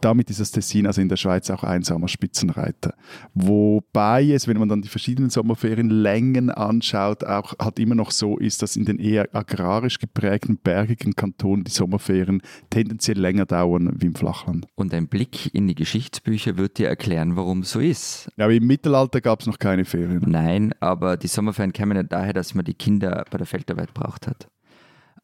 damit 0.00 0.30
ist 0.30 0.40
das 0.40 0.50
Tessin 0.50 0.86
also 0.86 1.00
in 1.00 1.08
der 1.08 1.16
Schweiz 1.16 1.50
auch 1.50 1.64
einsamer 1.64 2.08
Spitzenreiter. 2.08 2.94
Wobei 3.34 4.30
es, 4.30 4.48
wenn 4.48 4.58
man 4.58 4.68
dann 4.68 4.82
die 4.82 4.88
verschiedenen 4.88 5.30
Sommerferienlängen 5.30 6.50
anschaut, 6.50 7.24
auch 7.24 7.54
halt 7.60 7.78
immer 7.78 7.94
noch 7.94 8.10
so 8.10 8.38
ist, 8.38 8.62
dass 8.62 8.76
in 8.76 8.84
den 8.84 8.98
eher 8.98 9.28
agrarisch 9.34 9.98
geprägten 9.98 10.58
bergigen 10.58 11.14
Kantonen 11.14 11.64
die 11.64 11.70
Sommerferien 11.70 12.42
tendenziell 12.70 13.18
länger 13.18 13.46
dauern 13.46 13.94
wie 13.96 14.06
im 14.06 14.14
Flachland. 14.14 14.66
Und 14.74 14.94
ein 14.94 15.08
Blick 15.08 15.54
in 15.54 15.66
die 15.66 15.74
Geschichtsbücher 15.74 16.56
wird 16.56 16.78
dir 16.78 16.88
erklären, 16.88 17.36
warum 17.36 17.62
so 17.64 17.80
ist. 17.80 18.28
Ja, 18.36 18.44
aber 18.44 18.54
im 18.54 18.66
Mittelalter 18.66 19.20
gab 19.20 19.40
es 19.40 19.46
noch 19.46 19.58
keine 19.58 19.84
Ferien. 19.84 20.22
Nein, 20.26 20.74
aber 20.80 21.16
die 21.16 21.28
Sommerferien 21.28 21.72
kämen 21.72 21.96
ja 21.96 22.02
daher, 22.02 22.32
dass 22.32 22.54
man 22.54 22.64
die 22.64 22.74
Kinder 22.74 23.24
bei 23.30 23.38
der 23.38 23.46
Feldarbeit 23.46 23.94
braucht 23.94 24.26
hat. 24.26 24.48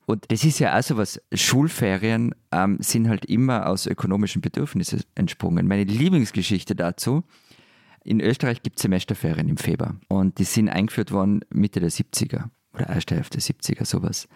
Und 0.07 0.31
das 0.31 0.45
ist 0.45 0.59
ja 0.59 0.79
auch 0.79 0.83
so 0.83 0.97
was. 0.97 1.21
Schulferien 1.33 2.35
ähm, 2.53 2.79
sind 2.81 3.09
halt 3.09 3.25
immer 3.25 3.67
aus 3.67 3.87
ökonomischen 3.87 4.43
Bedürfnissen 4.43 5.03
entsprungen. 5.15 5.67
Meine 5.67 5.85
Lieblingsgeschichte 5.85 6.75
dazu, 6.75 7.25
in 8.05 8.21
Österreich 8.21 8.63
gibt 8.63 8.79
es 8.79 8.83
Semesterferien 8.83 9.49
im 9.49 9.57
Februar 9.57 9.97
und 10.09 10.39
die 10.39 10.45
sind 10.45 10.69
eingeführt 10.69 11.11
worden 11.11 11.41
Mitte 11.51 11.81
der 11.81 11.91
70er 11.91 12.51
oder 12.75 12.89
erste 12.89 13.15
Hälfte 13.15 13.39
der 13.39 13.43
70er, 13.43 13.87
sowas. 13.87 14.29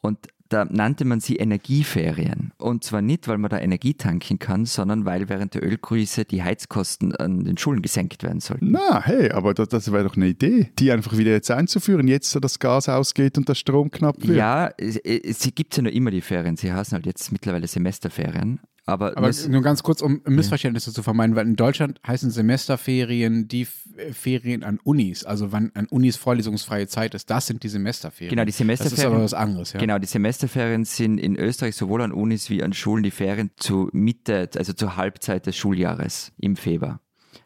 Und 0.00 0.28
da 0.48 0.64
nannte 0.64 1.04
man 1.04 1.20
sie 1.20 1.36
Energieferien. 1.36 2.52
Und 2.58 2.82
zwar 2.82 3.02
nicht, 3.02 3.28
weil 3.28 3.38
man 3.38 3.50
da 3.50 3.58
Energie 3.58 3.94
tanken 3.94 4.38
kann, 4.38 4.64
sondern 4.64 5.04
weil 5.04 5.28
während 5.28 5.54
der 5.54 5.62
Ölkrise 5.62 6.24
die 6.24 6.42
Heizkosten 6.42 7.14
an 7.14 7.44
den 7.44 7.58
Schulen 7.58 7.82
gesenkt 7.82 8.22
werden 8.22 8.40
sollten. 8.40 8.70
Na, 8.70 9.02
hey, 9.04 9.30
aber 9.30 9.52
das, 9.54 9.68
das 9.68 9.92
wäre 9.92 10.04
doch 10.04 10.16
eine 10.16 10.28
Idee, 10.28 10.70
die 10.78 10.90
einfach 10.90 11.16
wieder 11.18 11.32
jetzt 11.32 11.50
einzuführen, 11.50 12.08
jetzt 12.08 12.30
so 12.30 12.40
das 12.40 12.58
Gas 12.58 12.88
ausgeht 12.88 13.36
und 13.36 13.48
der 13.48 13.54
Strom 13.54 13.90
knapp 13.90 14.16
wird. 14.26 14.38
Ja, 14.38 14.70
sie 14.78 15.52
gibt 15.52 15.76
ja 15.76 15.82
noch 15.82 15.90
immer 15.90 16.10
die 16.10 16.22
Ferien. 16.22 16.56
Sie 16.56 16.72
heißen 16.72 16.94
halt 16.94 17.06
jetzt 17.06 17.30
mittlerweile 17.30 17.66
Semesterferien. 17.66 18.60
Aber, 18.88 19.16
Aber 19.18 19.30
nur 19.48 19.62
ganz 19.62 19.82
kurz, 19.82 20.00
um 20.00 20.22
Missverständnisse 20.26 20.92
zu 20.92 21.02
vermeiden, 21.02 21.36
weil 21.36 21.46
in 21.46 21.56
Deutschland 21.56 22.00
heißen 22.06 22.30
Semesterferien 22.30 23.48
die 23.48 23.62
F- 23.62 23.86
Ferien 24.12 24.64
an 24.64 24.78
Unis, 24.82 25.24
also 25.24 25.52
wann 25.52 25.70
an 25.74 25.86
Unis 25.90 26.16
vorlesungsfreie 26.16 26.86
Zeit 26.86 27.14
ist, 27.14 27.28
das 27.30 27.46
sind 27.46 27.62
die 27.62 27.68
Semesterferien. 27.68 28.30
Genau, 28.30 28.42
die 28.42 28.46
Das 28.46 28.54
ist 28.54 28.58
Semesterferien. 28.58 29.12
aber 29.14 29.24
was 29.24 29.34
anderes, 29.34 29.72
ja. 29.72 29.80
Genau, 29.80 29.98
die 29.98 30.06
Semesterferien 30.06 30.84
sind 30.84 31.18
in 31.18 31.36
Österreich 31.36 31.76
sowohl 31.76 32.02
an 32.02 32.12
Unis 32.12 32.48
wie 32.50 32.62
an 32.62 32.72
Schulen 32.72 33.02
die 33.02 33.10
Ferien 33.10 33.50
zu 33.56 33.90
Mitte, 33.92 34.48
also 34.56 34.72
zur 34.72 34.96
Halbzeit 34.96 35.46
des 35.46 35.56
Schuljahres 35.56 36.32
im 36.38 36.56
Februar. 36.56 37.00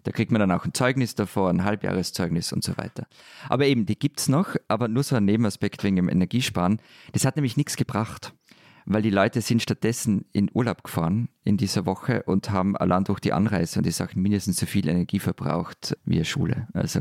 Da 0.05 0.11
kriegt 0.11 0.33
man 0.33 0.41
dann 0.41 0.51
auch 0.51 0.65
ein 0.65 0.75
Zeugnis 0.75 1.15
davor, 1.15 1.49
ein 1.49 1.65
Halbjahreszeugnis 1.65 2.53
und 2.53 2.65
so 2.65 2.77
weiter. 2.77 3.07
Aber 3.49 3.67
eben, 3.67 3.87
die 3.87 3.97
gibt's 3.99 4.29
noch, 4.29 4.57
aber 4.67 4.89
nur 4.89 5.03
so 5.05 5.15
ein 5.17 5.25
Nebenaspekt 5.25 5.85
wegen 5.85 5.95
dem 5.97 6.09
Energiesparen. 6.09 6.81
Das 7.13 7.25
hat 7.25 7.37
nämlich 7.37 7.57
nichts 7.57 7.77
gebracht, 7.77 8.33
weil 8.85 9.03
die 9.03 9.11
Leute 9.11 9.41
sind 9.41 9.63
stattdessen 9.63 10.25
in 10.33 10.51
Urlaub 10.53 10.85
gefahren 10.85 11.29
in 11.45 11.57
dieser 11.57 11.87
Woche 11.87 12.23
und 12.25 12.51
haben 12.51 12.77
allein 12.77 13.05
durch 13.05 13.21
die 13.21 13.33
Anreise 13.33 13.79
und 13.79 13.87
die 13.87 13.91
Sachen 13.91 14.23
mindestens 14.23 14.59
so 14.59 14.67
viel 14.67 14.89
Energie 14.89 15.19
verbraucht 15.19 15.97
wie 16.05 16.17
eine 16.17 16.25
Schule. 16.25 16.69
Also 16.73 17.01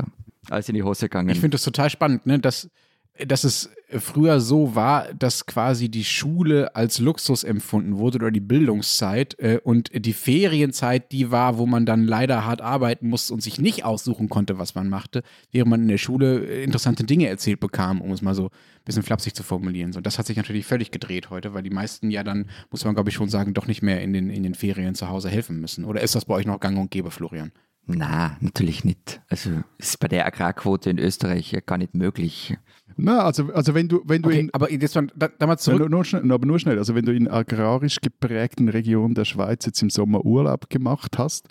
alles 0.49 0.69
in 0.69 0.75
die 0.75 0.83
Hose 0.83 1.05
gegangen. 1.05 1.29
Ich 1.29 1.39
finde 1.39 1.55
das 1.55 1.63
total 1.63 1.89
spannend, 1.89 2.25
ne? 2.25 2.39
dass, 2.39 2.69
dass 3.19 3.43
es 3.43 3.69
früher 3.99 4.39
so 4.39 4.73
war, 4.75 5.13
dass 5.13 5.45
quasi 5.45 5.89
die 5.89 6.05
Schule 6.05 6.75
als 6.75 6.99
Luxus 6.99 7.43
empfunden 7.43 7.97
wurde 7.97 8.17
oder 8.17 8.31
die 8.31 8.39
Bildungszeit 8.39 9.37
äh, 9.39 9.59
und 9.63 9.91
die 9.93 10.13
Ferienzeit 10.13 11.11
die 11.11 11.29
war, 11.29 11.57
wo 11.57 11.65
man 11.65 11.85
dann 11.85 12.05
leider 12.05 12.45
hart 12.45 12.61
arbeiten 12.61 13.09
musste 13.09 13.33
und 13.33 13.41
sich 13.41 13.59
nicht 13.59 13.83
aussuchen 13.83 14.29
konnte, 14.29 14.57
was 14.57 14.75
man 14.75 14.89
machte, 14.89 15.23
während 15.51 15.71
man 15.71 15.81
in 15.81 15.87
der 15.89 15.97
Schule 15.97 16.45
äh, 16.45 16.63
interessante 16.63 17.03
Dinge 17.03 17.27
erzählt 17.27 17.59
bekam, 17.59 18.01
um 18.01 18.11
es 18.11 18.21
mal 18.21 18.33
so 18.33 18.45
ein 18.45 18.85
bisschen 18.85 19.03
flapsig 19.03 19.35
zu 19.35 19.43
formulieren. 19.43 19.91
So, 19.91 19.99
das 19.99 20.17
hat 20.17 20.25
sich 20.25 20.37
natürlich 20.37 20.65
völlig 20.65 20.91
gedreht 20.91 21.29
heute, 21.29 21.53
weil 21.53 21.63
die 21.63 21.69
meisten 21.69 22.11
ja 22.11 22.23
dann, 22.23 22.49
muss 22.69 22.85
man 22.85 22.93
glaube 22.93 23.09
ich 23.09 23.15
schon 23.15 23.29
sagen, 23.29 23.53
doch 23.53 23.67
nicht 23.67 23.81
mehr 23.81 24.01
in 24.01 24.13
den, 24.13 24.29
in 24.29 24.43
den 24.43 24.55
Ferien 24.55 24.95
zu 24.95 25.09
Hause 25.09 25.29
helfen 25.29 25.59
müssen. 25.59 25.85
Oder 25.85 26.01
ist 26.01 26.15
das 26.15 26.25
bei 26.25 26.35
euch 26.35 26.45
noch 26.45 26.59
gang 26.59 26.77
und 26.77 26.91
gäbe, 26.91 27.11
Florian? 27.11 27.51
Na, 27.97 28.37
natürlich 28.41 28.83
nicht. 28.83 29.21
Also 29.29 29.49
ist 29.77 29.99
bei 29.99 30.07
der 30.07 30.25
Agrarquote 30.25 30.89
in 30.89 30.99
Österreich 30.99 31.55
gar 31.65 31.77
nicht 31.77 31.93
möglich. 31.95 32.57
Na, 32.97 33.23
also, 33.23 33.51
also 33.53 33.73
wenn 33.73 33.87
du, 33.87 34.01
wenn 34.05 34.21
du 34.21 34.29
Okay, 34.29 34.39
in, 34.41 34.53
aber 34.53 34.71
jetzt 34.71 34.95
mal, 34.95 35.07
da, 35.15 35.27
da 35.29 35.47
mal 35.47 35.53
Ja, 35.53 35.57
zurück. 35.57 35.79
nur, 35.79 35.89
nur 35.89 36.05
schnell, 36.05 36.31
aber 36.31 36.45
nur 36.45 36.59
schnell. 36.59 36.77
Also 36.77 36.93
wenn 36.95 37.05
du 37.05 37.13
in 37.13 37.27
agrarisch 37.27 37.97
geprägten 38.01 38.69
Regionen 38.69 39.15
der 39.15 39.25
Schweiz 39.25 39.65
jetzt 39.65 39.81
im 39.81 39.89
Sommer 39.89 40.25
Urlaub 40.25 40.69
gemacht 40.69 41.17
hast, 41.17 41.47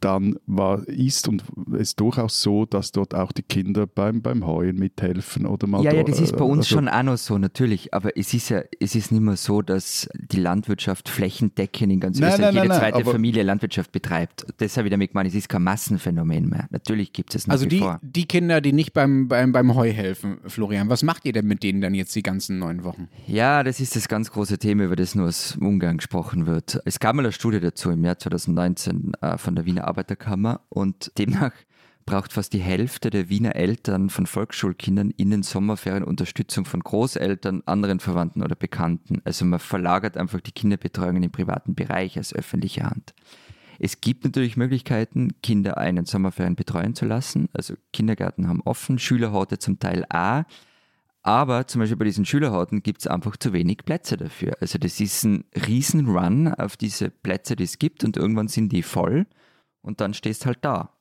dann 0.00 0.36
war, 0.46 0.86
ist 0.88 1.28
und 1.28 1.42
ist 1.78 2.00
durchaus 2.00 2.42
so, 2.42 2.66
dass 2.66 2.92
dort 2.92 3.14
auch 3.14 3.32
die 3.32 3.42
Kinder 3.42 3.86
beim, 3.86 4.22
beim 4.22 4.46
Heuen 4.46 4.76
mithelfen 4.76 5.46
oder 5.46 5.66
mal 5.66 5.82
Ja, 5.82 5.92
ja, 5.92 6.02
dort, 6.02 6.10
das 6.10 6.20
ist 6.20 6.36
bei 6.36 6.44
uns 6.44 6.66
also- 6.66 6.76
schon 6.76 6.88
auch 6.88 7.02
noch 7.02 7.16
so, 7.18 7.38
natürlich. 7.38 7.92
Aber 7.94 8.16
es 8.16 8.34
ist 8.34 8.48
ja, 8.48 8.62
es 8.80 8.94
ist 8.94 9.12
nicht 9.12 9.20
mehr 9.22 9.36
so, 9.36 9.62
dass 9.62 10.08
die 10.18 10.40
Landwirtschaft 10.40 11.08
flächendeckend 11.08 11.92
in 11.92 12.00
ganz 12.00 12.18
Nein, 12.18 12.30
Österreich 12.30 12.54
nein, 12.54 12.62
jede 12.64 12.68
nein, 12.68 12.78
zweite 12.92 13.04
Familie 13.04 13.42
Landwirtschaft 13.42 13.92
betreibt. 13.92 14.46
Das 14.58 14.76
habe 14.76 14.88
ich 14.88 14.90
damit 14.90 15.10
gemeint, 15.12 15.28
es 15.28 15.34
ist 15.34 15.48
kein 15.48 15.62
Massenphänomen 15.62 16.48
mehr. 16.48 16.66
Natürlich 16.70 17.12
gibt 17.12 17.34
es 17.34 17.46
nach 17.46 17.52
Also 17.54 17.66
die, 17.66 17.84
die 18.02 18.26
Kinder, 18.26 18.60
die 18.60 18.72
nicht 18.72 18.92
beim, 18.92 19.28
beim, 19.28 19.52
beim 19.52 19.74
Heu 19.74 19.92
helfen, 19.92 20.38
Florian, 20.46 20.88
was 20.88 21.02
macht 21.02 21.24
ihr 21.24 21.32
denn 21.32 21.46
mit 21.46 21.62
denen 21.62 21.80
dann 21.80 21.94
jetzt 21.94 22.14
die 22.14 22.22
ganzen 22.22 22.58
neun 22.58 22.84
Wochen? 22.84 23.08
Ja, 23.26 23.62
das 23.62 23.80
ist 23.80 23.96
das 23.96 24.08
ganz 24.08 24.30
große 24.30 24.58
Thema, 24.58 24.84
über 24.84 24.96
das 24.96 25.14
nur 25.14 25.26
aus 25.28 25.56
Ungarn 25.60 25.98
gesprochen 25.98 26.46
wird. 26.46 26.80
Es 26.84 27.00
gab 27.00 27.14
mal 27.14 27.22
eine 27.22 27.32
Studie 27.32 27.60
dazu 27.60 27.90
im 27.90 28.04
Jahr 28.04 28.18
2019 28.18 29.12
äh, 29.20 29.38
von 29.38 29.54
der 29.54 29.66
Wiener 29.66 29.86
Arbeiterkammer 29.90 30.60
und 30.68 31.12
demnach 31.18 31.52
braucht 32.06 32.32
fast 32.32 32.52
die 32.52 32.60
Hälfte 32.60 33.10
der 33.10 33.28
Wiener 33.28 33.54
Eltern 33.56 34.10
von 34.10 34.26
Volksschulkindern 34.26 35.10
in 35.10 35.30
den 35.30 35.42
Sommerferien 35.42 36.02
Unterstützung 36.04 36.64
von 36.64 36.80
Großeltern, 36.80 37.62
anderen 37.66 38.00
Verwandten 38.00 38.42
oder 38.42 38.56
Bekannten. 38.56 39.20
Also 39.24 39.44
man 39.44 39.60
verlagert 39.60 40.16
einfach 40.16 40.40
die 40.40 40.52
Kinderbetreuung 40.52 41.16
in 41.16 41.22
den 41.22 41.30
privaten 41.30 41.74
Bereich 41.74 42.16
als 42.16 42.34
öffentliche 42.34 42.84
Hand. 42.84 43.14
Es 43.78 44.00
gibt 44.00 44.24
natürlich 44.24 44.56
Möglichkeiten, 44.56 45.40
Kinder 45.42 45.78
einen 45.78 46.04
Sommerferien 46.04 46.56
betreuen 46.56 46.94
zu 46.94 47.06
lassen. 47.06 47.48
Also 47.52 47.74
Kindergärten 47.92 48.48
haben 48.48 48.60
offen, 48.62 48.98
Schülerhorte 48.98 49.58
zum 49.58 49.78
Teil 49.78 50.04
A. 50.10 50.44
Aber 51.22 51.66
zum 51.66 51.80
Beispiel 51.80 51.96
bei 51.96 52.04
diesen 52.06 52.24
Schülerhorten 52.24 52.82
gibt 52.82 53.02
es 53.02 53.06
einfach 53.06 53.36
zu 53.36 53.52
wenig 53.52 53.84
Plätze 53.84 54.16
dafür. 54.16 54.54
Also 54.60 54.78
das 54.78 55.00
ist 55.00 55.24
ein 55.24 55.44
Riesenrun 55.66 56.52
auf 56.54 56.76
diese 56.76 57.10
Plätze, 57.10 57.56
die 57.56 57.64
es 57.64 57.78
gibt 57.78 58.04
und 58.04 58.16
irgendwann 58.16 58.48
sind 58.48 58.72
die 58.72 58.82
voll 58.82 59.26
und 59.82 60.00
dann 60.00 60.14
stehst 60.14 60.46
halt 60.46 60.58
da. 60.62 60.96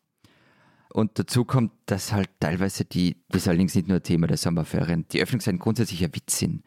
Und 0.92 1.20
dazu 1.20 1.46
kommt, 1.46 1.72
dass 1.86 2.12
halt 2.12 2.30
teilweise 2.40 2.84
die, 2.84 3.24
das 3.30 3.44
ist 3.44 3.48
allerdings 3.48 3.76
nicht 3.76 3.88
nur 3.88 4.02
Thema 4.02 4.28
der 4.28 4.38
Sommerferien, 4.38 5.06
die 5.12 5.22
Öffnungszeiten 5.22 5.60
grundsätzlich 5.60 6.04
ein 6.04 6.16
Witz 6.16 6.40
sind. 6.40 6.64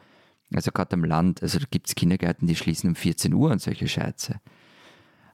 Also 0.54 0.70
gerade 0.70 0.94
am 0.94 1.04
Land, 1.04 1.42
also 1.42 1.58
da 1.58 1.64
gibt 1.70 1.88
es 1.88 1.94
Kindergärten, 1.94 2.46
die 2.46 2.54
schließen 2.54 2.90
um 2.90 2.94
14 2.94 3.34
Uhr 3.34 3.50
und 3.50 3.60
solche 3.60 3.88
Scheiße. 3.88 4.40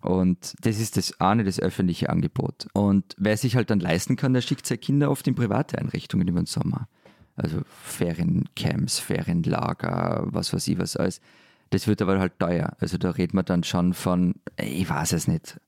Und 0.00 0.54
das 0.60 0.78
ist 0.78 0.96
das 0.96 1.20
eine, 1.20 1.44
das 1.44 1.60
öffentliche 1.60 2.08
Angebot. 2.08 2.68
Und 2.72 3.14
wer 3.18 3.36
sich 3.36 3.56
halt 3.56 3.70
dann 3.70 3.80
leisten 3.80 4.16
kann, 4.16 4.32
der 4.32 4.42
schickt 4.42 4.64
seine 4.64 4.78
Kinder 4.78 5.10
oft 5.10 5.26
in 5.26 5.34
private 5.34 5.76
Einrichtungen 5.78 6.28
über 6.28 6.40
den 6.40 6.46
Sommer. 6.46 6.88
Also 7.34 7.60
Feriencamps, 7.66 9.00
Ferienlager, 9.00 10.26
was 10.26 10.52
weiß 10.52 10.66
ich 10.68 10.78
was 10.78 10.96
alles. 10.96 11.20
Das 11.70 11.86
wird 11.86 12.00
aber 12.00 12.18
halt 12.18 12.38
teuer. 12.38 12.76
Also 12.78 12.96
da 12.96 13.10
redet 13.10 13.34
man 13.34 13.44
dann 13.44 13.64
schon 13.64 13.92
von, 13.92 14.36
ich 14.56 14.88
weiß 14.88 15.12
es 15.12 15.28
nicht, 15.28 15.60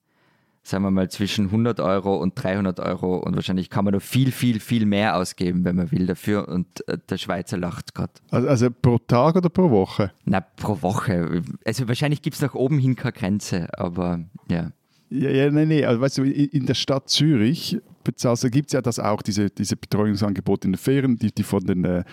sagen 0.62 0.84
wir 0.84 0.90
mal, 0.90 1.10
zwischen 1.10 1.46
100 1.46 1.80
Euro 1.80 2.16
und 2.16 2.34
300 2.42 2.80
Euro 2.80 3.16
und 3.16 3.34
wahrscheinlich 3.34 3.70
kann 3.70 3.84
man 3.84 3.94
noch 3.94 4.02
viel, 4.02 4.30
viel, 4.30 4.60
viel 4.60 4.86
mehr 4.86 5.16
ausgeben, 5.16 5.64
wenn 5.64 5.76
man 5.76 5.90
will 5.90 6.06
dafür 6.06 6.48
und 6.48 6.86
äh, 6.88 6.98
der 7.08 7.18
Schweizer 7.18 7.56
lacht 7.56 7.94
gerade. 7.94 8.12
Also, 8.30 8.48
also, 8.48 8.70
pro 8.70 8.98
Tag 8.98 9.36
oder 9.36 9.48
pro 9.48 9.70
Woche? 9.70 10.12
Na, 10.24 10.40
pro 10.40 10.80
Woche. 10.82 11.42
Also 11.64 11.88
wahrscheinlich 11.88 12.22
gibt 12.22 12.36
es 12.36 12.42
nach 12.42 12.54
oben 12.54 12.78
hin 12.78 12.96
keine 12.96 13.12
Grenze, 13.12 13.68
aber 13.78 14.20
ja. 14.50 14.72
Ja, 15.08 15.30
ja, 15.30 15.50
nein, 15.50 15.68
nein. 15.68 15.84
Also, 15.84 16.00
weißt 16.00 16.18
du, 16.18 16.24
in 16.24 16.66
der 16.66 16.74
Stadt 16.74 17.08
Zürich 17.08 17.78
bezahlst, 18.04 18.50
gibt 18.52 18.68
es 18.68 18.72
ja 18.72 18.82
das 18.82 18.98
auch, 18.98 19.22
diese, 19.22 19.50
diese 19.50 19.76
Betreuungsangebote 19.76 20.68
in 20.68 20.72
den 20.72 20.78
Ferien, 20.78 21.16
die, 21.16 21.32
die 21.32 21.42
von 21.42 21.64
den 21.64 21.84
äh, 21.84 22.04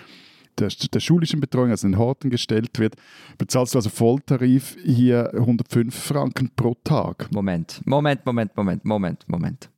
der, 0.60 0.70
der, 0.70 1.00
schulischen 1.00 1.40
Betreuung, 1.40 1.72
also 1.72 1.88
den 1.88 1.98
Horten 1.98 2.30
gestellt 2.30 2.80
wird, 2.80 2.96
bezahlst 3.38 3.74
du 3.74 3.80
also 3.80 3.90
Volltarif 3.90 4.78
hier 4.84 5.32
105 5.34 5.94
Franken 5.94 6.52
pro 6.56 6.76
Tag. 6.84 7.32
Moment, 7.32 7.82
Moment, 7.86 8.26
Moment, 8.26 8.56
Moment, 8.56 8.86
Moment, 8.86 9.24
Moment. 9.28 9.70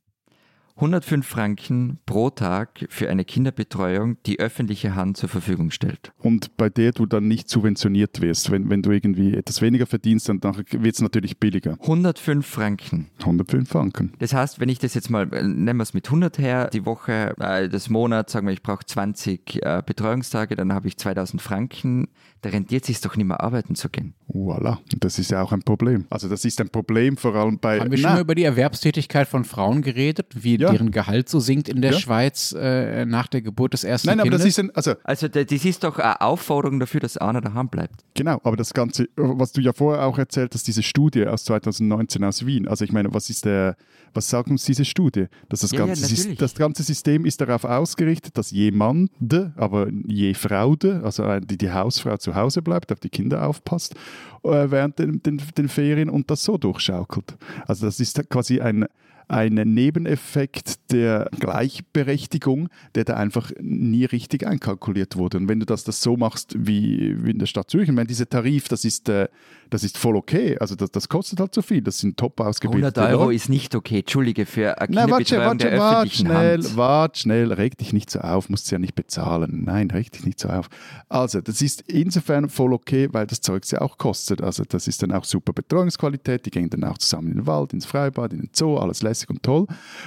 105 0.80 1.26
Franken 1.26 1.98
pro 2.06 2.30
Tag 2.30 2.86
für 2.88 3.10
eine 3.10 3.26
Kinderbetreuung, 3.26 4.16
die 4.24 4.40
öffentliche 4.40 4.94
Hand 4.94 5.18
zur 5.18 5.28
Verfügung 5.28 5.70
stellt. 5.70 6.10
Und 6.18 6.56
bei 6.56 6.70
der 6.70 6.92
du 6.92 7.04
dann 7.04 7.28
nicht 7.28 7.50
subventioniert 7.50 8.22
wirst. 8.22 8.50
Wenn, 8.50 8.70
wenn 8.70 8.80
du 8.80 8.90
irgendwie 8.90 9.34
etwas 9.34 9.60
weniger 9.60 9.84
verdienst, 9.84 10.30
dann 10.30 10.42
wird 10.42 10.94
es 10.94 11.02
natürlich 11.02 11.38
billiger. 11.38 11.76
105 11.82 12.46
Franken. 12.46 13.10
105 13.18 13.68
Franken. 13.68 14.14
Das 14.20 14.32
heißt, 14.32 14.58
wenn 14.58 14.70
ich 14.70 14.78
das 14.78 14.94
jetzt 14.94 15.10
mal, 15.10 15.30
äh, 15.34 15.42
nehmen 15.42 15.80
wir 15.80 15.82
es 15.82 15.92
mit 15.92 16.06
100 16.06 16.38
her, 16.38 16.70
die 16.72 16.86
Woche, 16.86 17.34
äh, 17.38 17.68
des 17.68 17.90
Monats, 17.90 18.32
sagen 18.32 18.46
wir, 18.46 18.54
ich 18.54 18.62
brauche 18.62 18.86
20 18.86 19.62
äh, 19.62 19.82
Betreuungstage, 19.84 20.56
dann 20.56 20.72
habe 20.72 20.88
ich 20.88 20.96
2000 20.96 21.42
Franken. 21.42 22.08
Da 22.40 22.48
rentiert 22.48 22.84
es 22.84 22.86
sich 22.86 23.00
doch 23.02 23.16
nicht 23.16 23.26
mehr 23.26 23.42
arbeiten 23.42 23.74
zu 23.74 23.90
gehen. 23.90 24.14
Voilà, 24.32 24.78
das 24.98 25.18
ist 25.18 25.30
ja 25.30 25.42
auch 25.42 25.52
ein 25.52 25.60
Problem. 25.60 26.06
Also 26.08 26.26
das 26.26 26.46
ist 26.46 26.58
ein 26.58 26.70
Problem 26.70 27.18
vor 27.18 27.34
allem 27.34 27.58
bei... 27.58 27.80
Haben 27.80 27.90
wir 27.90 27.98
schon 27.98 28.14
mal 28.14 28.20
über 28.22 28.34
die 28.34 28.44
Erwerbstätigkeit 28.44 29.28
von 29.28 29.44
Frauen 29.44 29.82
geredet? 29.82 30.28
Wie 30.34 30.56
ja 30.56 30.69
deren 30.72 30.90
Gehalt 30.90 31.28
so 31.28 31.40
sinkt 31.40 31.68
in 31.68 31.80
der 31.80 31.92
ja. 31.92 31.98
Schweiz 31.98 32.54
äh, 32.58 33.04
nach 33.04 33.28
der 33.28 33.42
Geburt 33.42 33.72
des 33.72 33.84
ersten 33.84 34.08
Nein, 34.08 34.18
Kindes. 34.18 34.34
aber 34.34 34.38
das 34.38 34.46
ist 34.46 34.58
ein, 34.58 34.70
also, 34.74 34.94
also 35.04 35.28
das 35.28 35.64
ist 35.64 35.84
doch 35.84 35.98
eine 35.98 36.20
Aufforderung 36.20 36.80
dafür, 36.80 37.00
dass 37.00 37.16
einer 37.16 37.40
daheim 37.40 37.68
bleibt. 37.68 38.04
Genau, 38.14 38.40
aber 38.44 38.56
das 38.56 38.72
Ganze, 38.74 39.08
was 39.16 39.52
du 39.52 39.60
ja 39.60 39.72
vorher 39.72 40.04
auch 40.04 40.18
erzählt 40.18 40.54
hast, 40.54 40.66
diese 40.66 40.82
Studie 40.82 41.26
aus 41.26 41.44
2019 41.44 42.24
aus 42.24 42.46
Wien. 42.46 42.68
Also 42.68 42.84
ich 42.84 42.92
meine, 42.92 43.12
was 43.14 43.30
ist 43.30 43.44
der, 43.44 43.76
was 44.14 44.28
sagt 44.28 44.50
uns 44.50 44.64
diese 44.64 44.84
Studie? 44.84 45.26
Dass 45.48 45.60
das, 45.60 45.70
ja, 45.70 45.86
ganze, 45.86 46.28
ja, 46.28 46.34
das 46.36 46.54
ganze 46.54 46.82
System 46.82 47.24
ist 47.24 47.40
darauf 47.40 47.64
ausgerichtet, 47.64 48.36
dass 48.36 48.50
jemand, 48.50 49.10
aber 49.56 49.88
je 50.06 50.34
Fraude, 50.34 51.00
also 51.04 51.40
die, 51.40 51.58
die 51.58 51.70
Hausfrau 51.70 52.16
zu 52.16 52.34
Hause 52.34 52.62
bleibt, 52.62 52.92
auf 52.92 53.00
die 53.00 53.10
Kinder 53.10 53.46
aufpasst 53.46 53.94
äh, 54.42 54.70
während 54.70 54.98
den, 54.98 55.22
den, 55.22 55.40
den 55.56 55.68
Ferien 55.68 56.10
und 56.10 56.30
das 56.30 56.44
so 56.44 56.58
durchschaukelt. 56.58 57.36
Also 57.66 57.86
das 57.86 58.00
ist 58.00 58.28
quasi 58.28 58.60
ein 58.60 58.86
ein 59.30 59.54
Nebeneffekt 59.54 60.90
der 60.90 61.30
Gleichberechtigung, 61.38 62.68
der 62.94 63.04
da 63.04 63.14
einfach 63.14 63.52
nie 63.60 64.04
richtig 64.04 64.46
einkalkuliert 64.46 65.16
wurde. 65.16 65.38
Und 65.38 65.48
wenn 65.48 65.60
du 65.60 65.66
das, 65.66 65.84
das 65.84 66.02
so 66.02 66.16
machst 66.16 66.54
wie, 66.58 67.14
wie 67.24 67.30
in 67.30 67.38
der 67.38 67.46
Stadt 67.46 67.70
Zürich, 67.70 67.88
ich 67.88 67.94
meine, 67.94 68.08
dieser 68.08 68.28
Tarif, 68.28 68.68
das 68.68 68.84
ist, 68.84 69.08
äh, 69.08 69.28
das 69.70 69.84
ist 69.84 69.96
voll 69.96 70.16
okay. 70.16 70.56
Also 70.58 70.74
das, 70.74 70.90
das 70.90 71.08
kostet 71.08 71.38
halt 71.38 71.54
so 71.54 71.62
viel. 71.62 71.80
Das 71.80 71.98
sind 71.98 72.16
top 72.16 72.40
ausgebildete 72.40 73.00
100 73.00 73.14
Euro 73.14 73.24
Leute. 73.26 73.36
ist 73.36 73.48
nicht 73.48 73.74
okay. 73.74 74.00
Entschuldige, 74.00 74.46
für 74.46 74.80
eine 74.80 74.94
Nein, 74.94 75.10
warte, 75.10 75.38
warte, 75.38 75.78
warte, 75.78 76.10
schnell. 76.10 76.76
Warte 76.76 77.20
schnell, 77.20 77.52
reg 77.52 77.78
dich 77.78 77.92
nicht 77.92 78.10
so 78.10 78.18
auf, 78.20 78.48
musst 78.48 78.70
du 78.70 78.74
ja 78.74 78.78
nicht 78.80 78.96
bezahlen. 78.96 79.62
Nein, 79.64 79.90
reg 79.90 80.10
dich 80.10 80.24
nicht 80.24 80.40
so 80.40 80.48
auf. 80.48 80.68
Also 81.08 81.40
das 81.40 81.62
ist 81.62 81.82
insofern 81.82 82.48
voll 82.48 82.72
okay, 82.72 83.08
weil 83.12 83.26
das 83.26 83.40
Zeug 83.40 83.62
ja 83.70 83.80
auch 83.80 83.96
kostet. 83.96 84.42
Also 84.42 84.64
das 84.68 84.88
ist 84.88 85.02
dann 85.02 85.12
auch 85.12 85.24
super 85.24 85.52
Betreuungsqualität. 85.52 86.46
Die 86.46 86.50
gehen 86.50 86.68
dann 86.68 86.82
auch 86.84 86.98
zusammen 86.98 87.28
in 87.28 87.34
den 87.38 87.46
Wald, 87.46 87.72
ins 87.72 87.86
Freibad, 87.86 88.32
in 88.32 88.40
den 88.40 88.50
Zoo, 88.52 88.76
alles 88.76 89.02
lässig 89.02 89.19
lässig 89.20 89.30
und 89.30 89.42
toll 89.42 89.66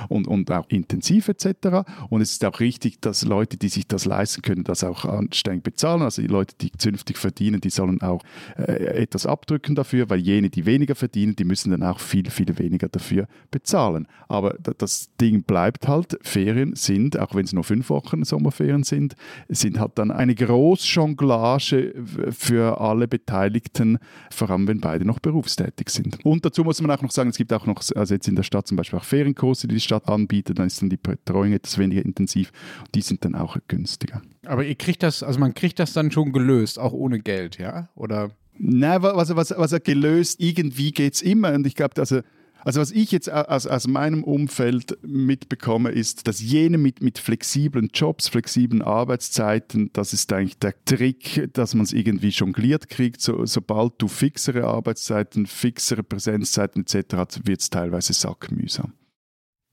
und, 0.09 0.27
und 0.27 0.51
auch 0.51 0.67
intensiv 0.69 1.29
etc. 1.29 1.85
Und 2.09 2.21
es 2.21 2.33
ist 2.33 2.45
auch 2.45 2.59
richtig, 2.59 3.01
dass 3.01 3.23
Leute, 3.23 3.57
die 3.57 3.69
sich 3.69 3.87
das 3.87 4.05
leisten 4.05 4.41
können, 4.41 4.63
das 4.63 4.83
auch 4.83 5.05
anständig 5.05 5.63
bezahlen. 5.63 6.01
Also 6.01 6.21
die 6.21 6.27
Leute, 6.27 6.55
die 6.59 6.71
zünftig 6.71 7.17
verdienen, 7.17 7.61
die 7.61 7.69
sollen 7.69 8.01
auch 8.01 8.23
äh, 8.57 9.01
etwas 9.01 9.25
abdrücken 9.25 9.75
dafür, 9.75 10.09
weil 10.09 10.19
jene, 10.19 10.49
die 10.49 10.65
weniger 10.65 10.95
verdienen, 10.95 11.35
die 11.35 11.45
müssen 11.45 11.71
dann 11.71 11.83
auch 11.83 11.99
viel, 11.99 12.29
viel 12.29 12.57
weniger 12.57 12.89
dafür 12.89 13.27
bezahlen. 13.51 14.07
Aber 14.27 14.55
das 14.77 15.09
Ding 15.19 15.43
bleibt 15.43 15.87
halt, 15.87 16.17
Ferien 16.21 16.75
sind, 16.75 17.19
auch 17.19 17.35
wenn 17.35 17.45
es 17.45 17.53
nur 17.53 17.63
fünf 17.63 17.89
Wochen 17.89 18.23
Sommerferien 18.23 18.83
sind, 18.83 19.15
sind 19.49 19.79
halt 19.79 19.93
dann 19.95 20.11
eine 20.11 20.35
Großjonglage 20.35 21.93
für 22.31 22.79
alle 22.79 23.07
Beteiligten, 23.07 23.99
vor 24.31 24.49
allem 24.49 24.67
wenn 24.67 24.79
beide 24.79 25.05
noch 25.05 25.19
berufstätig 25.19 25.89
sind. 25.89 26.23
Und 26.25 26.45
dazu 26.45 26.63
muss 26.63 26.81
man 26.81 26.91
auch 26.91 27.01
noch 27.01 27.11
sagen, 27.11 27.29
es 27.29 27.37
gibt 27.37 27.53
auch 27.53 27.65
noch, 27.65 27.83
also 27.95 28.13
jetzt 28.13 28.27
in 28.27 28.35
der 28.35 28.43
Stadt 28.43 28.67
zum 28.67 28.77
Beispiel 28.77 28.99
auch 29.03 29.05
Ferienkurse, 29.05 29.67
die 29.67 29.75
die 29.75 29.81
Stadt 29.81 30.07
anbietet, 30.07 30.59
dann 30.59 30.67
ist 30.67 30.81
dann 30.81 30.89
die 30.89 30.97
Betreuung 30.97 31.53
etwas 31.53 31.77
weniger 31.77 32.03
intensiv. 32.03 32.51
Die 32.95 33.01
sind 33.01 33.25
dann 33.25 33.35
auch 33.35 33.57
günstiger. 33.67 34.21
Aber 34.45 34.63
ihr 34.65 34.75
kriegt 34.75 35.03
das, 35.03 35.23
also 35.23 35.39
man 35.39 35.53
kriegt 35.53 35.79
das 35.79 35.93
dann 35.93 36.11
schon 36.11 36.31
gelöst, 36.31 36.79
auch 36.79 36.93
ohne 36.93 37.19
Geld, 37.19 37.57
ja? 37.57 37.89
Oder? 37.95 38.31
Nein, 38.57 39.01
was, 39.01 39.35
was, 39.35 39.53
was 39.55 39.71
er 39.71 39.79
gelöst, 39.79 40.39
irgendwie 40.39 40.91
geht 40.91 41.15
es 41.15 41.21
immer. 41.21 41.53
Und 41.53 41.65
ich 41.65 41.75
glaube, 41.75 41.99
also 41.99 42.21
also 42.63 42.81
was 42.81 42.91
ich 42.91 43.11
jetzt 43.11 43.31
aus, 43.31 43.67
aus 43.67 43.87
meinem 43.87 44.23
Umfeld 44.23 44.97
mitbekomme, 45.01 45.89
ist, 45.89 46.27
dass 46.27 46.41
jene 46.41 46.77
mit, 46.77 47.01
mit 47.01 47.19
flexiblen 47.19 47.89
Jobs, 47.93 48.27
flexiblen 48.29 48.81
Arbeitszeiten, 48.81 49.89
das 49.93 50.13
ist 50.13 50.31
eigentlich 50.31 50.57
der 50.59 50.73
Trick, 50.85 51.49
dass 51.53 51.73
man 51.73 51.83
es 51.83 51.93
irgendwie 51.93 52.29
jongliert 52.29 52.89
kriegt. 52.89 53.21
So, 53.21 53.45
sobald 53.45 53.93
du 53.97 54.07
fixere 54.07 54.65
Arbeitszeiten, 54.65 55.45
fixere 55.45 56.03
Präsenzzeiten 56.03 56.83
etc. 56.83 57.15
hast, 57.15 57.47
wird 57.47 57.61
es 57.61 57.69
teilweise 57.69 58.13
sackmühsam. 58.13 58.93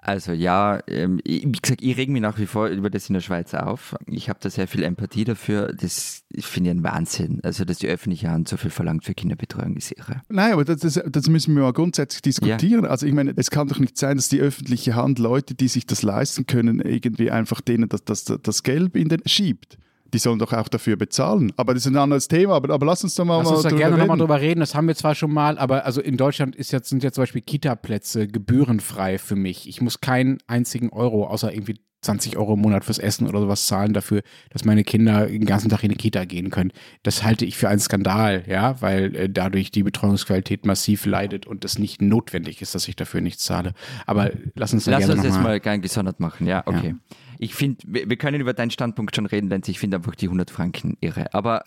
Also 0.02 0.32
ja, 0.32 0.80
ähm, 0.86 1.20
wie 1.24 1.52
gesagt, 1.52 1.82
ich 1.82 1.96
reg 1.96 2.08
mich 2.08 2.22
nach 2.22 2.38
wie 2.38 2.46
vor 2.46 2.68
über 2.68 2.90
das 2.90 3.08
in 3.08 3.14
der 3.14 3.20
Schweiz 3.20 3.52
auf. 3.54 3.94
Ich 4.06 4.28
habe 4.28 4.38
da 4.42 4.48
sehr 4.48 4.66
viel 4.66 4.82
Empathie 4.82 5.24
dafür. 5.24 5.74
Das 5.78 6.24
finde 6.38 6.70
ich 6.70 6.76
ein 6.76 6.82
Wahnsinn. 6.82 7.40
Also, 7.42 7.64
dass 7.64 7.78
die 7.78 7.88
öffentliche 7.88 8.30
Hand 8.30 8.48
so 8.48 8.56
viel 8.56 8.70
verlangt 8.70 9.04
für 9.04 9.14
Kinderbetreuung, 9.14 9.76
ist 9.76 9.92
irre. 9.92 10.22
Nein, 10.28 10.52
aber 10.52 10.64
das, 10.64 10.80
das, 10.80 11.28
müssen 11.28 11.54
wir 11.54 11.62
mal 11.62 11.72
grundsätzlich 11.72 12.22
diskutieren. 12.22 12.84
Ja. 12.84 12.90
Also 12.90 13.06
ich 13.06 13.12
meine, 13.12 13.32
es 13.36 13.50
kann 13.50 13.68
doch 13.68 13.78
nicht 13.78 13.98
sein, 13.98 14.16
dass 14.16 14.28
die 14.28 14.40
öffentliche 14.40 14.94
Hand 14.94 15.18
Leute, 15.18 15.54
die 15.54 15.68
sich 15.68 15.86
das 15.86 16.02
leisten 16.02 16.46
können, 16.46 16.80
irgendwie 16.80 17.30
einfach 17.30 17.60
denen 17.60 17.88
das, 17.88 18.04
das, 18.04 18.24
das 18.24 18.62
Geld 18.62 18.96
in 18.96 19.08
den 19.08 19.20
schiebt 19.26 19.78
die 20.12 20.18
sollen 20.18 20.38
doch 20.38 20.52
auch 20.52 20.68
dafür 20.68 20.96
bezahlen. 20.96 21.52
Aber 21.56 21.74
das 21.74 21.84
ist 21.86 21.92
ein 21.92 21.96
anderes 21.96 22.28
Thema. 22.28 22.54
Aber, 22.54 22.72
aber 22.72 22.86
lass 22.86 23.04
uns 23.04 23.14
doch 23.14 23.24
mal, 23.24 23.38
lass 23.38 23.50
uns 23.50 23.62
da 23.62 23.70
gerne 23.70 23.96
nochmal 23.96 24.18
drüber 24.18 24.40
reden. 24.40 24.60
Das 24.60 24.74
haben 24.74 24.88
wir 24.88 24.94
zwar 24.94 25.14
schon 25.14 25.32
mal, 25.32 25.58
aber 25.58 25.84
also 25.84 26.00
in 26.00 26.16
Deutschland 26.16 26.56
ist 26.56 26.72
jetzt, 26.72 26.88
sind 26.88 27.02
ja 27.02 27.12
zum 27.12 27.22
Beispiel 27.22 27.42
Kita-Plätze 27.42 28.28
gebührenfrei 28.28 29.18
für 29.18 29.36
mich. 29.36 29.68
Ich 29.68 29.80
muss 29.80 30.00
keinen 30.00 30.38
einzigen 30.46 30.90
Euro, 30.90 31.26
außer 31.26 31.52
irgendwie 31.52 31.76
20 32.02 32.38
Euro 32.38 32.54
im 32.54 32.60
Monat 32.60 32.84
fürs 32.84 32.98
Essen 32.98 33.26
oder 33.26 33.40
sowas 33.40 33.66
zahlen 33.66 33.92
dafür, 33.92 34.22
dass 34.50 34.64
meine 34.64 34.84
Kinder 34.84 35.26
den 35.26 35.44
ganzen 35.44 35.68
Tag 35.68 35.82
in 35.84 35.90
die 35.90 35.96
Kita 35.96 36.24
gehen 36.24 36.50
können. 36.50 36.72
Das 37.02 37.22
halte 37.24 37.44
ich 37.44 37.56
für 37.56 37.68
einen 37.68 37.80
Skandal, 37.80 38.44
ja, 38.46 38.80
weil 38.80 39.14
äh, 39.14 39.28
dadurch 39.28 39.70
die 39.70 39.82
Betreuungsqualität 39.82 40.64
massiv 40.64 41.04
leidet 41.04 41.46
und 41.46 41.64
es 41.64 41.78
nicht 41.78 42.00
notwendig 42.00 42.62
ist, 42.62 42.74
dass 42.74 42.88
ich 42.88 42.96
dafür 42.96 43.20
nichts 43.20 43.44
zahle. 43.44 43.74
Aber 44.06 44.30
lass 44.54 44.72
uns 44.72 44.86
Lass 44.86 45.00
gerne 45.00 45.14
uns 45.14 45.24
jetzt 45.24 45.42
mal, 45.42 45.60
mal 45.62 45.80
gesondert 45.80 46.20
machen, 46.20 46.46
ja, 46.46 46.62
okay. 46.66 46.94
Ja. 46.94 47.16
Ich 47.42 47.54
finde, 47.54 47.82
wir, 47.86 48.16
können 48.16 48.40
über 48.40 48.52
deinen 48.52 48.70
Standpunkt 48.70 49.16
schon 49.16 49.26
reden, 49.26 49.48
denn 49.48 49.62
ich 49.66 49.78
finde 49.78 49.96
einfach 49.96 50.14
die 50.14 50.26
100 50.26 50.50
Franken 50.50 50.98
irre. 51.00 51.32
Aber 51.32 51.62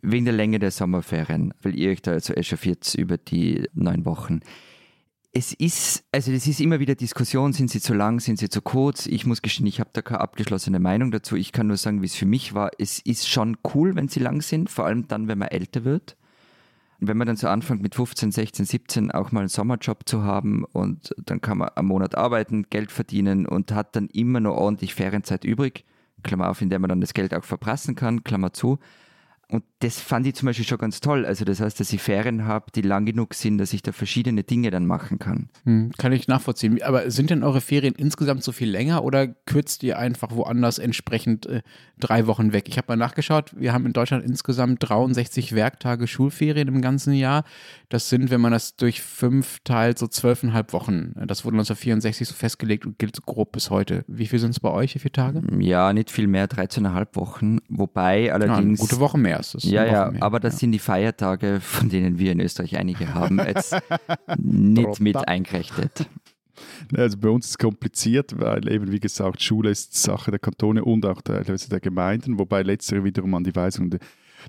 wegen 0.00 0.24
der 0.24 0.34
Länge 0.34 0.58
der 0.58 0.70
Sommerferien, 0.70 1.52
weil 1.62 1.76
ihr 1.76 1.90
euch 1.90 2.00
da 2.00 2.20
so 2.20 2.32
echauffiert 2.32 2.94
über 2.94 3.18
die 3.18 3.68
neun 3.74 4.04
Wochen 4.04 4.40
es 5.36 5.52
ist, 5.52 6.04
also 6.12 6.32
es 6.32 6.46
ist 6.46 6.60
immer 6.60 6.80
wieder 6.80 6.94
Diskussion, 6.94 7.52
sind 7.52 7.70
sie 7.70 7.80
zu 7.80 7.92
lang, 7.92 8.20
sind 8.20 8.38
sie 8.38 8.48
zu 8.48 8.62
kurz. 8.62 9.04
Ich 9.06 9.26
muss 9.26 9.42
gestehen, 9.42 9.66
ich 9.66 9.80
habe 9.80 9.90
da 9.92 10.00
keine 10.00 10.22
abgeschlossene 10.22 10.80
Meinung 10.80 11.10
dazu. 11.10 11.36
Ich 11.36 11.52
kann 11.52 11.66
nur 11.66 11.76
sagen, 11.76 12.00
wie 12.00 12.06
es 12.06 12.14
für 12.14 12.24
mich 12.24 12.54
war. 12.54 12.70
Es 12.78 13.00
ist 13.00 13.28
schon 13.28 13.58
cool, 13.74 13.96
wenn 13.96 14.08
sie 14.08 14.20
lang 14.20 14.40
sind, 14.40 14.70
vor 14.70 14.86
allem 14.86 15.08
dann, 15.08 15.28
wenn 15.28 15.36
man 15.36 15.48
älter 15.48 15.84
wird. 15.84 16.16
Wenn 16.98 17.16
man 17.16 17.26
dann 17.26 17.36
so 17.36 17.48
anfängt 17.48 17.82
mit 17.82 17.94
15, 17.94 18.32
16, 18.32 18.64
17 18.64 19.10
auch 19.10 19.32
mal 19.32 19.40
einen 19.40 19.48
Sommerjob 19.48 20.08
zu 20.08 20.22
haben 20.22 20.64
und 20.64 21.14
dann 21.24 21.40
kann 21.40 21.58
man 21.58 21.70
am 21.74 21.86
Monat 21.86 22.14
arbeiten, 22.14 22.66
Geld 22.70 22.90
verdienen 22.90 23.46
und 23.46 23.72
hat 23.72 23.96
dann 23.96 24.08
immer 24.08 24.40
noch 24.40 24.56
ordentlich 24.56 24.94
Ferienzeit 24.94 25.44
übrig, 25.44 25.84
Klammer 26.22 26.48
auf, 26.48 26.62
in 26.62 26.70
der 26.70 26.78
man 26.78 26.88
dann 26.88 27.00
das 27.00 27.14
Geld 27.14 27.34
auch 27.34 27.44
verprassen 27.44 27.94
kann, 27.94 28.24
Klammer 28.24 28.52
zu. 28.52 28.78
Und 29.48 29.62
das 29.78 30.00
fand 30.00 30.26
ich 30.26 30.34
zum 30.34 30.46
Beispiel 30.46 30.64
schon 30.64 30.78
ganz 30.78 31.00
toll. 31.00 31.24
Also 31.24 31.44
das 31.44 31.60
heißt, 31.60 31.78
dass 31.78 31.92
ich 31.92 32.02
Ferien 32.02 32.46
habe, 32.46 32.72
die 32.74 32.82
lang 32.82 33.06
genug 33.06 33.34
sind, 33.34 33.58
dass 33.58 33.72
ich 33.72 33.80
da 33.80 33.92
verschiedene 33.92 34.42
Dinge 34.42 34.72
dann 34.72 34.86
machen 34.86 35.20
kann. 35.20 35.50
Hm, 35.64 35.92
kann 35.96 36.10
ich 36.10 36.26
nachvollziehen. 36.26 36.82
Aber 36.82 37.08
sind 37.12 37.30
denn 37.30 37.44
eure 37.44 37.60
Ferien 37.60 37.94
insgesamt 37.94 38.42
so 38.42 38.50
viel 38.50 38.68
länger 38.68 39.04
oder 39.04 39.28
kürzt 39.28 39.84
ihr 39.84 39.98
einfach 39.98 40.32
woanders 40.32 40.78
entsprechend 40.78 41.46
äh, 41.46 41.62
drei 41.96 42.26
Wochen 42.26 42.52
weg? 42.52 42.68
Ich 42.68 42.76
habe 42.76 42.86
mal 42.88 42.96
nachgeschaut, 42.96 43.52
wir 43.56 43.72
haben 43.72 43.86
in 43.86 43.92
Deutschland 43.92 44.24
insgesamt 44.24 44.78
63 44.80 45.54
Werktage 45.54 46.08
Schulferien 46.08 46.66
im 46.66 46.82
ganzen 46.82 47.12
Jahr. 47.12 47.44
Das 47.88 48.08
sind, 48.08 48.30
wenn 48.30 48.40
man 48.40 48.50
das 48.50 48.74
durch 48.74 49.00
fünf 49.00 49.60
teilt, 49.62 49.98
so 49.98 50.08
zwölfeinhalb 50.08 50.72
Wochen. 50.72 51.12
Das 51.24 51.44
wurde 51.44 51.54
1964 51.54 52.26
so 52.26 52.34
festgelegt 52.34 52.84
und 52.84 52.98
gilt 52.98 53.14
so 53.14 53.22
grob 53.24 53.52
bis 53.52 53.70
heute. 53.70 54.04
Wie 54.08 54.26
viel 54.26 54.40
sind 54.40 54.50
es 54.50 54.60
bei 54.60 54.70
euch? 54.70 54.96
Wie 54.96 54.98
viele 54.98 55.12
Tage? 55.12 55.42
Ja, 55.60 55.92
nicht 55.92 56.10
viel 56.10 56.26
mehr, 56.26 56.48
13,5 56.48 57.14
Wochen. 57.14 57.58
Wobei 57.68 58.32
allerdings. 58.32 58.80
Ja, 58.80 58.86
gute 58.86 58.98
Woche 58.98 59.18
mehr 59.18 59.35
das. 59.38 59.64
Ja, 59.64 59.84
ja, 59.84 60.10
mehr. 60.10 60.22
aber 60.22 60.40
das 60.40 60.54
ja. 60.54 60.58
sind 60.60 60.72
die 60.72 60.78
Feiertage, 60.78 61.60
von 61.60 61.88
denen 61.88 62.18
wir 62.18 62.32
in 62.32 62.40
Österreich 62.40 62.76
einige 62.76 63.14
haben, 63.14 63.38
jetzt 63.38 63.76
nicht 64.38 65.00
mit 65.00 65.16
eingerechnet. 65.28 66.08
Also 66.96 67.18
bei 67.18 67.28
uns 67.28 67.46
ist 67.46 67.50
es 67.50 67.58
kompliziert, 67.58 68.38
weil 68.38 68.70
eben, 68.70 68.90
wie 68.90 69.00
gesagt, 69.00 69.42
Schule 69.42 69.70
ist 69.70 69.94
Sache 69.94 70.30
der 70.30 70.40
Kantone 70.40 70.84
und 70.84 71.04
auch 71.04 71.20
der, 71.20 71.42
der 71.42 71.80
Gemeinden, 71.80 72.38
wobei 72.38 72.62
letztere 72.62 73.04
wiederum 73.04 73.34
an 73.34 73.44
die 73.44 73.54
Weisung 73.54 73.90
der 73.90 74.00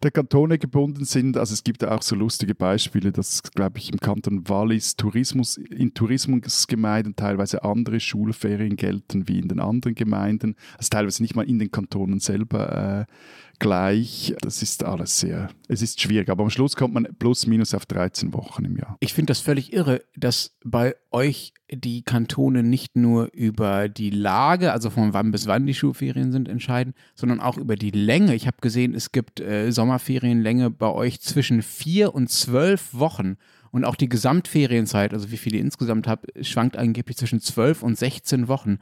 der 0.03 0.11
Kantone 0.11 0.57
gebunden 0.57 1.05
sind. 1.05 1.37
Also 1.37 1.53
es 1.53 1.63
gibt 1.63 1.81
ja 1.81 1.91
auch 1.91 2.01
so 2.01 2.15
lustige 2.15 2.55
Beispiele, 2.55 3.11
dass, 3.11 3.43
glaube 3.43 3.79
ich, 3.79 3.91
im 3.91 3.99
Kanton 3.99 4.47
Wallis 4.47 4.95
Tourismus, 4.95 5.57
in 5.57 5.93
Tourismusgemeinden 5.93 7.15
teilweise 7.15 7.63
andere 7.63 7.99
Schulferien 7.99 8.75
gelten 8.75 9.27
wie 9.27 9.39
in 9.39 9.47
den 9.47 9.59
anderen 9.59 9.95
Gemeinden. 9.95 10.55
Also 10.77 10.89
teilweise 10.89 11.21
nicht 11.23 11.35
mal 11.35 11.47
in 11.47 11.59
den 11.59 11.71
Kantonen 11.71 12.19
selber 12.19 13.07
äh, 13.07 13.13
gleich. 13.59 14.35
Das 14.41 14.61
ist 14.61 14.83
alles 14.83 15.19
sehr, 15.19 15.49
es 15.67 15.81
ist 15.81 16.01
schwierig. 16.01 16.29
Aber 16.29 16.43
am 16.43 16.49
Schluss 16.49 16.75
kommt 16.75 16.93
man 16.93 17.07
plus 17.19 17.47
minus 17.47 17.73
auf 17.73 17.85
13 17.85 18.33
Wochen 18.33 18.65
im 18.65 18.77
Jahr. 18.77 18.97
Ich 18.99 19.13
finde 19.13 19.31
das 19.31 19.39
völlig 19.39 19.73
irre, 19.73 20.03
dass 20.15 20.55
bei 20.63 20.95
euch 21.11 21.53
die 21.69 22.01
Kantone 22.03 22.63
nicht 22.63 22.95
nur 22.95 23.33
über 23.33 23.89
die 23.89 24.09
Lage, 24.09 24.71
also 24.71 24.89
von 24.89 25.13
wann 25.13 25.31
bis 25.31 25.47
wann 25.47 25.65
die 25.65 25.73
Schulferien 25.73 26.31
sind, 26.31 26.47
entscheiden, 26.47 26.93
sondern 27.15 27.39
auch 27.39 27.57
über 27.57 27.75
die 27.75 27.91
Länge. 27.91 28.35
Ich 28.35 28.47
habe 28.47 28.57
gesehen, 28.61 28.93
es 28.93 29.11
gibt 29.11 29.39
äh, 29.39 29.71
Sommerferienlänge 29.71 30.69
bei 30.69 30.89
euch 30.89 31.19
zwischen 31.21 31.61
vier 31.61 32.15
und 32.15 32.29
zwölf 32.29 32.93
Wochen. 32.93 33.37
Und 33.69 33.83
auch 33.83 33.95
die 33.95 34.09
Gesamtferienzeit, 34.09 35.13
also 35.13 35.29
wie 35.29 35.37
viele 35.37 35.57
ihr 35.57 35.63
insgesamt 35.63 36.07
habt, 36.07 36.31
schwankt 36.41 36.77
angeblich 36.77 37.17
zwischen 37.17 37.41
zwölf 37.41 37.83
und 37.83 37.97
16 37.97 38.47
Wochen 38.47 38.79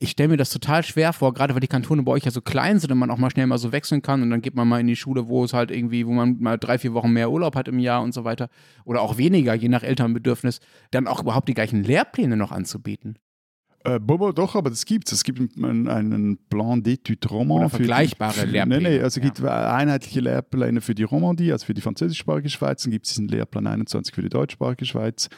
ich 0.00 0.10
stelle 0.10 0.30
mir 0.30 0.36
das 0.36 0.50
total 0.50 0.84
schwer 0.84 1.12
vor, 1.12 1.34
gerade 1.34 1.54
weil 1.54 1.60
die 1.60 1.68
Kantone 1.68 2.02
bei 2.02 2.12
euch 2.12 2.24
ja 2.24 2.30
so 2.30 2.40
klein 2.40 2.78
sind 2.78 2.92
und 2.92 2.98
man 2.98 3.10
auch 3.10 3.18
mal 3.18 3.30
schnell 3.30 3.46
mal 3.46 3.58
so 3.58 3.72
wechseln 3.72 4.02
kann 4.02 4.22
und 4.22 4.30
dann 4.30 4.42
geht 4.42 4.54
man 4.54 4.68
mal 4.68 4.80
in 4.80 4.86
die 4.86 4.96
Schule, 4.96 5.28
wo 5.28 5.44
es 5.44 5.52
halt 5.52 5.70
irgendwie, 5.70 6.06
wo 6.06 6.12
man 6.12 6.38
mal 6.40 6.58
drei, 6.58 6.78
vier 6.78 6.94
Wochen 6.94 7.12
mehr 7.12 7.30
Urlaub 7.30 7.56
hat 7.56 7.68
im 7.68 7.78
Jahr 7.78 8.02
und 8.02 8.14
so 8.14 8.24
weiter 8.24 8.48
oder 8.84 9.02
auch 9.02 9.18
weniger, 9.18 9.54
je 9.54 9.68
nach 9.68 9.82
Elternbedürfnis, 9.82 10.60
dann 10.90 11.06
auch 11.06 11.22
überhaupt 11.22 11.48
die 11.48 11.54
gleichen 11.54 11.82
Lehrpläne 11.82 12.36
noch 12.36 12.52
anzubieten. 12.52 13.18
Äh, 13.84 14.00
Bobo, 14.00 14.32
doch, 14.32 14.56
aber 14.56 14.70
das 14.70 14.84
gibt 14.84 15.06
es. 15.06 15.14
Es 15.14 15.24
gibt 15.24 15.38
einen, 15.56 15.88
einen 15.88 16.38
Plan 16.48 16.82
d'études 16.82 17.28
Roman. 17.30 17.60
Oder 17.60 17.70
vergleichbare 17.70 18.44
die, 18.44 18.52
Lehrpläne. 18.52 18.82
Nein, 18.82 18.92
nein, 18.92 19.02
also 19.02 19.20
es 19.20 19.24
ja. 19.24 19.30
gibt 19.30 19.44
einheitliche 19.44 20.20
Lehrpläne 20.20 20.80
für 20.80 20.94
die 20.94 21.04
Romandie, 21.04 21.52
also 21.52 21.66
für 21.66 21.74
die 21.74 21.80
französischsprachige 21.80 22.50
Schweiz. 22.50 22.82
Dann 22.82 22.90
gibt 22.90 23.06
es 23.06 23.12
diesen 23.12 23.28
Lehrplan 23.28 23.66
21 23.66 24.14
für 24.14 24.22
die 24.22 24.28
deutschsprachige 24.28 24.84
Schweiz. 24.84 25.28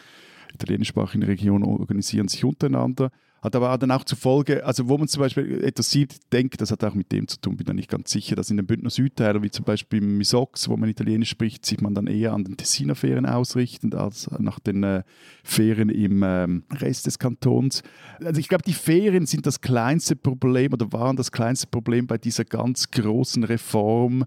Italienischsprachige 0.55 1.29
Regionen 1.29 1.65
organisieren 1.65 2.29
sich 2.29 2.45
untereinander. 2.45 3.11
Hat 3.43 3.57
aber 3.57 3.77
dann 3.79 3.91
auch 3.91 4.05
zur 4.05 4.19
Folge, 4.19 4.65
also 4.67 4.89
wo 4.89 4.99
man 4.99 5.09
zum 5.09 5.21
Beispiel 5.21 5.65
etwas 5.65 5.91
sieht, 5.91 6.33
denkt, 6.33 6.61
das 6.61 6.71
hat 6.71 6.85
auch 6.85 6.95
mit 6.95 7.11
dem 7.11 7.27
zu 7.27 7.41
tun, 7.41 7.57
bin 7.57 7.67
da 7.67 7.73
nicht 7.73 7.91
ganz 7.91 8.11
sicher, 8.11 8.37
dass 8.37 8.51
in 8.51 8.59
den 8.59 8.67
Bündner 8.67 8.91
Südteilen, 8.91 9.43
wie 9.43 9.51
zum 9.51 9.65
Beispiel 9.65 10.03
im 10.03 10.19
Misox, 10.19 10.69
wo 10.69 10.77
man 10.77 10.91
Italienisch 10.91 11.31
spricht, 11.31 11.65
sieht 11.65 11.81
man 11.81 11.95
dann 11.95 12.07
eher 12.07 12.35
an 12.35 12.45
den 12.45 12.59
Tessiner 12.59 12.95
Ferien 12.95 13.25
ausrichtend 13.25 13.95
als 13.95 14.31
nach 14.39 14.59
den 14.59 14.83
äh, 14.83 15.03
Ferien 15.43 15.89
im 15.89 16.23
ähm, 16.23 16.65
Rest 16.71 17.07
des 17.07 17.19
Kantons. 17.19 17.83
Also 18.23 18.41
ich 18.41 18.49
glaube, 18.49 18.65
die 18.65 18.75
Ferien 18.75 19.25
sind 19.25 19.47
das 19.47 19.63
kleinste 19.63 20.17
Problem 20.17 20.75
oder 20.75 20.93
waren 20.93 21.17
das 21.17 21.33
kleinste 21.33 21.67
Problem 21.67 22.07
bei 22.07 22.19
dieser 22.19 22.45
ganz 22.45 22.91
großen 22.91 23.45
Reform 23.45 24.25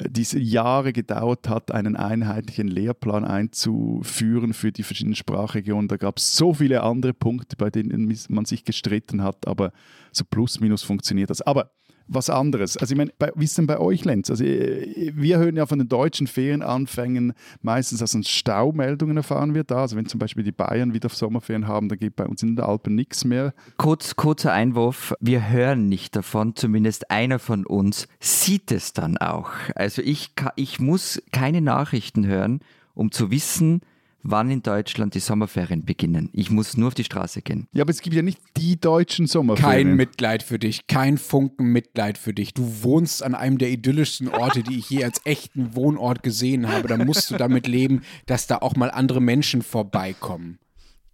diese 0.00 0.38
Jahre 0.38 0.92
gedauert 0.92 1.48
hat, 1.48 1.70
einen 1.70 1.96
einheitlichen 1.96 2.68
Lehrplan 2.68 3.24
einzuführen 3.24 4.52
für 4.52 4.72
die 4.72 4.82
verschiedenen 4.82 5.14
Sprachregionen. 5.14 5.88
Da 5.88 5.96
gab 5.96 6.18
es 6.18 6.36
so 6.36 6.54
viele 6.54 6.82
andere 6.82 7.14
Punkte, 7.14 7.56
bei 7.56 7.70
denen 7.70 8.16
man 8.28 8.44
sich 8.44 8.64
gestritten 8.64 9.22
hat, 9.22 9.46
aber 9.46 9.72
so 10.12 10.24
plus 10.24 10.60
minus 10.60 10.82
funktioniert 10.82 11.30
das. 11.30 11.42
Aber 11.42 11.70
was 12.06 12.30
anderes. 12.30 12.76
Also 12.76 12.92
ich 12.92 12.98
meine, 12.98 13.12
bei, 13.18 13.32
wie 13.34 13.44
ist 13.44 13.56
denn 13.56 13.66
bei 13.66 13.78
euch, 13.78 14.04
Lenz? 14.04 14.30
Also 14.30 14.44
äh, 14.44 15.12
wir 15.14 15.38
hören 15.38 15.56
ja 15.56 15.66
von 15.66 15.78
den 15.78 15.88
deutschen 15.88 16.26
Ferienanfängen 16.26 17.32
meistens, 17.62 18.00
dass 18.00 18.14
uns 18.14 18.28
Staumeldungen 18.28 19.16
erfahren 19.16 19.54
wird. 19.54 19.72
Also 19.72 19.96
wenn 19.96 20.06
zum 20.06 20.20
Beispiel 20.20 20.44
die 20.44 20.52
Bayern 20.52 20.94
wieder 20.94 21.08
Sommerferien 21.08 21.66
haben, 21.66 21.88
dann 21.88 21.98
geht 21.98 22.16
bei 22.16 22.26
uns 22.26 22.42
in 22.42 22.56
den 22.56 22.64
Alpen 22.64 22.94
nichts 22.94 23.24
mehr. 23.24 23.54
Kurz, 23.76 24.16
kurzer 24.16 24.52
Einwurf, 24.52 25.14
wir 25.20 25.48
hören 25.48 25.88
nicht 25.88 26.16
davon, 26.16 26.56
zumindest 26.56 27.10
einer 27.10 27.38
von 27.38 27.66
uns 27.66 28.08
sieht 28.20 28.70
es 28.72 28.92
dann 28.92 29.16
auch. 29.18 29.50
Also 29.74 30.02
ich, 30.02 30.32
ich 30.56 30.80
muss 30.80 31.22
keine 31.32 31.60
Nachrichten 31.60 32.26
hören, 32.26 32.60
um 32.94 33.10
zu 33.10 33.30
wissen, 33.30 33.80
wann 34.24 34.50
in 34.50 34.62
Deutschland 34.62 35.14
die 35.14 35.20
Sommerferien 35.20 35.84
beginnen. 35.84 36.30
Ich 36.32 36.50
muss 36.50 36.76
nur 36.76 36.88
auf 36.88 36.94
die 36.94 37.04
Straße 37.04 37.42
gehen. 37.42 37.68
Ja, 37.72 37.82
aber 37.82 37.90
es 37.90 38.00
gibt 38.00 38.16
ja 38.16 38.22
nicht 38.22 38.40
die 38.56 38.80
deutschen 38.80 39.26
Sommerferien. 39.26 39.88
Kein 39.88 39.96
Mitleid 39.96 40.42
für 40.42 40.58
dich, 40.58 40.86
kein 40.86 41.18
Funken 41.18 41.66
Mitleid 41.66 42.18
für 42.18 42.32
dich. 42.32 42.54
Du 42.54 42.82
wohnst 42.82 43.22
an 43.22 43.34
einem 43.34 43.58
der 43.58 43.70
idyllischsten 43.70 44.28
Orte, 44.28 44.62
die 44.62 44.78
ich 44.78 44.90
je 44.90 45.04
als 45.04 45.20
echten 45.24 45.76
Wohnort 45.76 46.22
gesehen 46.22 46.68
habe. 46.68 46.88
Da 46.88 46.96
musst 46.96 47.30
du 47.30 47.36
damit 47.36 47.66
leben, 47.66 48.02
dass 48.26 48.46
da 48.46 48.58
auch 48.58 48.74
mal 48.74 48.90
andere 48.90 49.20
Menschen 49.20 49.62
vorbeikommen. 49.62 50.58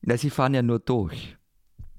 Na, 0.02 0.16
sie 0.16 0.30
fahren 0.30 0.54
ja 0.54 0.62
nur 0.62 0.78
durch. 0.78 1.36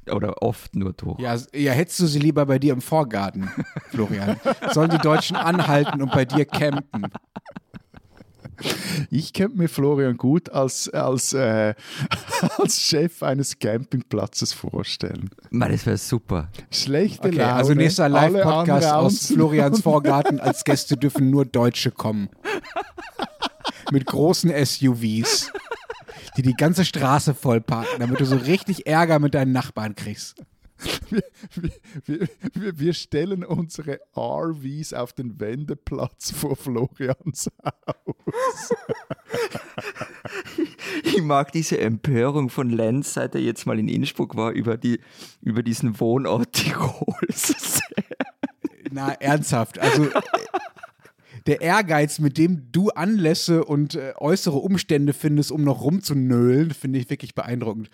Oder 0.10 0.42
oft 0.42 0.76
nur 0.76 0.94
durch. 0.94 1.20
Ja, 1.20 1.38
ja, 1.54 1.74
hättest 1.74 2.00
du 2.00 2.08
sie 2.08 2.20
lieber 2.20 2.46
bei 2.46 2.58
dir 2.58 2.74
im 2.74 2.82
Vorgarten, 2.82 3.52
Florian. 3.90 4.40
Sollen 4.72 4.90
die 4.90 4.98
Deutschen 4.98 5.36
anhalten 5.36 6.02
und 6.02 6.12
bei 6.12 6.26
dir 6.26 6.46
campen? 6.46 7.06
Ich 9.10 9.34
könnte 9.34 9.58
mir 9.58 9.68
Florian 9.68 10.18
gut 10.18 10.50
als, 10.50 10.90
als, 10.90 11.34
äh, 11.34 11.74
als 12.58 12.82
Chef 12.82 13.24
eines 13.24 13.60
Campingplatzes 13.60 14.54
vorstellen. 14.54 15.30
Man, 15.50 15.72
das 15.72 15.86
wäre 15.86 15.98
super. 15.98 16.50
Schlechte 16.72 17.28
okay, 17.28 17.38
Laune. 17.38 17.54
Also 17.54 17.74
nächster 17.74 18.10
Live-Podcast 18.10 18.92
aus 18.92 19.28
Florians 19.28 19.82
Vorgarten. 19.82 20.40
Als 20.40 20.64
Gäste 20.64 20.98
dürfen 20.98 21.30
nur 21.30 21.46
Deutsche 21.46 21.92
kommen. 21.92 22.30
Mit 23.92 24.06
großen 24.06 24.52
SUVs, 24.66 25.52
die 26.38 26.42
die 26.42 26.54
ganze 26.54 26.86
Straße 26.86 27.34
vollparken, 27.34 28.00
damit 28.00 28.20
du 28.20 28.26
so 28.26 28.36
richtig 28.38 28.88
Ärger 28.88 29.20
mit 29.20 29.34
deinen 29.34 29.52
Nachbarn 29.52 29.96
kriegst. 29.96 30.42
Wir, 32.06 32.28
wir, 32.54 32.80
wir, 32.80 32.94
stellen 32.94 33.44
unsere 33.44 34.00
RVs 34.16 34.94
auf 34.94 35.14
den 35.14 35.40
Wendeplatz 35.40 36.32
vor 36.32 36.56
Florians 36.56 37.50
Haus. 37.64 38.70
Ich 41.04 41.22
mag 41.22 41.52
diese 41.52 41.80
Empörung 41.80 42.50
von 42.50 42.70
Lenz, 42.70 43.14
seit 43.14 43.36
er 43.36 43.42
jetzt 43.42 43.66
mal 43.66 43.78
in 43.80 43.88
Innsbruck 43.88 44.36
war, 44.36 44.52
über, 44.52 44.78
die, 44.78 45.00
über 45.42 45.64
diesen 45.64 46.00
Wohnort 46.00 46.54
Tirols. 46.54 47.82
Na, 48.92 49.14
ernsthaft. 49.14 49.80
Also 49.80 50.08
der 51.48 51.62
Ehrgeiz, 51.62 52.20
mit 52.20 52.38
dem 52.38 52.72
du 52.72 52.90
Anlässe 52.90 53.64
und 53.64 53.96
äh, 53.96 54.14
äußere 54.18 54.58
Umstände 54.58 55.14
findest, 55.14 55.52
um 55.52 55.64
noch 55.64 55.82
rumzunölen, 55.82 56.72
finde 56.72 57.00
ich 57.00 57.10
wirklich 57.10 57.36
beeindruckend. 57.36 57.90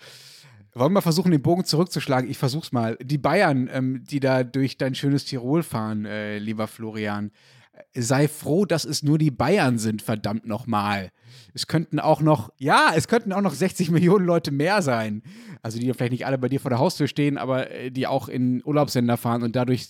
Wollen 0.78 0.92
wir 0.92 1.02
versuchen, 1.02 1.32
den 1.32 1.42
Bogen 1.42 1.64
zurückzuschlagen? 1.64 2.30
Ich 2.30 2.38
versuch's 2.38 2.70
mal. 2.70 2.96
Die 3.02 3.18
Bayern, 3.18 3.68
ähm, 3.72 4.04
die 4.08 4.20
da 4.20 4.44
durch 4.44 4.78
dein 4.78 4.94
schönes 4.94 5.24
Tirol 5.24 5.64
fahren, 5.64 6.04
äh, 6.04 6.38
lieber 6.38 6.68
Florian, 6.68 7.32
äh, 7.72 8.00
sei 8.00 8.28
froh, 8.28 8.64
dass 8.64 8.84
es 8.84 9.02
nur 9.02 9.18
die 9.18 9.32
Bayern 9.32 9.78
sind, 9.78 10.02
verdammt 10.02 10.46
nochmal. 10.46 11.10
Es 11.52 11.66
könnten 11.66 11.98
auch 11.98 12.20
noch, 12.20 12.52
ja, 12.58 12.92
es 12.94 13.08
könnten 13.08 13.32
auch 13.32 13.40
noch 13.40 13.54
60 13.54 13.90
Millionen 13.90 14.24
Leute 14.24 14.52
mehr 14.52 14.80
sein. 14.82 15.22
Also 15.62 15.80
die 15.80 15.92
vielleicht 15.92 16.12
nicht 16.12 16.26
alle 16.26 16.38
bei 16.38 16.48
dir 16.48 16.60
vor 16.60 16.70
der 16.70 16.78
Haustür 16.78 17.08
stehen, 17.08 17.38
aber 17.38 17.70
äh, 17.70 17.90
die 17.90 18.06
auch 18.06 18.28
in 18.28 18.62
Urlaubssender 18.64 19.16
fahren 19.16 19.42
und 19.42 19.56
dadurch 19.56 19.88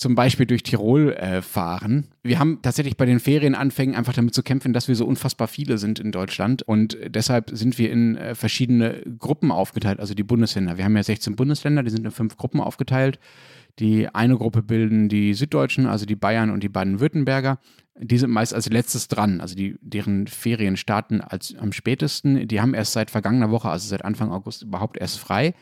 zum 0.00 0.14
Beispiel 0.14 0.46
durch 0.46 0.62
Tirol 0.62 1.12
äh, 1.12 1.42
fahren. 1.42 2.08
Wir 2.22 2.38
haben 2.38 2.60
tatsächlich 2.62 2.96
bei 2.96 3.04
den 3.04 3.20
Ferienanfängen 3.20 3.94
einfach 3.94 4.14
damit 4.14 4.34
zu 4.34 4.42
kämpfen, 4.42 4.72
dass 4.72 4.88
wir 4.88 4.94
so 4.94 5.04
unfassbar 5.04 5.46
viele 5.46 5.76
sind 5.76 6.00
in 6.00 6.10
Deutschland 6.10 6.62
und 6.62 6.96
deshalb 7.06 7.50
sind 7.52 7.76
wir 7.76 7.92
in 7.92 8.16
äh, 8.16 8.34
verschiedene 8.34 9.02
Gruppen 9.18 9.50
aufgeteilt, 9.50 10.00
also 10.00 10.14
die 10.14 10.22
Bundesländer. 10.22 10.78
Wir 10.78 10.86
haben 10.86 10.96
ja 10.96 11.02
16 11.02 11.36
Bundesländer, 11.36 11.82
die 11.82 11.90
sind 11.90 12.06
in 12.06 12.12
fünf 12.12 12.38
Gruppen 12.38 12.60
aufgeteilt. 12.60 13.18
Die 13.78 14.08
eine 14.08 14.38
Gruppe 14.38 14.62
bilden 14.62 15.10
die 15.10 15.34
Süddeutschen, 15.34 15.84
also 15.84 16.06
die 16.06 16.16
Bayern 16.16 16.48
und 16.48 16.62
die 16.62 16.70
Baden-Württemberger. 16.70 17.58
Die 17.98 18.16
sind 18.16 18.30
meist 18.30 18.54
als 18.54 18.70
letztes 18.70 19.08
dran, 19.08 19.42
also 19.42 19.54
die, 19.54 19.76
deren 19.82 20.28
Ferien 20.28 20.78
starten 20.78 21.20
als, 21.20 21.54
am 21.56 21.72
spätesten. 21.72 22.48
Die 22.48 22.62
haben 22.62 22.72
erst 22.72 22.94
seit 22.94 23.10
vergangener 23.10 23.50
Woche, 23.50 23.68
also 23.68 23.86
seit 23.86 24.02
Anfang 24.02 24.32
August, 24.32 24.62
überhaupt 24.62 24.96
erst 24.96 25.18
frei. 25.18 25.52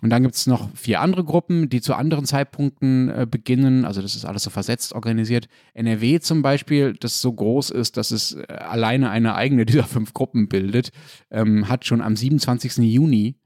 Und 0.00 0.10
dann 0.10 0.22
gibt 0.22 0.36
es 0.36 0.46
noch 0.46 0.70
vier 0.76 1.00
andere 1.00 1.24
Gruppen, 1.24 1.68
die 1.68 1.80
zu 1.80 1.94
anderen 1.94 2.24
Zeitpunkten 2.24 3.08
äh, 3.08 3.26
beginnen. 3.28 3.84
Also 3.84 4.00
das 4.00 4.14
ist 4.14 4.24
alles 4.24 4.44
so 4.44 4.50
versetzt 4.50 4.92
organisiert. 4.92 5.48
NRW 5.74 6.20
zum 6.20 6.42
Beispiel, 6.42 6.94
das 6.94 7.20
so 7.20 7.32
groß 7.32 7.70
ist, 7.70 7.96
dass 7.96 8.12
es 8.12 8.34
äh, 8.34 8.46
alleine 8.52 9.10
eine 9.10 9.34
eigene 9.34 9.66
dieser 9.66 9.84
fünf 9.84 10.14
Gruppen 10.14 10.48
bildet, 10.48 10.90
ähm, 11.30 11.68
hat 11.68 11.84
schon 11.84 12.00
am 12.00 12.14
27. 12.14 12.78
Juni 12.78 13.36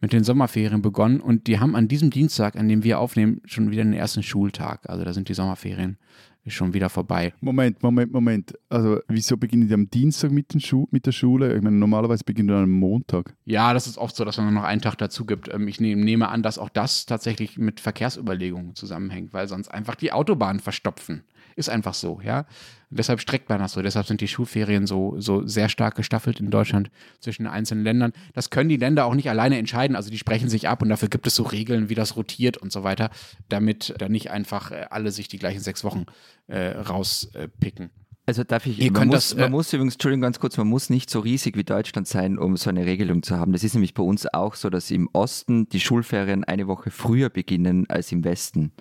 mit 0.00 0.12
den 0.12 0.24
Sommerferien 0.24 0.82
begonnen 0.82 1.20
und 1.20 1.46
die 1.46 1.60
haben 1.60 1.76
an 1.76 1.86
diesem 1.86 2.10
Dienstag, 2.10 2.56
an 2.56 2.68
dem 2.68 2.82
wir 2.82 2.98
aufnehmen, 2.98 3.42
schon 3.44 3.70
wieder 3.70 3.84
den 3.84 3.92
ersten 3.92 4.22
Schultag. 4.22 4.88
Also 4.88 5.04
da 5.04 5.12
sind 5.12 5.28
die 5.28 5.34
Sommerferien 5.34 5.98
schon 6.46 6.72
wieder 6.72 6.88
vorbei. 6.88 7.32
Moment, 7.40 7.82
Moment, 7.82 8.12
Moment. 8.12 8.58
Also 8.68 9.00
wieso 9.08 9.36
beginnen 9.36 9.68
die 9.68 9.74
am 9.74 9.90
Dienstag 9.90 10.30
mit, 10.30 10.54
mit 10.90 11.06
der 11.06 11.12
Schule? 11.12 11.54
Ich 11.54 11.62
meine, 11.62 11.76
normalerweise 11.76 12.24
beginnen 12.24 12.48
die 12.48 12.54
am 12.54 12.70
Montag. 12.70 13.34
Ja, 13.44 13.74
das 13.74 13.86
ist 13.86 13.98
oft 13.98 14.16
so, 14.16 14.24
dass 14.24 14.38
man 14.38 14.54
noch 14.54 14.64
einen 14.64 14.80
Tag 14.80 14.96
dazu 14.96 15.26
gibt. 15.26 15.52
Ähm, 15.52 15.68
ich 15.68 15.80
nehme 15.80 16.28
an, 16.28 16.42
dass 16.42 16.58
auch 16.58 16.70
das 16.70 17.06
tatsächlich 17.06 17.58
mit 17.58 17.80
Verkehrsüberlegungen 17.80 18.74
zusammenhängt, 18.74 19.32
weil 19.32 19.48
sonst 19.48 19.68
einfach 19.68 19.94
die 19.94 20.12
Autobahnen 20.12 20.60
verstopfen. 20.60 21.24
Ist 21.56 21.68
einfach 21.68 21.94
so, 21.94 22.20
ja. 22.22 22.46
Und 22.90 22.98
deshalb 22.98 23.20
streckt 23.20 23.48
man 23.48 23.60
das 23.60 23.72
so. 23.72 23.82
Deshalb 23.82 24.06
sind 24.06 24.20
die 24.20 24.28
Schulferien 24.28 24.86
so, 24.86 25.14
so 25.18 25.46
sehr 25.46 25.68
stark 25.68 25.94
gestaffelt 25.94 26.40
in 26.40 26.50
Deutschland 26.50 26.90
zwischen 27.20 27.44
den 27.44 27.52
einzelnen 27.52 27.84
Ländern. 27.84 28.12
Das 28.34 28.50
können 28.50 28.68
die 28.68 28.76
Länder 28.76 29.06
auch 29.06 29.14
nicht 29.14 29.30
alleine 29.30 29.58
entscheiden. 29.58 29.94
Also 29.94 30.10
die 30.10 30.18
sprechen 30.18 30.48
sich 30.48 30.68
ab 30.68 30.82
und 30.82 30.88
dafür 30.88 31.08
gibt 31.08 31.26
es 31.26 31.34
so 31.34 31.44
Regeln, 31.44 31.88
wie 31.88 31.94
das 31.94 32.16
rotiert 32.16 32.56
und 32.56 32.72
so 32.72 32.82
weiter, 32.82 33.10
damit 33.48 33.94
da 33.98 34.08
nicht 34.08 34.30
einfach 34.30 34.72
äh, 34.72 34.86
alle 34.90 35.12
sich 35.12 35.28
die 35.28 35.38
gleichen 35.38 35.60
sechs 35.60 35.84
Wochen 35.84 36.06
äh, 36.48 36.70
rauspicken. 36.70 37.90
Also 38.26 38.44
darf 38.44 38.66
ich, 38.66 38.78
Ihr 38.78 38.92
man, 38.92 39.08
muss, 39.08 39.30
das, 39.30 39.32
äh, 39.32 39.40
man 39.40 39.50
muss 39.50 39.72
übrigens, 39.72 39.94
Entschuldigung, 39.94 40.22
ganz 40.22 40.38
kurz, 40.38 40.56
man 40.56 40.68
muss 40.68 40.88
nicht 40.88 41.10
so 41.10 41.20
riesig 41.20 41.56
wie 41.56 41.64
Deutschland 41.64 42.06
sein, 42.06 42.38
um 42.38 42.56
so 42.56 42.70
eine 42.70 42.86
Regelung 42.86 43.22
zu 43.24 43.36
haben. 43.36 43.52
Das 43.52 43.64
ist 43.64 43.74
nämlich 43.74 43.94
bei 43.94 44.02
uns 44.02 44.26
auch 44.32 44.54
so, 44.54 44.70
dass 44.70 44.90
im 44.90 45.08
Osten 45.12 45.68
die 45.68 45.80
Schulferien 45.80 46.44
eine 46.44 46.68
Woche 46.68 46.90
früher 46.90 47.28
beginnen 47.28 47.88
als 47.88 48.12
im 48.12 48.22
Westen. 48.22 48.72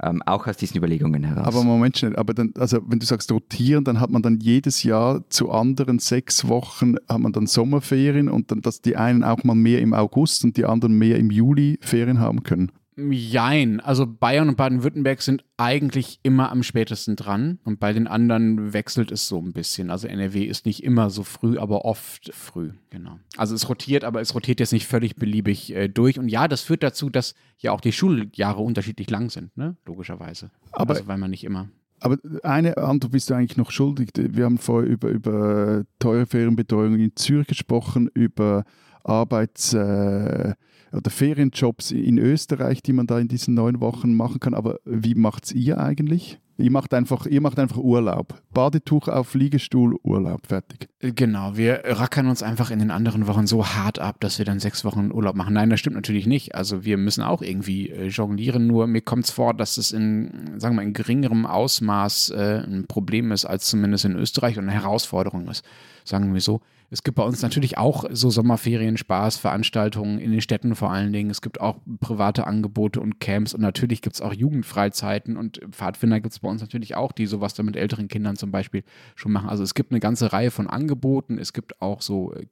Ähm, 0.00 0.22
auch 0.24 0.46
aus 0.46 0.56
diesen 0.56 0.78
Überlegungen 0.78 1.22
heraus. 1.22 1.46
Aber 1.46 1.64
Moment 1.64 1.98
schnell, 1.98 2.16
aber 2.16 2.32
dann, 2.34 2.52
also 2.58 2.78
wenn 2.86 2.98
du 2.98 3.06
sagst 3.06 3.30
rotieren, 3.30 3.84
dann 3.84 4.00
hat 4.00 4.10
man 4.10 4.22
dann 4.22 4.40
jedes 4.40 4.82
Jahr 4.82 5.28
zu 5.28 5.50
anderen 5.50 5.98
sechs 5.98 6.48
Wochen 6.48 6.94
hat 7.08 7.18
man 7.18 7.32
dann 7.32 7.46
Sommerferien 7.46 8.28
und 8.28 8.50
dann, 8.50 8.62
dass 8.62 8.80
die 8.80 8.96
einen 8.96 9.22
auch 9.22 9.44
mal 9.44 9.54
mehr 9.54 9.80
im 9.80 9.92
August 9.92 10.44
und 10.44 10.56
die 10.56 10.64
anderen 10.64 10.94
mehr 10.98 11.18
im 11.18 11.30
Juli 11.30 11.78
Ferien 11.82 12.20
haben 12.20 12.42
können. 12.42 12.72
Jein. 12.96 13.80
Also 13.80 14.06
Bayern 14.06 14.48
und 14.50 14.56
Baden-Württemberg 14.56 15.22
sind 15.22 15.44
eigentlich 15.56 16.20
immer 16.22 16.50
am 16.50 16.62
spätesten 16.62 17.16
dran 17.16 17.58
und 17.64 17.80
bei 17.80 17.92
den 17.92 18.06
anderen 18.06 18.72
wechselt 18.74 19.10
es 19.10 19.28
so 19.28 19.38
ein 19.40 19.52
bisschen. 19.52 19.90
Also 19.90 20.08
NRW 20.08 20.44
ist 20.44 20.66
nicht 20.66 20.82
immer 20.84 21.08
so 21.08 21.22
früh, 21.22 21.58
aber 21.58 21.84
oft 21.86 22.30
früh, 22.34 22.70
genau. 22.90 23.18
Also 23.36 23.54
es 23.54 23.68
rotiert, 23.68 24.04
aber 24.04 24.20
es 24.20 24.34
rotiert 24.34 24.60
jetzt 24.60 24.72
nicht 24.72 24.86
völlig 24.86 25.16
beliebig 25.16 25.74
äh, 25.74 25.88
durch. 25.88 26.18
Und 26.18 26.28
ja, 26.28 26.48
das 26.48 26.60
führt 26.62 26.82
dazu, 26.82 27.08
dass 27.08 27.34
ja 27.58 27.72
auch 27.72 27.80
die 27.80 27.92
Schuljahre 27.92 28.60
unterschiedlich 28.60 29.08
lang 29.08 29.30
sind, 29.30 29.56
ne? 29.56 29.76
Logischerweise. 29.86 30.50
Aber- 30.72 30.94
also 30.94 31.06
weil 31.06 31.18
man 31.18 31.30
nicht 31.30 31.44
immer. 31.44 31.68
Aber 32.00 32.18
eine 32.42 32.76
Antwort 32.78 33.12
bist 33.12 33.30
du 33.30 33.34
eigentlich 33.34 33.56
noch 33.56 33.70
schuldig. 33.70 34.10
Wir 34.16 34.44
haben 34.44 34.58
vorher 34.58 34.90
über, 34.90 35.08
über 35.08 35.84
teure 36.00 36.26
Ferienbetreuung 36.26 36.98
in 36.98 37.12
Zürich 37.14 37.46
gesprochen, 37.46 38.10
über 38.12 38.64
Arbeits- 39.04 39.72
äh, 39.72 40.54
oder 40.92 41.10
Ferienjobs 41.10 41.90
in 41.90 42.18
Österreich, 42.18 42.82
die 42.82 42.92
man 42.92 43.06
da 43.06 43.18
in 43.18 43.28
diesen 43.28 43.54
neun 43.54 43.80
Wochen 43.80 44.14
machen 44.14 44.40
kann. 44.40 44.54
Aber 44.54 44.78
wie 44.84 45.14
macht's 45.14 45.52
ihr 45.52 45.78
eigentlich? 45.78 46.38
Ihr 46.58 46.70
macht 46.70 46.92
einfach, 46.94 47.26
ihr 47.26 47.40
macht 47.40 47.58
einfach 47.58 47.78
Urlaub. 47.78 48.40
Badetuch 48.52 49.08
auf 49.08 49.34
Liegestuhl, 49.34 49.98
Urlaub, 50.02 50.46
fertig. 50.46 50.88
Äh, 51.00 51.12
Genau, 51.12 51.56
wir 51.56 51.82
rackern 51.84 52.28
uns 52.28 52.42
einfach 52.42 52.70
in 52.70 52.78
den 52.78 52.90
anderen 52.90 53.26
Wochen 53.26 53.46
so 53.46 53.66
hart 53.66 53.98
ab, 53.98 54.20
dass 54.20 54.38
wir 54.38 54.44
dann 54.44 54.60
sechs 54.60 54.84
Wochen 54.84 55.10
Urlaub 55.12 55.34
machen. 55.34 55.54
Nein, 55.54 55.70
das 55.70 55.80
stimmt 55.80 55.96
natürlich 55.96 56.26
nicht. 56.26 56.54
Also 56.54 56.84
wir 56.84 56.98
müssen 56.98 57.22
auch 57.22 57.42
irgendwie 57.42 57.88
äh, 57.88 58.06
jonglieren, 58.08 58.66
nur 58.66 58.86
mir 58.86 59.00
kommt 59.00 59.24
es 59.24 59.30
vor, 59.30 59.54
dass 59.54 59.78
es 59.78 59.92
in, 59.92 60.54
sagen 60.58 60.76
wir 60.76 60.82
in 60.82 60.92
geringerem 60.92 61.46
Ausmaß 61.46 62.30
äh, 62.30 62.62
ein 62.66 62.86
Problem 62.86 63.32
ist, 63.32 63.44
als 63.46 63.66
zumindest 63.66 64.04
in 64.04 64.14
Österreich 64.14 64.58
und 64.58 64.64
eine 64.68 64.72
Herausforderung 64.72 65.48
ist, 65.48 65.64
sagen 66.04 66.34
wir 66.34 66.40
so. 66.40 66.60
Es 66.92 67.02
gibt 67.02 67.16
bei 67.16 67.22
uns 67.22 67.40
natürlich 67.40 67.78
auch 67.78 68.04
so 68.10 68.28
Sommerferien, 68.28 68.98
Spaß, 68.98 69.38
Veranstaltungen 69.38 70.18
in 70.18 70.30
den 70.30 70.42
Städten 70.42 70.74
vor 70.74 70.92
allen 70.92 71.10
Dingen. 71.10 71.30
Es 71.30 71.40
gibt 71.40 71.58
auch 71.58 71.78
private 72.00 72.46
Angebote 72.46 73.00
und 73.00 73.18
Camps 73.18 73.54
und 73.54 73.62
natürlich 73.62 74.02
gibt 74.02 74.16
es 74.16 74.20
auch 74.20 74.34
Jugendfreizeiten 74.34 75.38
und 75.38 75.62
Pfadfinder 75.70 76.20
gibt 76.20 76.34
es 76.34 76.40
bei 76.40 76.50
uns 76.50 76.60
natürlich 76.60 76.94
auch, 76.94 77.12
die 77.12 77.24
sowas 77.24 77.54
dann 77.54 77.64
mit 77.64 77.76
älteren 77.76 78.08
Kindern 78.08 78.36
zum 78.36 78.50
Beispiel 78.50 78.84
schon 79.14 79.32
machen. 79.32 79.48
Also 79.48 79.62
es 79.62 79.72
gibt 79.72 79.90
eine 79.90 80.00
ganze 80.00 80.34
Reihe 80.34 80.50
von 80.50 80.66
Angeboten. 80.66 81.38
Es 81.38 81.54
gibt 81.54 81.80
auch 81.80 82.02
so 82.02 82.34
äh, 82.34 82.44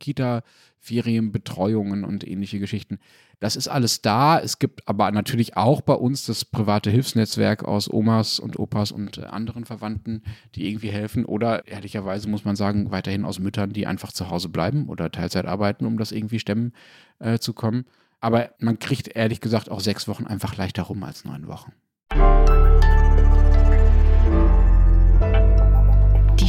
Kita-Ferienbetreuungen 0.81 2.05
und 2.05 2.27
ähnliche 2.27 2.59
Geschichten. 2.59 2.99
Das 3.39 3.57
ist 3.57 3.69
alles 3.69 4.03
da. 4.03 4.39
Es 4.39 4.59
gibt 4.59 4.87
aber 4.87 5.11
natürlich 5.13 5.57
auch 5.57 5.81
bei 5.81 5.95
uns 5.95 6.27
das 6.27 6.45
private 6.45 6.91
Hilfsnetzwerk 6.91 7.65
aus 7.65 7.91
Omas 7.91 8.39
und 8.39 8.59
Opas 8.59 8.93
und 8.93 9.19
äh, 9.19 9.25
anderen 9.25 9.65
Verwandten, 9.65 10.23
die 10.55 10.69
irgendwie 10.69 10.91
helfen. 10.91 11.25
Oder 11.25 11.67
ehrlicherweise 11.67 12.29
muss 12.29 12.45
man 12.45 12.57
sagen, 12.57 12.91
weiterhin 12.91 13.25
aus 13.25 13.39
Müttern, 13.39 13.73
die 13.73 13.87
einfach 13.87 14.13
zu 14.13 14.31
Hause 14.31 14.49
bleiben 14.49 14.89
oder 14.89 15.11
Teilzeit 15.11 15.47
arbeiten, 15.47 15.87
um 15.87 15.99
das 15.99 16.13
irgendwie 16.13 16.39
stemmen 16.39 16.73
äh, 17.19 17.39
zu 17.39 17.55
kommen. 17.55 17.87
Aber 18.21 18.51
man 18.59 18.79
kriegt 18.79 19.09
ehrlich 19.17 19.41
gesagt 19.41 19.71
auch 19.71 19.81
sechs 19.81 20.07
Wochen 20.07 20.27
einfach 20.27 20.57
leichter 20.57 20.83
rum 20.83 21.03
als 21.03 21.25
neun 21.25 21.47
Wochen. 21.47 21.73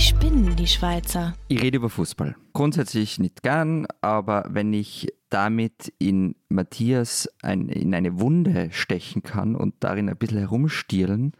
Spinnen, 0.01 0.55
die 0.55 0.67
Schweizer. 0.67 1.33
Ich 1.47 1.61
rede 1.61 1.77
über 1.77 1.89
Fußball. 1.89 2.35
Grundsätzlich 2.53 3.19
nicht 3.19 3.43
gern, 3.43 3.85
aber 4.01 4.45
wenn 4.49 4.73
ich 4.73 5.13
damit 5.29 5.93
in 5.99 6.35
Matthias 6.49 7.29
ein, 7.41 7.69
in 7.69 7.93
eine 7.93 8.19
Wunde 8.19 8.69
stechen 8.71 9.21
kann 9.21 9.55
und 9.55 9.75
darin 9.79 10.09
ein 10.09 10.17
bisschen 10.17 10.39
herumstielen, 10.39 11.33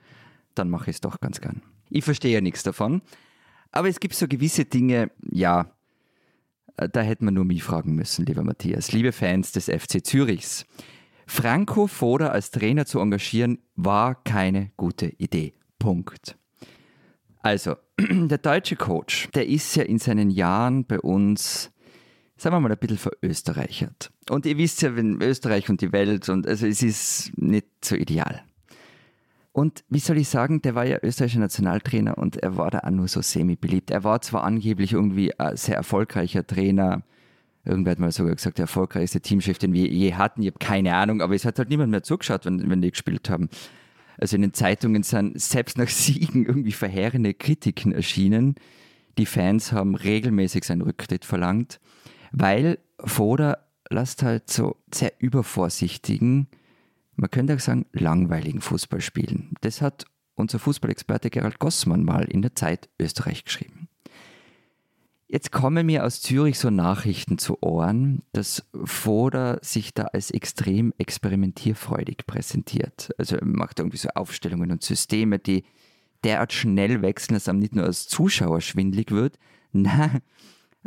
dann 0.55 0.69
mache 0.69 0.91
ich 0.91 0.97
es 0.97 1.01
doch 1.01 1.19
ganz 1.19 1.41
gern. 1.41 1.61
Ich 1.89 2.03
verstehe 2.03 2.33
ja 2.33 2.41
nichts 2.41 2.63
davon, 2.63 3.01
aber 3.71 3.89
es 3.89 3.99
gibt 3.99 4.15
so 4.15 4.27
gewisse 4.27 4.65
Dinge, 4.65 5.11
ja, 5.29 5.71
äh, 6.77 6.87
da 6.87 7.01
hätte 7.01 7.25
man 7.25 7.33
nur 7.33 7.45
mich 7.45 7.63
fragen 7.63 7.95
müssen, 7.95 8.25
lieber 8.25 8.43
Matthias. 8.43 8.91
Liebe 8.91 9.11
Fans 9.11 9.51
des 9.51 9.65
FC 9.65 10.05
Zürichs, 10.05 10.65
Franco 11.25 11.87
Foda 11.87 12.27
als 12.27 12.51
Trainer 12.51 12.85
zu 12.85 12.99
engagieren, 12.99 13.59
war 13.75 14.15
keine 14.23 14.71
gute 14.77 15.07
Idee. 15.17 15.53
Punkt. 15.79 16.37
Also, 17.41 17.75
der 17.99 18.37
deutsche 18.37 18.75
Coach, 18.75 19.29
der 19.33 19.47
ist 19.47 19.75
ja 19.75 19.83
in 19.83 19.97
seinen 19.97 20.29
Jahren 20.29 20.85
bei 20.85 20.99
uns, 20.99 21.71
sagen 22.37 22.55
wir 22.55 22.59
mal, 22.59 22.71
ein 22.71 22.77
bisschen 22.77 22.97
verösterreichert. 22.97 24.11
Und 24.29 24.45
ihr 24.45 24.57
wisst 24.57 24.81
ja, 24.81 24.95
wenn 24.95 25.21
Österreich 25.21 25.69
und 25.69 25.81
die 25.81 25.91
Welt 25.91 26.29
und 26.29 26.47
also 26.47 26.67
es 26.67 26.83
ist 26.83 27.31
nicht 27.37 27.67
so 27.83 27.95
ideal. 27.95 28.43
Und 29.53 29.83
wie 29.89 29.99
soll 29.99 30.17
ich 30.17 30.29
sagen, 30.29 30.61
der 30.61 30.75
war 30.75 30.85
ja 30.85 30.99
österreichischer 31.01 31.41
Nationaltrainer 31.41 32.17
und 32.17 32.37
er 32.37 32.55
war 32.55 32.71
da 32.71 32.79
auch 32.79 32.89
nur 32.89 33.09
so 33.09 33.21
semi-beliebt. 33.21 33.91
Er 33.91 34.03
war 34.05 34.21
zwar 34.21 34.45
angeblich 34.45 34.93
irgendwie 34.93 35.37
ein 35.37 35.57
sehr 35.57 35.75
erfolgreicher 35.75 36.47
Trainer, 36.47 37.03
irgendwer 37.65 37.91
hat 37.91 37.99
mal 37.99 38.11
sogar 38.11 38.35
gesagt, 38.35 38.59
der 38.59 38.63
erfolgreichste 38.63 39.19
Teamchef, 39.19 39.57
den 39.57 39.73
wir 39.73 39.87
je 39.87 40.13
hatten. 40.13 40.41
Ich 40.41 40.47
habe 40.47 40.59
keine 40.59 40.95
Ahnung, 40.95 41.21
aber 41.21 41.35
es 41.35 41.43
hat 41.43 41.59
halt 41.59 41.69
niemand 41.69 41.91
mehr 41.91 42.03
zugeschaut, 42.03 42.45
wenn, 42.45 42.69
wenn 42.69 42.81
die 42.81 42.91
gespielt 42.91 43.29
haben. 43.29 43.49
Also 44.21 44.35
in 44.35 44.43
den 44.43 44.53
Zeitungen 44.53 45.03
sind 45.03 45.41
selbst 45.41 45.77
nach 45.77 45.89
Siegen 45.89 46.45
irgendwie 46.45 46.71
verheerende 46.71 47.33
Kritiken 47.33 47.91
erschienen. 47.91 48.55
Die 49.17 49.25
Fans 49.25 49.73
haben 49.73 49.95
regelmäßig 49.95 50.63
seinen 50.63 50.83
Rücktritt 50.83 51.25
verlangt, 51.25 51.81
weil 52.31 52.77
Foda 53.03 53.57
lässt 53.89 54.23
halt 54.23 54.49
so 54.49 54.77
sehr 54.93 55.11
übervorsichtigen, 55.19 56.47
man 57.15 57.29
könnte 57.29 57.55
auch 57.55 57.59
sagen, 57.59 57.85
langweiligen 57.91 58.61
Fußball 58.61 59.01
spielen. 59.01 59.53
Das 59.61 59.81
hat 59.81 60.05
unser 60.35 60.59
Fußballexperte 60.59 61.29
Gerald 61.29 61.59
Gossmann 61.59 62.05
mal 62.05 62.23
in 62.23 62.41
der 62.41 62.55
Zeit 62.55 62.89
Österreich 62.99 63.43
geschrieben. 63.43 63.89
Jetzt 65.33 65.53
kommen 65.53 65.85
mir 65.85 66.05
aus 66.05 66.21
Zürich 66.21 66.59
so 66.59 66.69
Nachrichten 66.69 67.37
zu 67.37 67.63
Ohren, 67.63 68.21
dass 68.33 68.67
Foda 68.83 69.59
sich 69.61 69.93
da 69.93 70.03
als 70.03 70.29
extrem 70.29 70.93
experimentierfreudig 70.97 72.27
präsentiert. 72.27 73.11
Also 73.17 73.37
er 73.37 73.45
macht 73.45 73.79
irgendwie 73.79 73.95
so 73.95 74.09
Aufstellungen 74.09 74.71
und 74.71 74.83
Systeme, 74.83 75.39
die 75.39 75.63
derart 76.25 76.51
schnell 76.51 77.01
wechseln, 77.01 77.35
dass 77.35 77.47
einem 77.47 77.59
nicht 77.59 77.73
nur 77.73 77.85
als 77.85 78.09
Zuschauer 78.09 78.59
schwindlig 78.59 79.11
wird, 79.11 79.39
na, 79.71 80.19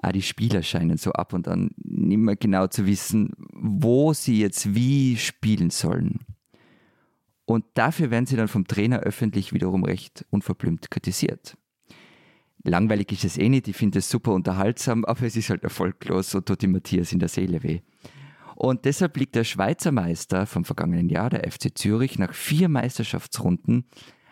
auch 0.03 0.13
die 0.13 0.21
Spieler 0.21 0.63
scheinen 0.63 0.99
so 0.99 1.13
ab 1.13 1.33
und 1.33 1.49
an 1.49 1.71
nicht 1.79 2.19
mehr 2.19 2.37
genau 2.37 2.67
zu 2.67 2.85
wissen, 2.85 3.33
wo 3.55 4.13
sie 4.13 4.41
jetzt 4.41 4.75
wie 4.75 5.17
spielen 5.17 5.71
sollen. 5.71 6.19
Und 7.47 7.65
dafür 7.73 8.11
werden 8.11 8.27
sie 8.27 8.37
dann 8.37 8.49
vom 8.49 8.67
Trainer 8.67 9.01
öffentlich 9.01 9.55
wiederum 9.55 9.85
recht 9.85 10.27
unverblümt 10.29 10.91
kritisiert. 10.91 11.57
Langweilig 12.65 13.13
ist 13.13 13.25
es 13.25 13.37
eh 13.37 13.51
nicht, 13.51 13.69
ich 13.69 13.77
finde 13.77 13.99
es 13.99 14.09
super 14.09 14.33
unterhaltsam, 14.33 15.05
aber 15.05 15.23
es 15.23 15.37
ist 15.37 15.51
halt 15.51 15.63
erfolglos 15.63 16.35
und 16.35 16.47
tut 16.47 16.63
die 16.63 16.67
Matthias 16.67 17.13
in 17.13 17.19
der 17.19 17.29
Seele 17.29 17.63
weh. 17.63 17.81
Und 18.57 18.87
deshalb 18.87 19.17
liegt 19.19 19.35
der 19.35 19.45
Schweizer 19.45 19.93
Meister 19.93 20.47
vom 20.47 20.65
vergangenen 20.65 21.11
Jahr, 21.11 21.29
der 21.29 21.51
FC 21.51 21.77
Zürich, 21.77 22.19
nach 22.19 22.33
vier 22.33 22.71
Meisterschaftsrunden 22.71 23.85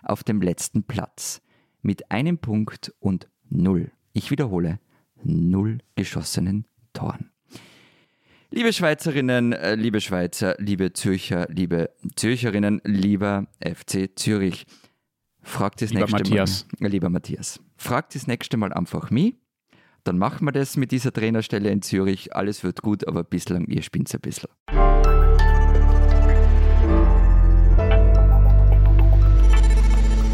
auf 0.03 0.25
dem 0.25 0.41
letzten 0.41 0.85
Platz 0.85 1.43
mit 1.83 2.11
einem 2.11 2.39
Punkt 2.39 2.95
und 3.01 3.29
null. 3.51 3.93
Ich 4.15 4.31
wiederhole, 4.31 4.81
null 5.23 5.79
geschossenen 5.95 6.67
Toren. 6.95 7.31
Liebe 8.51 8.73
Schweizerinnen, 8.73 9.53
äh, 9.53 9.75
liebe 9.75 10.01
Schweizer, 10.01 10.57
liebe 10.59 10.93
Zürcher, 10.93 11.47
liebe 11.51 11.91
Zürcherinnen, 12.17 12.81
lieber 12.85 13.47
FC 13.61 14.11
Zürich, 14.15 14.67
fragt 15.43 15.81
Lieber 15.81 16.01
nächste 16.01 16.17
Matthias. 16.17 16.67
Mal. 16.79 16.89
Lieber 16.89 17.09
Matthias, 17.09 17.61
fragt 17.83 18.15
das 18.15 18.27
nächste 18.27 18.57
Mal 18.57 18.73
einfach 18.73 19.11
mich. 19.11 19.35
Dann 20.05 20.19
machen 20.19 20.47
wir 20.47 20.53
das 20.53 20.77
mit 20.77 20.91
dieser 20.91 21.13
Trainerstelle 21.13 21.71
in 21.71 21.83
Zürich. 21.83 22.35
Alles 22.35 22.65
wird 22.65 22.83
gut, 22.83 23.07
aber 23.07 23.25
bislang, 23.25 23.67
ihr 23.67 23.83
spinnt 23.83 24.13
ein 24.13 24.21
bisschen. 24.21 24.49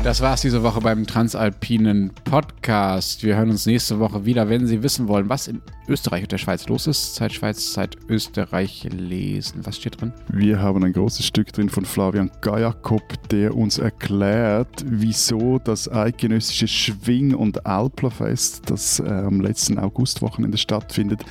Das 0.05 0.21
war's 0.21 0.41
diese 0.41 0.63
Woche 0.63 0.81
beim 0.81 1.07
Transalpinen 1.07 2.13
Podcast. 2.25 3.25
Wir 3.25 3.37
hören 3.37 3.51
uns 3.51 3.67
nächste 3.67 3.99
Woche 3.99 4.25
wieder, 4.25 4.49
wenn 4.49 4.67
Sie 4.67 4.83
wissen 4.83 5.09
wollen, 5.09 5.29
was 5.29 5.49
in 5.49 5.61
Österreich 5.89 6.23
und 6.23 6.33
der 6.33 6.39
Schweiz 6.39 6.69
los 6.69 6.87
ist. 6.87 7.17
Zeit 7.17 7.33
Schweiz, 7.33 7.73
Zeit 7.73 7.97
Österreich 8.09 8.89
lesen. 8.91 9.67
Was 9.67 9.77
steht 9.77 10.01
drin? 10.01 10.13
Wir 10.29 10.63
haben 10.63 10.85
ein 10.85 10.93
großes 10.93 11.27
Stück 11.27 11.53
drin 11.53 11.69
von 11.69 11.85
Flavian 11.85 12.31
Gajakob, 12.41 13.29
der 13.29 13.57
uns 13.57 13.79
erklärt, 13.79 14.85
wieso 14.87 15.59
das 15.59 15.91
eidgenössische 15.91 16.69
Schwing- 16.69 17.35
und 17.35 17.67
Alplerfest, 17.67 18.71
das 18.71 19.01
äh, 19.01 19.09
am 19.09 19.41
letzten 19.41 19.79
Augustwochenende 19.79 20.59
stattfindet, 20.59 21.25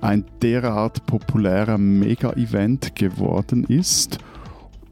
ein 0.00 0.24
derart 0.40 1.04
populärer 1.06 1.76
Mega-Event 1.76 2.94
geworden 2.94 3.64
ist. 3.64 4.18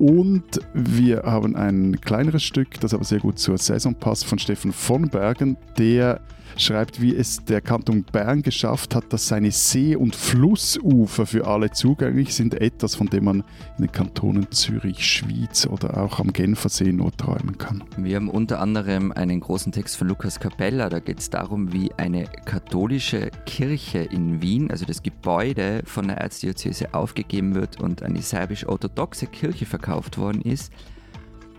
Und 0.01 0.63
wir 0.73 1.25
haben 1.25 1.57
ein 1.57 2.01
kleineres 2.01 2.43
Stück, 2.43 2.81
das 2.81 2.95
aber 2.95 3.05
sehr 3.05 3.19
gut 3.19 3.39
zur 3.39 3.59
Saison 3.59 3.95
passt, 3.95 4.25
von 4.25 4.39
Stefan 4.39 4.73
von 4.73 5.11
Bergen, 5.11 5.59
der 5.77 6.23
schreibt, 6.57 7.01
wie 7.01 7.15
es 7.15 7.45
der 7.45 7.61
Kanton 7.61 8.05
Bern 8.05 8.43
geschafft 8.43 8.95
hat, 8.95 9.13
dass 9.13 9.29
seine 9.29 9.51
See- 9.51 9.97
und 9.97 10.15
Flussufer 10.15 11.27
für 11.27 11.47
alle 11.47 11.71
zugänglich 11.71 12.35
sind. 12.35 12.55
Etwas, 12.55 12.95
von 12.95 13.09
dem 13.09 13.25
man 13.25 13.45
in 13.79 13.87
den 13.87 13.93
Kantonen 13.93 14.51
Zürich, 14.51 15.05
Schwyz 15.05 15.67
oder 15.67 15.99
auch 15.99 16.21
am 16.21 16.33
Genfersee 16.33 16.93
nur 16.93 17.13
träumen 17.17 17.59
kann. 17.59 17.85
Wir 17.97 18.17
haben 18.17 18.29
unter 18.29 18.61
anderem 18.61 19.13
einen 19.13 19.41
großen 19.41 19.73
Text 19.73 19.97
von 19.97 20.09
Lukas 20.09 20.41
Capella. 20.41 20.89
Da 20.89 20.99
geht 20.99 21.21
es 21.21 21.31
darum, 21.31 21.73
wie 21.73 21.93
eine 21.97 22.25
katholische 22.45 23.31
Kirche 23.47 23.99
in 23.99 24.43
Wien, 24.43 24.71
also 24.71 24.85
das 24.85 25.03
Gebäude 25.03 25.83
von 25.85 26.09
der 26.09 26.19
Erzdiözese 26.19 26.95
aufgegeben 26.95 27.55
wird 27.55 27.81
und 27.81 28.03
eine 28.03 28.23
serbisch-orthodoxe 28.23 29.27
Kirche 29.27 29.67
verkauft 29.67 30.19
worden 30.19 30.43
ist. 30.43 30.73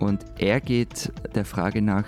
Und 0.02 0.26
er 0.39 0.60
geht 0.60 1.14
der 1.36 1.45
Frage 1.45 1.80
nach, 1.80 2.06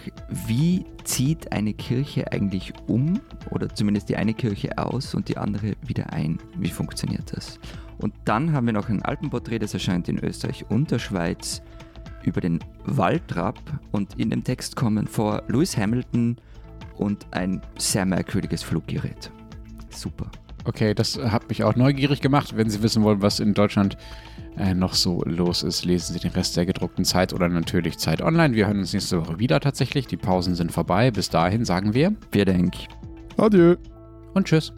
wie 0.48 0.84
zieht 1.04 1.52
eine 1.52 1.74
Kirche 1.76 2.32
eigentlich 2.32 2.74
um 2.88 3.22
oder 3.52 3.70
zumindest 3.70 4.10
die 4.10 4.16
eine 4.16 4.34
Kirche 4.34 4.80
aus 4.80 5.14
und 5.14 5.30
die 5.30 5.38
andere 5.38 5.74
wieder 5.86 6.12
ein? 6.12 6.40
Wie 6.58 6.72
funktioniert 6.72 7.32
das? 7.36 7.60
Und 8.00 8.16
dann 8.26 8.52
haben 8.52 8.66
wir 8.66 8.74
noch 8.74 8.90
ein 8.90 9.04
Alpenporträt, 9.04 9.60
das 9.60 9.76
erscheint 9.76 10.10
in 10.10 10.18
Österreich 10.18 10.66
und 10.70 10.90
der 10.90 10.98
Schweiz 10.98 11.62
über 12.24 12.42
den 12.42 12.60
Waldrapp 12.86 13.60
und 13.92 14.20
in 14.20 14.32
dem 14.32 14.44
Text 14.44 14.76
kommen 14.76 15.06
vor 15.06 15.44
Lewis 15.48 15.78
Hamilton 15.78 16.38
und 16.98 17.28
ein 17.30 17.62
sehr 17.78 18.08
merkwürdiges 18.08 18.64
Fluggerät. 18.64 19.30
Super. 19.92 20.32
Okay, 20.66 20.96
das 20.96 21.20
hat 21.20 21.48
mich 21.50 21.64
auch 21.64 21.76
neugierig 21.76 22.22
gemacht. 22.22 22.58
Wenn 22.58 22.72
Sie 22.72 22.82
wissen 22.82 23.04
wollen, 23.04 23.22
was 23.22 23.40
in 23.40 23.54
Deutschland 23.54 23.98
äh, 24.58 24.74
noch 24.74 24.94
so 24.94 25.24
los 25.26 25.64
ist, 25.64 25.86
lesen 25.86 26.14
Sie 26.14 26.20
den 26.20 26.32
Rest 26.32 26.58
der 26.58 26.66
gedruckten 26.66 27.06
Zeit 27.06 27.34
oder 27.34 27.50
natürlich 27.50 27.98
Zeit 27.98 28.22
online. 28.22 28.54
Wir 28.54 28.68
hören 28.68 28.80
uns 28.80 28.94
nächste 28.94 29.20
Woche 29.22 29.40
wieder 29.40 29.60
tatsächlich. 29.60 30.08
Die 30.08 30.18
Pausen 30.18 30.56
sind 30.56 30.72
vorbei. 30.72 31.12
Bis 31.12 31.30
dahin 31.30 31.66
sagen 31.66 31.94
wir 31.94 32.14
Wir 32.32 32.46
denken. 32.46 32.78
Adieu! 33.38 33.76
und 34.34 34.48
tschüss. 34.48 34.74